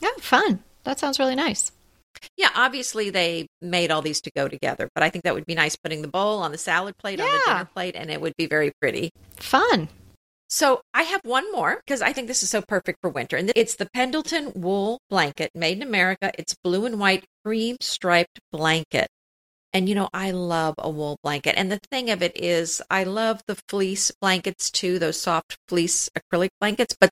Yeah, 0.01 0.11
fun. 0.19 0.63
That 0.85 0.99
sounds 0.99 1.19
really 1.19 1.35
nice. 1.35 1.73
Yeah, 2.37 2.51
obviously 2.55 3.11
they 3.11 3.47
made 3.61 3.91
all 3.91 4.03
these 4.03 4.21
to 4.23 4.31
go 4.35 4.49
together, 4.49 4.89
but 4.95 5.05
I 5.05 5.11
think 5.11 5.25
that 5.25 5.35
would 5.35 5.47
be 5.47 5.55
nice 5.55 5.77
putting 5.77 6.03
the 6.03 6.09
bowl 6.09 6.39
on 6.39 6.53
the 6.53 6.59
salad 6.59 6.97
plate 6.97 7.19
yeah. 7.19 7.27
on 7.27 7.31
the 7.33 7.43
dinner 7.47 7.69
plate, 7.73 7.97
and 7.97 8.11
it 8.11 8.21
would 8.21 8.35
be 8.37 8.47
very 8.47 8.73
pretty. 8.81 9.11
Fun. 9.37 9.89
So 10.49 10.81
I 10.95 11.03
have 11.03 11.21
one 11.25 11.51
more 11.53 11.83
because 11.85 12.03
I 12.03 12.13
think 12.13 12.29
this 12.29 12.43
is 12.43 12.51
so 12.51 12.63
perfect 12.63 13.01
for 13.03 13.11
winter, 13.11 13.37
and 13.37 13.53
it's 13.57 13.77
the 13.77 13.89
Pendleton 13.93 14.53
wool 14.55 15.01
blanket 15.11 15.51
made 15.55 15.77
in 15.77 15.83
America. 15.83 16.31
It's 16.39 16.55
blue 16.63 16.87
and 16.87 16.99
white 16.99 17.25
cream 17.45 17.77
striped 17.81 18.41
blanket. 18.53 19.09
And 19.77 19.91
you 19.91 19.95
know, 19.95 20.09
I 20.15 20.31
love 20.31 20.75
a 20.79 20.89
wool 20.89 21.19
blanket. 21.23 21.55
And 21.59 21.71
the 21.71 21.79
thing 21.91 22.09
of 22.09 22.23
it 22.23 22.35
is, 22.35 22.81
I 22.89 23.05
love 23.05 23.43
the 23.47 23.59
fleece 23.69 24.11
blankets 24.23 24.71
too, 24.71 24.99
those 24.99 25.21
soft 25.21 25.59
fleece 25.69 26.09
acrylic 26.17 26.49
blankets. 26.63 26.97
But 26.99 27.11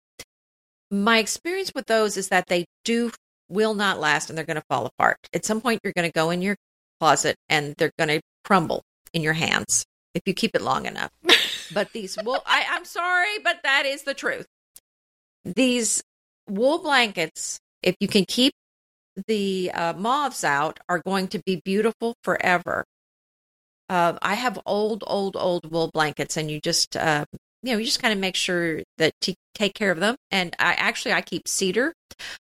my 0.90 1.18
experience 1.18 1.72
with 1.74 1.84
those 1.84 2.16
is 2.16 2.28
that 2.28 2.46
they 2.46 2.64
do 2.82 3.12
will 3.50 3.74
not 3.74 4.00
last 4.00 4.30
and 4.30 4.38
they're 4.38 4.46
going 4.46 4.56
to 4.56 4.64
fall 4.66 4.86
apart. 4.86 5.18
At 5.34 5.44
some 5.44 5.60
point, 5.60 5.80
you're 5.84 5.92
going 5.94 6.08
to 6.08 6.12
go 6.12 6.30
in 6.30 6.40
your 6.40 6.56
closet 7.00 7.36
and 7.50 7.74
they're 7.76 7.92
going 7.98 8.08
to 8.08 8.22
crumble 8.44 8.80
in 9.12 9.20
your 9.20 9.34
hands 9.34 9.84
if 10.14 10.22
you 10.24 10.32
keep 10.32 10.56
it 10.56 10.62
long 10.62 10.86
enough. 10.86 11.10
but 11.74 11.92
these 11.92 12.16
wool, 12.24 12.42
I, 12.46 12.64
I'm 12.70 12.86
sorry, 12.86 13.40
but 13.44 13.58
that 13.64 13.84
is 13.84 14.04
the 14.04 14.14
truth. 14.14 14.46
These 15.44 16.02
wool 16.48 16.78
blankets, 16.78 17.58
if 17.82 17.94
you 18.00 18.08
can 18.08 18.24
keep 18.26 18.54
the 19.26 19.70
uh, 19.72 19.92
moths 19.94 20.44
out 20.44 20.80
are 20.88 21.00
going 21.00 21.28
to 21.28 21.40
be 21.44 21.60
beautiful 21.64 22.14
forever. 22.22 22.84
Uh, 23.88 24.18
I 24.22 24.34
have 24.34 24.58
old, 24.66 25.04
old, 25.06 25.36
old 25.36 25.70
wool 25.70 25.90
blankets, 25.92 26.36
and 26.36 26.50
you 26.50 26.60
just, 26.60 26.96
uh, 26.96 27.24
you 27.62 27.72
know, 27.72 27.78
you 27.78 27.84
just 27.84 28.00
kind 28.00 28.12
of 28.12 28.18
make 28.18 28.34
sure 28.34 28.82
that 28.98 29.12
to 29.22 29.34
take 29.54 29.74
care 29.74 29.90
of 29.90 30.00
them. 30.00 30.16
And 30.30 30.54
I 30.58 30.72
actually, 30.74 31.12
I 31.12 31.20
keep 31.20 31.46
cedar. 31.46 31.92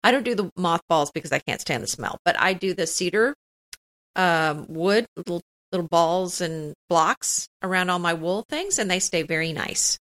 I 0.05 0.12
don't 0.12 0.25
do 0.25 0.35
the 0.35 0.51
mothballs 0.57 1.11
because 1.11 1.33
I 1.33 1.41
can't 1.41 1.61
stand 1.61 1.83
the 1.83 1.89
smell, 1.89 2.18
but 2.25 2.39
I 2.39 2.53
do 2.53 2.75
the 2.75 2.87
cedar 2.87 3.35
um, 4.16 4.66
wood, 4.68 5.07
little 5.16 5.43
little 5.73 5.89
balls 5.89 6.41
and 6.43 6.75
blocks 6.91 7.47
around 7.62 7.89
all 7.89 7.99
my 7.99 8.12
wool 8.12 8.45
things, 8.49 8.79
and 8.79 8.91
they 8.91 8.99
stay 8.99 9.23
very 9.23 9.53
nice. 9.53 9.99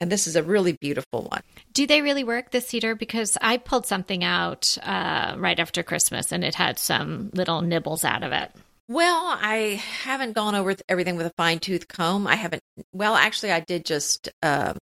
And 0.00 0.12
this 0.12 0.26
is 0.26 0.36
a 0.36 0.42
really 0.42 0.72
beautiful 0.80 1.22
one. 1.24 1.42
Do 1.72 1.86
they 1.86 2.02
really 2.02 2.22
work, 2.22 2.50
the 2.50 2.60
cedar? 2.60 2.94
Because 2.94 3.36
I 3.40 3.56
pulled 3.56 3.86
something 3.86 4.22
out 4.22 4.78
uh, 4.82 5.34
right 5.38 5.58
after 5.58 5.82
Christmas 5.82 6.30
and 6.30 6.44
it 6.44 6.54
had 6.54 6.78
some 6.78 7.30
little 7.34 7.62
nibbles 7.62 8.04
out 8.04 8.22
of 8.22 8.32
it. 8.32 8.52
Well, 8.88 9.36
I 9.40 9.82
haven't 10.02 10.32
gone 10.32 10.54
over 10.54 10.74
everything 10.88 11.16
with 11.16 11.26
a 11.26 11.32
fine 11.36 11.58
tooth 11.58 11.88
comb. 11.88 12.26
I 12.26 12.36
haven't, 12.36 12.62
well, 12.92 13.16
actually, 13.16 13.52
I 13.52 13.60
did 13.60 13.84
just 13.84 14.30
uh, 14.42 14.74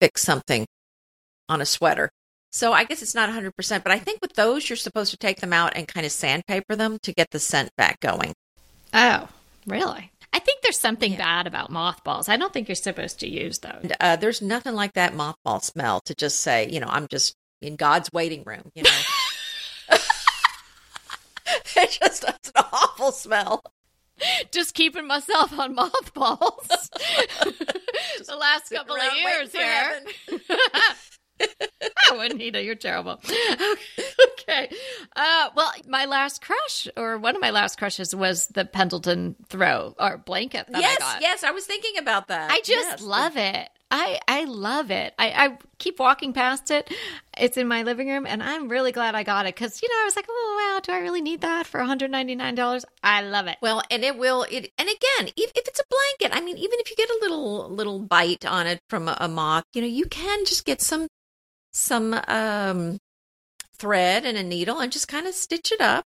fix 0.00 0.22
something 0.22 0.66
on 1.48 1.60
a 1.60 1.66
sweater. 1.66 2.10
So 2.52 2.72
I 2.72 2.84
guess 2.84 3.00
it's 3.00 3.14
not 3.14 3.30
100%, 3.30 3.52
but 3.82 3.92
I 3.92 3.98
think 3.98 4.20
with 4.20 4.34
those, 4.34 4.68
you're 4.68 4.76
supposed 4.76 5.12
to 5.12 5.16
take 5.16 5.40
them 5.40 5.52
out 5.52 5.72
and 5.76 5.86
kind 5.86 6.04
of 6.04 6.12
sandpaper 6.12 6.74
them 6.74 6.98
to 7.02 7.12
get 7.12 7.30
the 7.30 7.38
scent 7.38 7.70
back 7.76 8.00
going. 8.00 8.34
Oh, 8.92 9.28
really? 9.66 10.10
I 10.32 10.38
think 10.38 10.62
there's 10.62 10.78
something 10.78 11.16
bad 11.16 11.46
about 11.46 11.70
mothballs. 11.70 12.28
I 12.28 12.36
don't 12.36 12.52
think 12.52 12.68
you're 12.68 12.76
supposed 12.76 13.20
to 13.20 13.28
use 13.28 13.58
those. 13.58 13.90
Uh, 14.00 14.16
there's 14.16 14.40
nothing 14.40 14.74
like 14.74 14.92
that 14.94 15.12
mothball 15.12 15.62
smell 15.62 16.00
to 16.02 16.14
just 16.14 16.40
say, 16.40 16.68
you 16.68 16.78
know, 16.78 16.86
I'm 16.88 17.08
just 17.08 17.34
in 17.60 17.76
God's 17.76 18.10
waiting 18.12 18.44
room, 18.44 18.70
you 18.74 18.84
know. 18.84 18.90
it 21.76 21.98
just 22.02 22.24
an 22.24 22.34
awful 22.72 23.12
smell. 23.12 23.62
Just 24.52 24.74
keeping 24.74 25.06
myself 25.06 25.58
on 25.58 25.74
mothballs 25.74 26.68
the 26.68 28.36
last 28.38 28.70
couple 28.70 28.96
of 28.96 29.14
years 29.16 29.52
here. 29.52 30.02
I 31.40 32.16
wouldn't 32.16 32.40
either. 32.40 32.60
You're 32.60 32.74
terrible. 32.74 33.20
okay. 34.32 34.70
Uh, 35.16 35.48
well, 35.54 35.72
my 35.86 36.04
last 36.06 36.42
crush, 36.42 36.88
or 36.96 37.18
one 37.18 37.36
of 37.36 37.40
my 37.40 37.50
last 37.50 37.78
crushes, 37.78 38.14
was 38.14 38.46
the 38.48 38.64
Pendleton 38.64 39.36
throw 39.48 39.94
or 39.98 40.18
blanket 40.18 40.66
that 40.70 40.80
yes, 40.80 40.96
I 41.00 41.12
got. 41.14 41.22
yes, 41.22 41.44
I 41.44 41.50
was 41.52 41.66
thinking 41.66 41.98
about 41.98 42.28
that. 42.28 42.50
I 42.50 42.58
just 42.58 42.70
Yes. 42.70 43.02
love 43.02 43.36
it. 43.36 43.68
I 43.92 44.20
I 44.28 44.44
love 44.44 44.92
it. 44.92 45.14
I, 45.18 45.30
I 45.30 45.58
keep 45.78 45.98
walking 45.98 46.32
past 46.32 46.70
it. 46.70 46.88
It's 47.36 47.56
in 47.56 47.66
my 47.66 47.82
living 47.82 48.08
room, 48.08 48.24
and 48.24 48.40
I'm 48.40 48.68
really 48.68 48.92
glad 48.92 49.16
I 49.16 49.24
got 49.24 49.46
it 49.46 49.54
because 49.56 49.82
you 49.82 49.88
know 49.88 50.02
I 50.02 50.04
was 50.04 50.14
like, 50.14 50.26
oh 50.28 50.72
wow, 50.74 50.80
do 50.80 50.92
I 50.92 51.00
really 51.02 51.20
need 51.20 51.40
that 51.40 51.66
for 51.66 51.78
199 51.80 52.54
dollars? 52.54 52.84
I 53.02 53.22
love 53.22 53.48
it. 53.48 53.56
Well, 53.60 53.82
and 53.90 54.04
it 54.04 54.16
will. 54.16 54.44
It 54.44 54.70
and 54.78 54.88
again, 54.88 55.32
if, 55.36 55.50
if 55.56 55.66
it's 55.66 55.80
a 55.80 55.84
blanket, 56.18 56.36
I 56.36 56.40
mean, 56.44 56.56
even 56.56 56.78
if 56.78 56.88
you 56.90 56.94
get 56.96 57.10
a 57.10 57.18
little 57.20 57.68
little 57.68 57.98
bite 57.98 58.44
on 58.46 58.68
it 58.68 58.78
from 58.88 59.08
a, 59.08 59.16
a 59.20 59.26
moth, 59.26 59.64
you 59.74 59.82
know, 59.82 59.88
you 59.88 60.04
can 60.06 60.44
just 60.44 60.64
get 60.64 60.80
some 60.80 61.08
some 61.72 62.14
um 62.28 62.98
thread 63.76 64.24
and 64.24 64.36
a 64.36 64.42
needle 64.42 64.78
and 64.80 64.92
just 64.92 65.08
kind 65.08 65.26
of 65.26 65.34
stitch 65.34 65.72
it 65.72 65.80
up. 65.80 66.04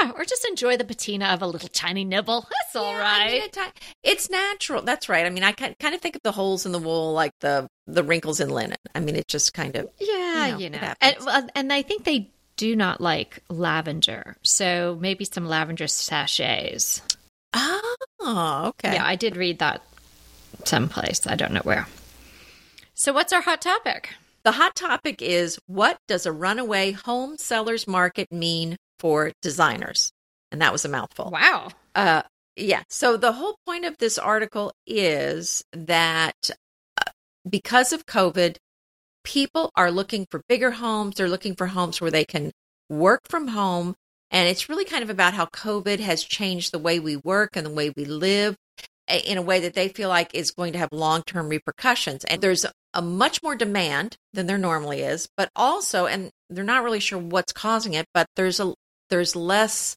Yeah, 0.00 0.10
or 0.12 0.24
just 0.24 0.44
enjoy 0.46 0.76
the 0.76 0.84
patina 0.84 1.26
of 1.26 1.42
a 1.42 1.46
little 1.46 1.68
tiny 1.68 2.04
nibble. 2.04 2.40
That's 2.42 2.76
all 2.76 2.92
Yeah, 2.92 3.00
right. 3.00 3.56
I 3.56 3.64
mean, 3.64 3.72
it's 4.02 4.28
natural. 4.28 4.82
That's 4.82 5.08
right. 5.08 5.24
I 5.24 5.30
mean, 5.30 5.44
I 5.44 5.52
kind 5.52 5.74
kind 5.78 5.94
of 5.94 6.00
think 6.00 6.16
of 6.16 6.22
the 6.22 6.32
holes 6.32 6.66
in 6.66 6.72
the 6.72 6.78
wool 6.78 7.12
like 7.12 7.32
the 7.40 7.68
the 7.86 8.02
wrinkles 8.02 8.40
in 8.40 8.50
linen. 8.50 8.76
I 8.94 9.00
mean, 9.00 9.16
it 9.16 9.28
just 9.28 9.54
kind 9.54 9.76
of 9.76 9.88
Yeah, 9.98 10.46
you 10.46 10.52
know, 10.52 10.58
you 10.58 10.70
know, 10.70 10.94
and 11.00 11.50
and 11.54 11.72
I 11.72 11.82
think 11.82 12.04
they 12.04 12.30
do 12.56 12.76
not 12.76 13.00
like 13.00 13.42
lavender, 13.48 14.36
so 14.42 14.98
maybe 15.00 15.24
some 15.24 15.46
lavender 15.46 15.86
sachets. 15.86 17.00
oh, 17.54 17.96
okay. 18.20 18.94
Yeah, 18.94 19.06
I 19.06 19.16
did 19.16 19.36
read 19.36 19.60
that 19.60 19.82
someplace. 20.64 21.26
I 21.26 21.36
don't 21.36 21.52
know 21.52 21.60
where. 21.62 21.86
So, 22.94 23.12
what's 23.12 23.32
our 23.32 23.40
hot 23.40 23.62
topic? 23.62 24.10
The 24.42 24.52
hot 24.52 24.74
topic 24.74 25.20
is 25.20 25.58
what 25.66 25.98
does 26.08 26.26
a 26.26 26.32
runaway 26.32 26.92
home 26.92 27.36
sellers 27.38 27.86
market 27.86 28.32
mean 28.32 28.76
for 28.98 29.32
designers? 29.42 30.12
And 30.50 30.62
that 30.62 30.72
was 30.72 30.84
a 30.84 30.88
mouthful. 30.88 31.30
Wow. 31.30 31.68
Uh, 31.94 32.22
yeah. 32.56 32.82
So 32.88 33.16
the 33.16 33.32
whole 33.32 33.56
point 33.66 33.84
of 33.84 33.98
this 33.98 34.18
article 34.18 34.72
is 34.86 35.62
that 35.72 36.50
uh, 36.98 37.10
because 37.48 37.92
of 37.92 38.06
COVID, 38.06 38.56
people 39.24 39.70
are 39.76 39.90
looking 39.90 40.26
for 40.30 40.42
bigger 40.48 40.72
homes. 40.72 41.16
They're 41.16 41.28
looking 41.28 41.54
for 41.54 41.68
homes 41.68 42.00
where 42.00 42.10
they 42.10 42.24
can 42.24 42.52
work 42.88 43.20
from 43.28 43.48
home. 43.48 43.94
And 44.30 44.48
it's 44.48 44.68
really 44.68 44.84
kind 44.84 45.02
of 45.02 45.10
about 45.10 45.34
how 45.34 45.46
COVID 45.46 46.00
has 46.00 46.22
changed 46.22 46.72
the 46.72 46.78
way 46.78 47.00
we 47.00 47.16
work 47.16 47.56
and 47.56 47.66
the 47.66 47.70
way 47.70 47.92
we 47.96 48.04
live 48.04 48.56
in 49.10 49.38
a 49.38 49.42
way 49.42 49.60
that 49.60 49.74
they 49.74 49.88
feel 49.88 50.08
like 50.08 50.34
is 50.34 50.50
going 50.50 50.72
to 50.72 50.78
have 50.78 50.90
long 50.92 51.22
term 51.22 51.48
repercussions. 51.48 52.24
And 52.24 52.40
there's 52.40 52.66
a 52.94 53.02
much 53.02 53.42
more 53.42 53.56
demand 53.56 54.16
than 54.32 54.46
there 54.46 54.58
normally 54.58 55.02
is, 55.02 55.28
but 55.36 55.50
also, 55.54 56.06
and 56.06 56.30
they're 56.48 56.64
not 56.64 56.84
really 56.84 57.00
sure 57.00 57.18
what's 57.18 57.52
causing 57.52 57.94
it, 57.94 58.06
but 58.14 58.26
there's 58.36 58.60
a 58.60 58.74
there's 59.10 59.34
less 59.34 59.96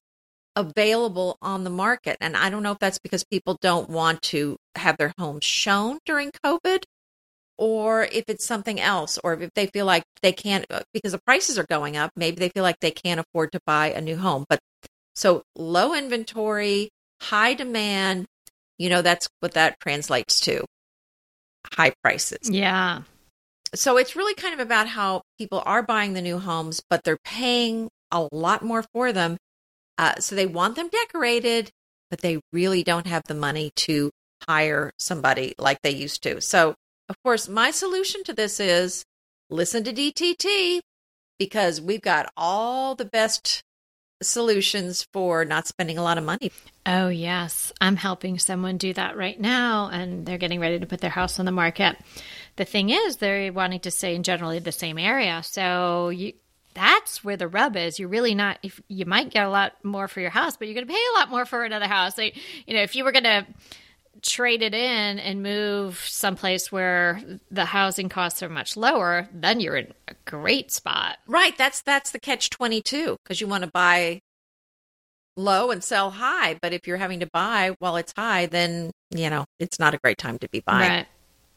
available 0.56 1.38
on 1.42 1.64
the 1.64 1.70
market. 1.70 2.18
And 2.22 2.38
I 2.38 2.50
don't 2.50 2.64
know 2.64 2.72
if 2.72 2.80
that's 2.80 3.00
because 3.00 3.24
people 3.24 3.58
don't 3.62 3.90
want 3.90 4.22
to 4.24 4.58
have 4.76 4.98
their 4.98 5.14
homes 5.18 5.44
shown 5.46 6.00
during 6.06 6.32
COVID 6.46 6.84
or 7.58 8.04
if 8.12 8.26
it's 8.28 8.46
something 8.46 8.80
else, 8.80 9.20
or 9.24 9.34
if 9.34 9.52
they 9.54 9.68
feel 9.68 9.86
like 9.86 10.04
they 10.22 10.32
can't, 10.32 10.66
uh, 10.72 10.82
because 10.94 11.12
the 11.12 11.20
prices 11.20 11.60
are 11.60 11.66
going 11.70 11.96
up, 11.96 12.12
maybe 12.16 12.38
they 12.38 12.50
feel 12.50 12.64
like 12.64 12.80
they 12.80 12.92
can't 12.92 13.20
afford 13.20 13.52
to 13.52 13.60
buy 13.66 13.92
a 13.92 14.02
new 14.02 14.18
home. 14.18 14.46
But 14.50 14.60
so 15.16 15.44
low 15.56 15.94
inventory, 15.94 16.90
high 17.22 17.54
demand, 17.54 18.26
you 18.78 18.90
know, 18.90 19.02
that's 19.02 19.28
what 19.40 19.54
that 19.54 19.80
translates 19.80 20.40
to 20.42 20.66
high 21.74 21.94
prices. 22.04 22.50
Yeah. 22.50 23.04
So 23.76 23.98
it's 23.98 24.16
really 24.16 24.36
kind 24.36 24.54
of 24.54 24.60
about 24.60 24.88
how 24.88 25.24
people 25.38 25.64
are 25.66 25.82
buying 25.82 26.14
the 26.14 26.22
new 26.22 26.38
homes, 26.38 26.82
but 26.90 27.04
they're 27.04 27.18
paying 27.24 27.90
a 28.12 28.28
lot 28.32 28.64
more 28.64 28.84
for 28.94 29.12
them. 29.12 29.38
Uh, 29.98 30.16
so 30.20 30.36
they 30.36 30.46
want 30.46 30.76
them 30.76 30.90
decorated, 30.90 31.72
but 32.10 32.22
they 32.22 32.40
really 32.52 32.84
don't 32.84 33.08
have 33.08 33.24
the 33.28 33.34
money 33.34 33.72
to 33.76 34.12
hire 34.48 34.92
somebody 35.00 35.56
like 35.58 35.80
they 35.82 35.92
used 35.92 36.22
to. 36.24 36.42
So, 36.42 36.76
of 37.10 37.16
course, 37.24 37.48
my 37.48 37.72
solution 37.72 38.24
to 38.26 38.34
this 38.34 38.60
is 38.60 39.04
listen 39.50 39.84
to 39.84 39.94
DTT 39.94 40.82
because 41.40 41.82
we've 41.82 42.02
got 42.02 42.32
all 42.38 42.96
the 42.96 43.06
best 43.06 43.62
solutions 44.24 45.04
for 45.12 45.46
not 45.46 45.68
spending 45.68 45.98
a 45.98 46.04
lot 46.04 46.18
of 46.18 46.24
money. 46.24 46.52
Oh, 46.86 47.08
yes. 47.08 47.72
I'm 47.80 47.96
helping 47.96 48.40
someone 48.40 48.78
do 48.78 48.94
that 48.94 49.16
right 49.16 49.40
now, 49.40 49.90
and 49.92 50.26
they're 50.26 50.38
getting 50.38 50.60
ready 50.60 50.80
to 50.80 50.86
put 50.86 51.02
their 51.02 51.10
house 51.10 51.40
on 51.40 51.46
the 51.46 51.52
market. 51.52 51.96
The 52.56 52.66
thing 52.66 52.90
is, 52.90 53.18
they're 53.18 53.52
wanting 53.54 53.80
to 53.82 53.92
stay 53.92 54.16
in 54.16 54.24
generally 54.24 54.60
the 54.60 54.72
same 54.72 54.98
area. 54.98 55.42
So 55.44 56.10
you, 56.10 56.34
that's 56.74 57.24
where 57.24 57.38
the 57.38 57.48
rub 57.48 57.78
is. 57.78 58.00
You're 58.00 58.10
really 58.10 58.36
not, 58.36 58.60
if 58.64 58.82
you 58.88 59.06
might 59.06 59.30
get 59.30 59.46
a 59.46 59.50
lot 59.50 59.74
more 59.84 60.08
for 60.08 60.20
your 60.20 60.30
house, 60.30 60.58
but 60.58 60.68
you're 60.68 60.76
going 60.76 60.88
to 60.88 60.94
pay 60.94 61.00
a 61.14 61.20
lot 61.20 61.30
more 61.30 61.46
for 61.46 61.64
another 61.64 61.88
house. 61.88 62.16
So, 62.16 62.24
you 62.24 62.74
know, 62.74 62.82
if 62.82 62.96
you 62.96 63.04
were 63.04 63.12
going 63.12 63.24
to 63.24 63.46
trade 64.24 64.62
it 64.62 64.74
in 64.74 65.20
and 65.20 65.44
move 65.44 65.98
someplace 66.08 66.72
where 66.72 67.22
the 67.52 67.66
housing 67.66 68.10
costs 68.10 68.42
are 68.42 68.50
much 68.50 68.76
lower, 68.78 69.28
then 69.34 69.60
you're 69.60 69.76
in 69.76 69.94
a 70.08 70.14
great 70.26 70.72
spot. 70.72 71.18
Right. 71.28 71.58
That's 71.58 71.82
that's 71.82 72.12
the 72.12 72.20
catch 72.20 72.50
twenty 72.50 72.82
two 72.82 73.18
because 73.24 73.40
you 73.42 73.48
want 73.48 73.64
to 73.64 73.70
buy 73.72 74.22
low 75.36 75.72
and 75.72 75.84
sell 75.84 76.12
high. 76.12 76.58
But 76.62 76.74
if 76.74 76.88
you're 76.88 76.98
having 76.98 77.20
to 77.22 77.30
buy 77.32 77.76
while 77.80 77.96
it's 77.98 78.14
high, 78.16 78.46
then 78.46 78.92
you 79.12 79.30
know 79.30 79.46
it's 79.60 79.80
not 79.80 79.94
a 79.94 79.98
great 79.98 80.18
time 80.18 80.40
to 80.40 80.50
be 80.50 80.62
buying. 80.62 80.90
Right. 80.90 81.08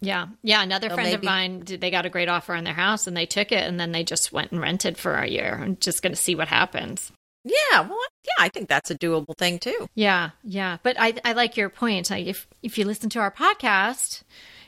Yeah. 0.01 0.27
Yeah. 0.43 0.63
Another 0.63 0.89
So 0.91 0.95
friend 0.97 1.09
maybe- 1.11 1.17
of 1.21 1.25
mine, 1.25 1.63
they 1.67 1.91
got 1.91 2.05
a 2.05 2.11
great 2.11 2.29
offer 2.29 2.55
on 2.55 2.65
their 2.65 2.75
house 2.75 3.07
and 3.07 3.17
they 3.17 3.25
took 3.27 3.51
it 3.51 3.63
and 3.65 3.81
then 3.81 3.93
they 3.93 4.05
just 4.05 4.31
went 4.31 4.53
and 4.53 4.61
rented 4.61 4.99
for 4.99 5.15
a 5.15 5.27
year. 5.27 5.59
I'm 5.63 5.77
just 5.79 6.03
going 6.03 6.13
to 6.13 6.21
see 6.21 6.35
what 6.35 6.49
happens. 6.49 7.11
Yeah. 7.47 7.81
Well, 7.83 8.01
yeah. 8.25 8.45
I 8.45 8.49
think 8.49 8.69
that's 8.69 8.91
a 8.91 8.99
doable 8.99 9.37
thing 9.37 9.59
too. 9.59 9.89
Yeah. 9.95 10.31
Yeah. 10.43 10.79
But 10.83 10.97
I, 10.99 11.15
I 11.25 11.33
like 11.33 11.57
your 11.57 11.71
point. 11.71 12.11
Like 12.11 12.27
if, 12.27 12.47
if 12.63 12.77
you 12.77 12.85
listen 12.85 13.09
to 13.11 13.21
our 13.21 13.31
podcast, 13.31 14.23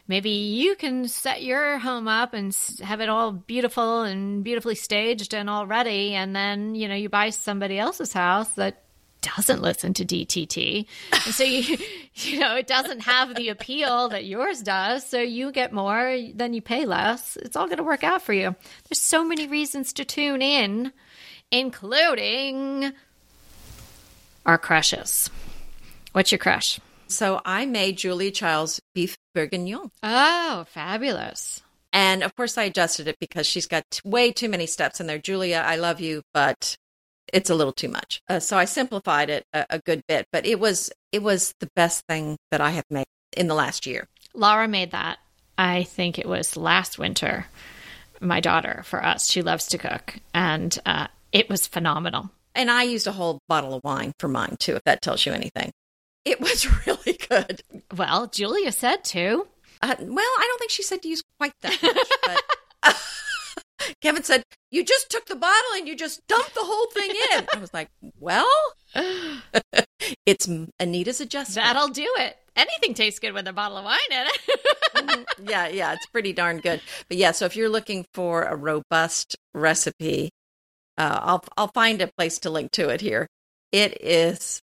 maybe 0.07 0.31
you 0.31 0.77
can 0.77 1.09
set 1.09 1.43
your 1.43 1.79
home 1.79 2.07
up 2.07 2.35
and 2.35 2.57
have 2.83 3.01
it 3.01 3.09
all 3.09 3.33
beautiful 3.33 4.03
and 4.03 4.45
beautifully 4.45 4.77
staged 4.77 5.35
and 5.35 5.51
all 5.51 5.67
ready. 5.67 6.15
And 6.15 6.37
then, 6.37 6.77
you 6.77 6.89
know, 6.89 6.95
you 6.95 7.09
buy 7.09 7.31
somebody 7.31 7.79
else's 7.79 8.13
house 8.13 8.51
that 8.51 8.83
doesn't 9.21 9.63
listen 9.63 9.95
to 9.95 10.05
DTT. 10.05 10.87
And 11.13 11.35
so 11.35 11.43
you, 11.45 11.79
you 12.15 12.39
know, 12.39 12.55
it 12.57 12.67
doesn't 12.67 13.01
have 13.01 13.35
the 13.35 13.49
appeal 13.49 14.09
that 14.11 14.25
yours 14.25 14.63
does. 14.63 15.05
So 15.05 15.21
you 15.21 15.51
get 15.53 15.73
more, 15.73 16.17
then 16.35 16.55
you 16.55 16.63
pay 16.63 16.87
less. 16.87 17.37
It's 17.37 17.57
all 17.57 17.67
going 17.67 17.79
to 17.79 17.83
work 17.85 18.05
out 18.05 18.23
for 18.23 18.33
you. 18.33 18.55
There's 18.89 19.01
so 19.01 19.25
many 19.25 19.47
reasons 19.47 19.93
to 19.95 20.05
tune 20.05 20.43
in, 20.43 20.93
including 21.51 22.93
our 24.47 24.59
crushes. 24.59 25.31
What's 26.13 26.33
your 26.33 26.39
crush? 26.39 26.81
So 27.07 27.41
I 27.45 27.67
made 27.67 27.99
Julia 27.99 28.31
Child's 28.31 28.81
beef 28.95 29.17
bourguignon. 29.35 29.91
Oh, 30.03 30.65
fabulous. 30.69 31.63
And 31.93 32.23
of 32.23 32.35
course, 32.37 32.59
I 32.59 32.65
adjusted 32.65 33.09
it 33.09 33.17
because 33.19 33.47
she's 33.47 33.67
got 33.67 33.85
t- 33.91 34.01
way 34.05 34.31
too 34.31 34.49
many 34.49 34.67
steps 34.67 35.01
in 35.01 35.07
there. 35.07 35.19
Julia, 35.19 35.65
I 35.67 35.77
love 35.77 36.01
you, 36.01 36.23
but 36.35 36.77
it's 37.33 37.51
a 37.51 37.55
little 37.55 37.73
too 37.73 37.89
much. 37.89 38.23
Uh, 38.29 38.41
so 38.41 38.59
I 38.59 38.67
simplified 38.67 39.31
it 39.31 39.45
a, 39.53 39.67
a 39.71 39.79
good 39.79 40.03
bit, 40.07 40.27
but 40.33 40.47
it 40.47 40.61
was 40.61 40.91
it 41.13 41.23
was 41.23 41.55
the 41.61 41.71
best 41.75 42.05
thing 42.07 42.37
that 42.51 42.61
I 42.61 42.71
have 42.71 42.85
made 42.91 43.07
in 43.37 43.49
the 43.49 43.55
last 43.55 43.87
year. 43.87 44.07
Laura 44.35 44.69
made 44.69 44.91
that. 44.91 45.19
I 45.57 45.85
think 45.85 46.19
it 46.19 46.29
was 46.29 46.57
last 46.57 46.99
winter. 46.99 47.47
My 48.21 48.41
daughter 48.41 48.83
for 48.85 49.05
us. 49.05 49.31
She 49.31 49.43
loves 49.43 49.67
to 49.69 49.79
cook, 49.79 50.19
and 50.35 50.77
uh, 50.85 51.07
it 51.33 51.49
was 51.49 51.67
phenomenal. 51.67 52.31
And 52.55 52.71
I 52.71 52.83
used 52.83 53.07
a 53.07 53.13
whole 53.13 53.39
bottle 53.49 53.75
of 53.75 53.85
wine 53.85 54.13
for 54.19 54.29
mine 54.29 54.57
too, 54.59 54.77
if 54.77 54.85
that 54.85 55.03
tells 55.03 55.25
you 55.27 55.33
anything. 55.33 55.71
It 56.25 56.41
was 56.41 56.67
really 56.87 57.19
good. 57.29 57.63
Well, 57.97 58.27
Julia 58.27 58.73
said 58.73 59.05
to. 59.05 59.47
Uh, 59.81 59.95
well, 60.01 60.19
I 60.19 60.47
don't 60.49 60.59
think 60.59 60.71
she 60.73 60.83
said 60.83 61.03
to 61.03 61.09
use 61.09 61.23
quite 61.39 61.53
that 61.63 61.81
much, 61.83 62.09
but 62.83 63.95
Kevin 64.03 64.25
said, 64.25 64.43
You 64.73 64.85
just 64.85 65.09
took 65.09 65.27
the 65.27 65.37
bottle 65.37 65.71
and 65.77 65.87
you 65.87 65.95
just 65.95 66.27
dumped 66.27 66.55
the 66.55 66.65
whole 66.65 66.87
thing 66.91 67.11
in. 67.11 67.47
I 67.55 67.59
was 67.59 67.73
like, 67.73 67.89
Well, 68.19 68.51
it's 70.27 70.49
Anita's 70.81 71.21
adjustment. 71.21 71.65
That'll 71.65 71.89
do 71.89 72.13
it. 72.19 72.37
Anything 72.57 72.95
tastes 72.95 73.21
good 73.21 73.35
with 73.35 73.47
a 73.47 73.53
bottle 73.53 73.77
of 73.77 73.85
wine 73.85 73.99
in 74.11 74.27
it. 74.27 75.27
yeah, 75.49 75.69
yeah, 75.69 75.93
it's 75.93 76.07
pretty 76.07 76.33
darn 76.33 76.59
good. 76.59 76.81
But 77.07 77.17
yeah, 77.17 77.31
so 77.31 77.45
if 77.47 77.55
you're 77.55 77.69
looking 77.69 78.05
for 78.15 78.43
a 78.43 78.57
robust 78.57 79.37
recipe, 79.55 80.31
uh, 80.99 81.19
I'll 81.23 81.45
I'll 81.57 81.69
find 81.69 82.03
a 82.03 82.09
place 82.19 82.41
to 82.41 82.51
link 82.51 82.73
to 82.73 82.89
it 82.91 83.01
here. 83.01 83.27
It 83.73 84.03
is 84.03 84.61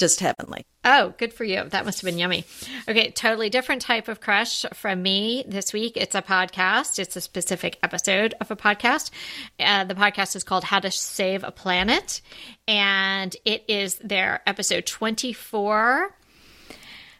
just 0.00 0.20
heavenly. 0.20 0.64
Oh, 0.82 1.12
good 1.18 1.32
for 1.34 1.44
you. 1.44 1.62
That 1.68 1.84
must 1.84 2.00
have 2.00 2.06
been 2.06 2.18
yummy. 2.18 2.44
Okay, 2.88 3.10
totally 3.10 3.50
different 3.50 3.82
type 3.82 4.08
of 4.08 4.20
crush 4.20 4.64
from 4.72 5.02
me 5.02 5.44
this 5.46 5.74
week. 5.74 5.96
It's 5.96 6.14
a 6.14 6.22
podcast, 6.22 6.98
it's 6.98 7.16
a 7.16 7.20
specific 7.20 7.78
episode 7.82 8.34
of 8.40 8.50
a 8.50 8.56
podcast. 8.56 9.10
Uh, 9.58 9.84
the 9.84 9.94
podcast 9.94 10.34
is 10.36 10.42
called 10.42 10.64
How 10.64 10.80
to 10.80 10.90
Save 10.90 11.44
a 11.44 11.50
Planet, 11.50 12.22
and 12.66 13.36
it 13.44 13.64
is 13.68 13.96
their 13.96 14.40
episode 14.46 14.86
24 14.86 16.16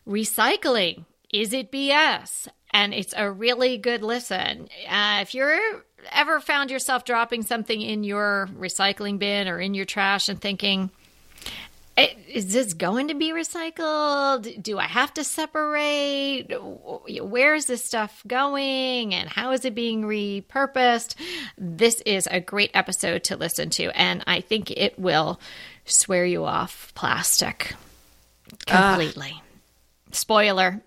Recycling. 0.08 1.04
Is 1.32 1.52
it 1.52 1.70
BS? 1.70 2.48
And 2.72 2.94
it's 2.94 3.14
a 3.16 3.30
really 3.30 3.76
good 3.76 4.02
listen. 4.02 4.68
Uh, 4.88 5.18
if 5.20 5.34
you're 5.34 5.84
ever 6.12 6.40
found 6.40 6.70
yourself 6.70 7.04
dropping 7.04 7.42
something 7.42 7.80
in 7.80 8.04
your 8.04 8.48
recycling 8.58 9.18
bin 9.18 9.48
or 9.48 9.60
in 9.60 9.74
your 9.74 9.84
trash 9.84 10.28
and 10.28 10.40
thinking, 10.40 10.90
is 12.28 12.52
this 12.52 12.72
going 12.72 13.08
to 13.08 13.14
be 13.14 13.30
recycled? 13.30 14.62
Do 14.62 14.78
I 14.78 14.84
have 14.84 15.12
to 15.14 15.24
separate? 15.24 16.50
Where 16.50 17.54
is 17.54 17.66
this 17.66 17.84
stuff 17.84 18.22
going? 18.26 19.14
And 19.14 19.28
how 19.28 19.52
is 19.52 19.64
it 19.64 19.74
being 19.74 20.02
repurposed? 20.02 21.14
This 21.58 22.00
is 22.06 22.26
a 22.30 22.40
great 22.40 22.70
episode 22.74 23.24
to 23.24 23.36
listen 23.36 23.70
to, 23.70 23.90
and 23.90 24.22
I 24.26 24.40
think 24.40 24.70
it 24.70 24.98
will 24.98 25.40
swear 25.84 26.24
you 26.24 26.44
off 26.44 26.92
plastic 26.94 27.74
completely. 28.66 29.34
Uh, 29.36 30.12
Spoiler 30.12 30.82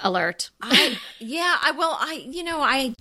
alert. 0.00 0.50
I, 0.60 0.98
yeah, 1.18 1.56
I 1.62 1.72
well, 1.72 1.96
I 1.98 2.24
you 2.28 2.44
know, 2.44 2.60
I 2.60 2.94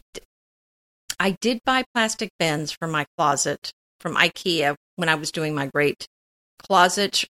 I 1.20 1.32
did 1.42 1.60
buy 1.66 1.84
plastic 1.94 2.30
bins 2.40 2.72
for 2.72 2.88
my 2.88 3.06
closet 3.18 3.72
from 4.00 4.16
IKEA 4.16 4.76
when 4.96 5.10
I 5.10 5.16
was 5.16 5.32
doing 5.32 5.56
my 5.56 5.68
great 5.68 6.08
closet 6.60 7.26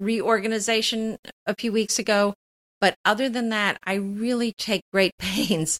reorganization 0.00 1.18
a 1.46 1.54
few 1.54 1.72
weeks 1.72 1.98
ago. 1.98 2.34
But 2.80 2.96
other 3.04 3.28
than 3.28 3.48
that, 3.48 3.78
I 3.84 3.94
really 3.94 4.52
take 4.52 4.82
great 4.92 5.12
pains 5.18 5.78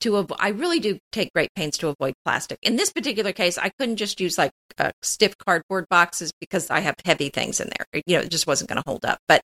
to 0.00 0.16
avoid, 0.16 0.38
I 0.40 0.48
really 0.48 0.80
do 0.80 0.98
take 1.12 1.32
great 1.32 1.50
pains 1.54 1.78
to 1.78 1.88
avoid 1.88 2.14
plastic. 2.24 2.58
In 2.62 2.76
this 2.76 2.92
particular 2.92 3.32
case, 3.32 3.56
I 3.58 3.70
couldn't 3.78 3.96
just 3.96 4.20
use 4.20 4.36
like 4.36 4.52
uh, 4.78 4.92
stiff 5.02 5.36
cardboard 5.38 5.86
boxes 5.88 6.32
because 6.40 6.70
I 6.70 6.80
have 6.80 6.94
heavy 7.04 7.30
things 7.30 7.60
in 7.60 7.70
there. 7.70 8.02
You 8.06 8.16
know, 8.16 8.22
it 8.22 8.30
just 8.30 8.46
wasn't 8.46 8.68
going 8.68 8.82
to 8.82 8.88
hold 8.88 9.04
up. 9.04 9.18
But 9.26 9.40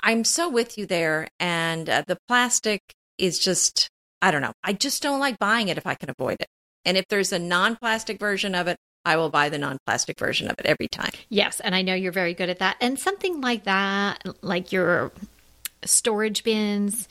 I'm 0.00 0.24
so 0.24 0.48
with 0.48 0.76
you 0.76 0.86
there. 0.86 1.28
And 1.38 1.88
uh, 1.88 2.04
the 2.06 2.18
plastic 2.28 2.82
is 3.18 3.38
just, 3.38 3.88
I 4.24 4.30
don't 4.30 4.40
know. 4.40 4.54
I 4.64 4.72
just 4.72 5.02
don't 5.02 5.20
like 5.20 5.38
buying 5.38 5.68
it 5.68 5.76
if 5.76 5.86
I 5.86 5.94
can 5.94 6.08
avoid 6.08 6.38
it. 6.40 6.48
And 6.86 6.96
if 6.96 7.04
there's 7.08 7.30
a 7.30 7.38
non 7.38 7.76
plastic 7.76 8.18
version 8.18 8.54
of 8.54 8.68
it, 8.68 8.78
I 9.04 9.18
will 9.18 9.28
buy 9.28 9.50
the 9.50 9.58
non 9.58 9.76
plastic 9.84 10.18
version 10.18 10.50
of 10.50 10.58
it 10.58 10.64
every 10.64 10.88
time. 10.88 11.10
Yes. 11.28 11.60
And 11.60 11.74
I 11.74 11.82
know 11.82 11.94
you're 11.94 12.10
very 12.10 12.32
good 12.32 12.48
at 12.48 12.58
that. 12.60 12.78
And 12.80 12.98
something 12.98 13.42
like 13.42 13.64
that, 13.64 14.24
like 14.40 14.72
your 14.72 15.12
storage 15.84 16.42
bins, 16.42 17.06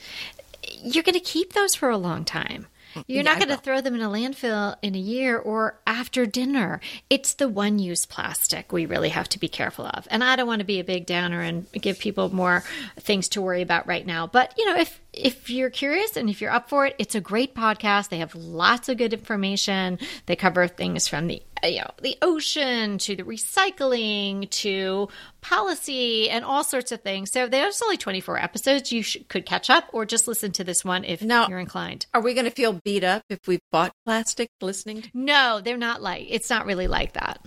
you're 0.82 1.04
going 1.04 1.14
to 1.14 1.20
keep 1.20 1.52
those 1.52 1.76
for 1.76 1.88
a 1.88 1.96
long 1.96 2.24
time. 2.24 2.66
You're 3.06 3.18
yeah, 3.18 3.22
not 3.22 3.38
going 3.38 3.48
to 3.48 3.56
throw 3.56 3.80
them 3.80 3.94
in 3.94 4.02
a 4.02 4.08
landfill 4.08 4.76
in 4.82 4.96
a 4.96 4.98
year 4.98 5.38
or 5.38 5.80
after 5.86 6.26
dinner. 6.26 6.80
It's 7.10 7.34
the 7.34 7.48
one 7.48 7.78
use 7.78 8.06
plastic 8.06 8.72
we 8.72 8.86
really 8.86 9.10
have 9.10 9.28
to 9.30 9.38
be 9.38 9.48
careful 9.48 9.86
of. 9.86 10.08
And 10.10 10.24
I 10.24 10.34
don't 10.34 10.48
want 10.48 10.60
to 10.60 10.64
be 10.64 10.80
a 10.80 10.84
big 10.84 11.06
downer 11.06 11.40
and 11.40 11.70
give 11.72 11.98
people 12.00 12.34
more 12.34 12.64
things 12.98 13.28
to 13.30 13.42
worry 13.42 13.62
about 13.62 13.86
right 13.86 14.06
now. 14.06 14.26
But, 14.26 14.54
you 14.56 14.64
know, 14.66 14.76
if 14.76 15.00
if 15.16 15.50
you're 15.50 15.70
curious 15.70 16.16
and 16.16 16.28
if 16.28 16.40
you're 16.40 16.50
up 16.50 16.68
for 16.68 16.86
it, 16.86 16.96
it's 16.98 17.14
a 17.14 17.20
great 17.20 17.54
podcast. 17.54 18.08
They 18.08 18.18
have 18.18 18.34
lots 18.34 18.88
of 18.88 18.96
good 18.98 19.12
information. 19.12 19.98
They 20.26 20.36
cover 20.36 20.66
things 20.68 21.08
from 21.08 21.26
the 21.28 21.42
you 21.62 21.80
know, 21.80 21.90
the 22.02 22.16
ocean 22.20 22.98
to 22.98 23.16
the 23.16 23.22
recycling 23.22 24.50
to 24.50 25.08
policy 25.40 26.28
and 26.28 26.44
all 26.44 26.64
sorts 26.64 26.92
of 26.92 27.00
things. 27.00 27.30
So 27.30 27.48
there's 27.48 27.80
only 27.82 27.96
24 27.96 28.38
episodes. 28.42 28.92
You 28.92 29.02
could 29.28 29.46
catch 29.46 29.70
up 29.70 29.88
or 29.92 30.04
just 30.04 30.28
listen 30.28 30.52
to 30.52 30.64
this 30.64 30.84
one 30.84 31.04
if 31.04 31.22
now, 31.22 31.48
you're 31.48 31.58
inclined. 31.58 32.06
Are 32.12 32.20
we 32.20 32.34
going 32.34 32.44
to 32.44 32.50
feel 32.50 32.80
beat 32.84 33.04
up 33.04 33.22
if 33.30 33.38
we 33.46 33.60
bought 33.72 33.92
plastic 34.04 34.50
listening? 34.60 35.02
To- 35.02 35.10
no, 35.14 35.60
they're 35.62 35.76
not 35.76 36.02
like 36.02 36.26
it's 36.28 36.50
not 36.50 36.66
really 36.66 36.86
like 36.86 37.14
that. 37.14 37.44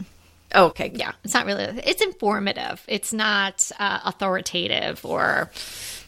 Okay. 0.56 0.92
Yeah, 0.96 1.12
it's 1.24 1.34
not 1.34 1.46
really. 1.46 1.64
It's 1.86 2.02
informative. 2.02 2.84
It's 2.88 3.12
not 3.12 3.70
uh, 3.80 4.00
authoritative 4.06 5.06
or 5.06 5.52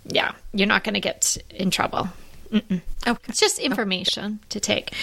yeah, 0.06 0.34
you're 0.54 0.68
not 0.68 0.84
going 0.84 0.96
to 0.96 1.00
get 1.00 1.38
in 1.50 1.72
trouble. 1.72 2.10
Okay. 2.54 2.82
It's 3.28 3.40
just 3.40 3.60
information 3.60 4.26
okay. 4.26 4.46
to 4.50 4.60
take. 4.60 4.94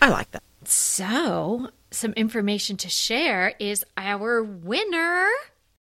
I 0.00 0.08
like 0.08 0.30
that. 0.32 0.42
So, 0.64 1.68
some 1.90 2.12
information 2.14 2.76
to 2.78 2.88
share 2.88 3.54
is 3.58 3.84
our 3.96 4.42
winner. 4.42 5.28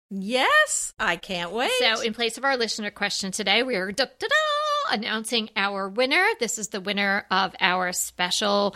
Yes, 0.10 0.94
I 1.00 1.16
can't 1.16 1.52
wait. 1.52 1.72
So, 1.80 2.02
in 2.02 2.14
place 2.14 2.38
of 2.38 2.44
our 2.44 2.58
listener 2.58 2.92
question 2.92 3.32
today, 3.32 3.64
we 3.64 3.76
are 3.76 3.92
announcing 4.92 5.50
our 5.56 5.88
winner. 5.88 6.26
This 6.40 6.58
is 6.58 6.70
the 6.70 6.82
winner 6.82 7.26
of 7.32 7.56
our 7.60 7.94
special 7.94 8.76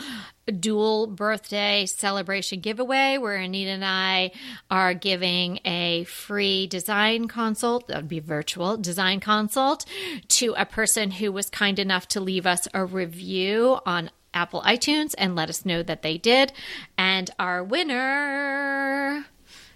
dual 0.59 1.07
birthday 1.07 1.85
celebration 1.85 2.59
giveaway 2.59 3.17
where 3.17 3.35
Anita 3.35 3.71
and 3.71 3.85
I 3.85 4.31
are 4.69 4.93
giving 4.93 5.59
a 5.65 6.03
free 6.05 6.67
design 6.67 7.27
consult, 7.27 7.87
that 7.87 7.97
would 7.97 8.07
be 8.07 8.19
virtual 8.19 8.77
design 8.77 9.19
consult, 9.19 9.85
to 10.29 10.53
a 10.57 10.65
person 10.65 11.11
who 11.11 11.31
was 11.31 11.49
kind 11.49 11.79
enough 11.79 12.07
to 12.09 12.19
leave 12.19 12.45
us 12.45 12.67
a 12.73 12.85
review 12.85 13.79
on 13.85 14.11
Apple 14.33 14.61
iTunes 14.61 15.15
and 15.17 15.35
let 15.35 15.49
us 15.49 15.65
know 15.65 15.81
that 15.81 16.01
they 16.01 16.17
did. 16.17 16.51
And 16.97 17.31
our 17.39 17.63
winner 17.63 19.25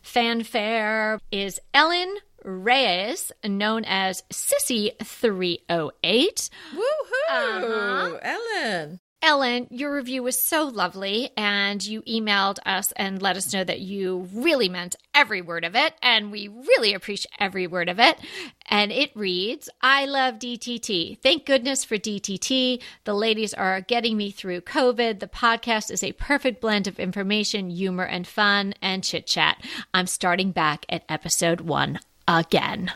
fanfare 0.01 1.19
is 1.31 1.59
Ellen 1.73 2.17
Reyes, 2.43 3.31
known 3.43 3.83
as 3.85 4.23
Sissy308. 4.31 6.49
Woohoo! 6.73 7.29
Uh-huh. 7.29 8.17
Ellen. 8.21 8.99
Ellen, 9.21 9.67
your 9.69 9.93
review 9.93 10.23
was 10.23 10.39
so 10.39 10.63
lovely, 10.63 11.31
and 11.35 11.85
you 11.85 12.01
emailed 12.03 12.57
us 12.65 12.93
and 12.93 13.21
let 13.21 13.35
us 13.35 13.53
know 13.53 13.65
that 13.65 13.81
you 13.81 14.29
really 14.33 14.69
meant 14.69 14.95
every 15.13 15.41
word 15.41 15.65
of 15.65 15.75
it, 15.75 15.93
and 16.01 16.31
we 16.31 16.47
really 16.47 16.93
appreciate 16.93 17.29
every 17.37 17.67
word 17.67 17.89
of 17.89 17.99
it. 17.99 18.17
And 18.69 18.93
it 18.93 19.11
reads 19.15 19.67
I 19.81 20.05
love 20.05 20.35
DTT. 20.35 21.19
Thank 21.19 21.45
goodness 21.45 21.83
for 21.83 21.97
DTT. 21.97 22.81
The 23.03 23.13
ladies 23.13 23.53
are 23.53 23.81
getting 23.81 24.15
me 24.15 24.31
through 24.31 24.61
COVID. 24.61 25.19
The 25.19 25.27
podcast 25.27 25.91
is 25.91 26.01
a 26.01 26.13
perfect 26.13 26.61
blend 26.61 26.87
of 26.87 26.97
information, 26.97 27.69
humor, 27.69 28.05
and 28.05 28.25
fun, 28.25 28.73
and 28.81 29.03
chit 29.03 29.27
chat. 29.27 29.61
I'm 29.93 30.07
starting 30.07 30.51
back 30.51 30.85
at 30.87 31.03
episode 31.09 31.59
one 31.59 31.99
again. 32.29 32.91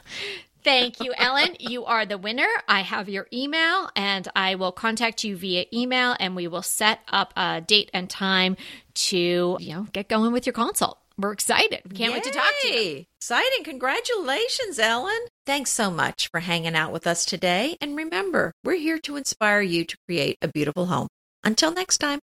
Thank 0.64 1.02
you, 1.02 1.14
Ellen. 1.18 1.58
You 1.60 1.86
are 1.86 2.06
the 2.06 2.18
winner. 2.18 2.48
I 2.68 2.82
have 2.82 3.10
your 3.10 3.28
email 3.34 3.90
and 3.96 4.28
I 4.36 4.56
will 4.56 4.72
contact 4.72 5.24
you 5.24 5.36
via 5.36 5.66
email 5.74 6.16
and 6.20 6.36
we 6.36 6.48
will 6.48 6.62
set 6.62 7.00
up 7.08 7.34
a 7.36 7.62
date 7.62 7.90
and 7.94 8.10
time 8.10 8.58
to, 8.96 9.58
you 9.60 9.74
know, 9.74 9.88
get 9.92 10.08
going 10.08 10.32
with 10.32 10.46
your 10.46 10.54
consult. 10.54 11.00
We're 11.18 11.32
excited. 11.32 11.82
Can't 11.84 12.00
Yay. 12.00 12.10
wait 12.10 12.24
to 12.24 12.32
talk 12.32 12.54
to 12.62 12.68
you. 12.68 13.06
Exciting. 13.20 13.64
Congratulations, 13.64 14.80
Ellen. 14.80 15.20
Thanks 15.46 15.72
so 15.72 15.92
much 15.92 16.30
for 16.30 16.40
hanging 16.40 16.76
out 16.76 16.92
with 16.92 17.08
us 17.08 17.26
today. 17.26 17.78
And 17.82 17.96
remember, 17.96 18.52
we're 18.64 18.78
here 18.78 19.00
to 19.00 19.16
inspire 19.16 19.62
you 19.62 19.86
to 19.86 19.98
create 20.08 20.38
a 20.42 20.48
beautiful 20.48 20.88
home. 20.88 21.08
Until 21.44 21.72
next 21.72 21.98
time. 22.00 22.20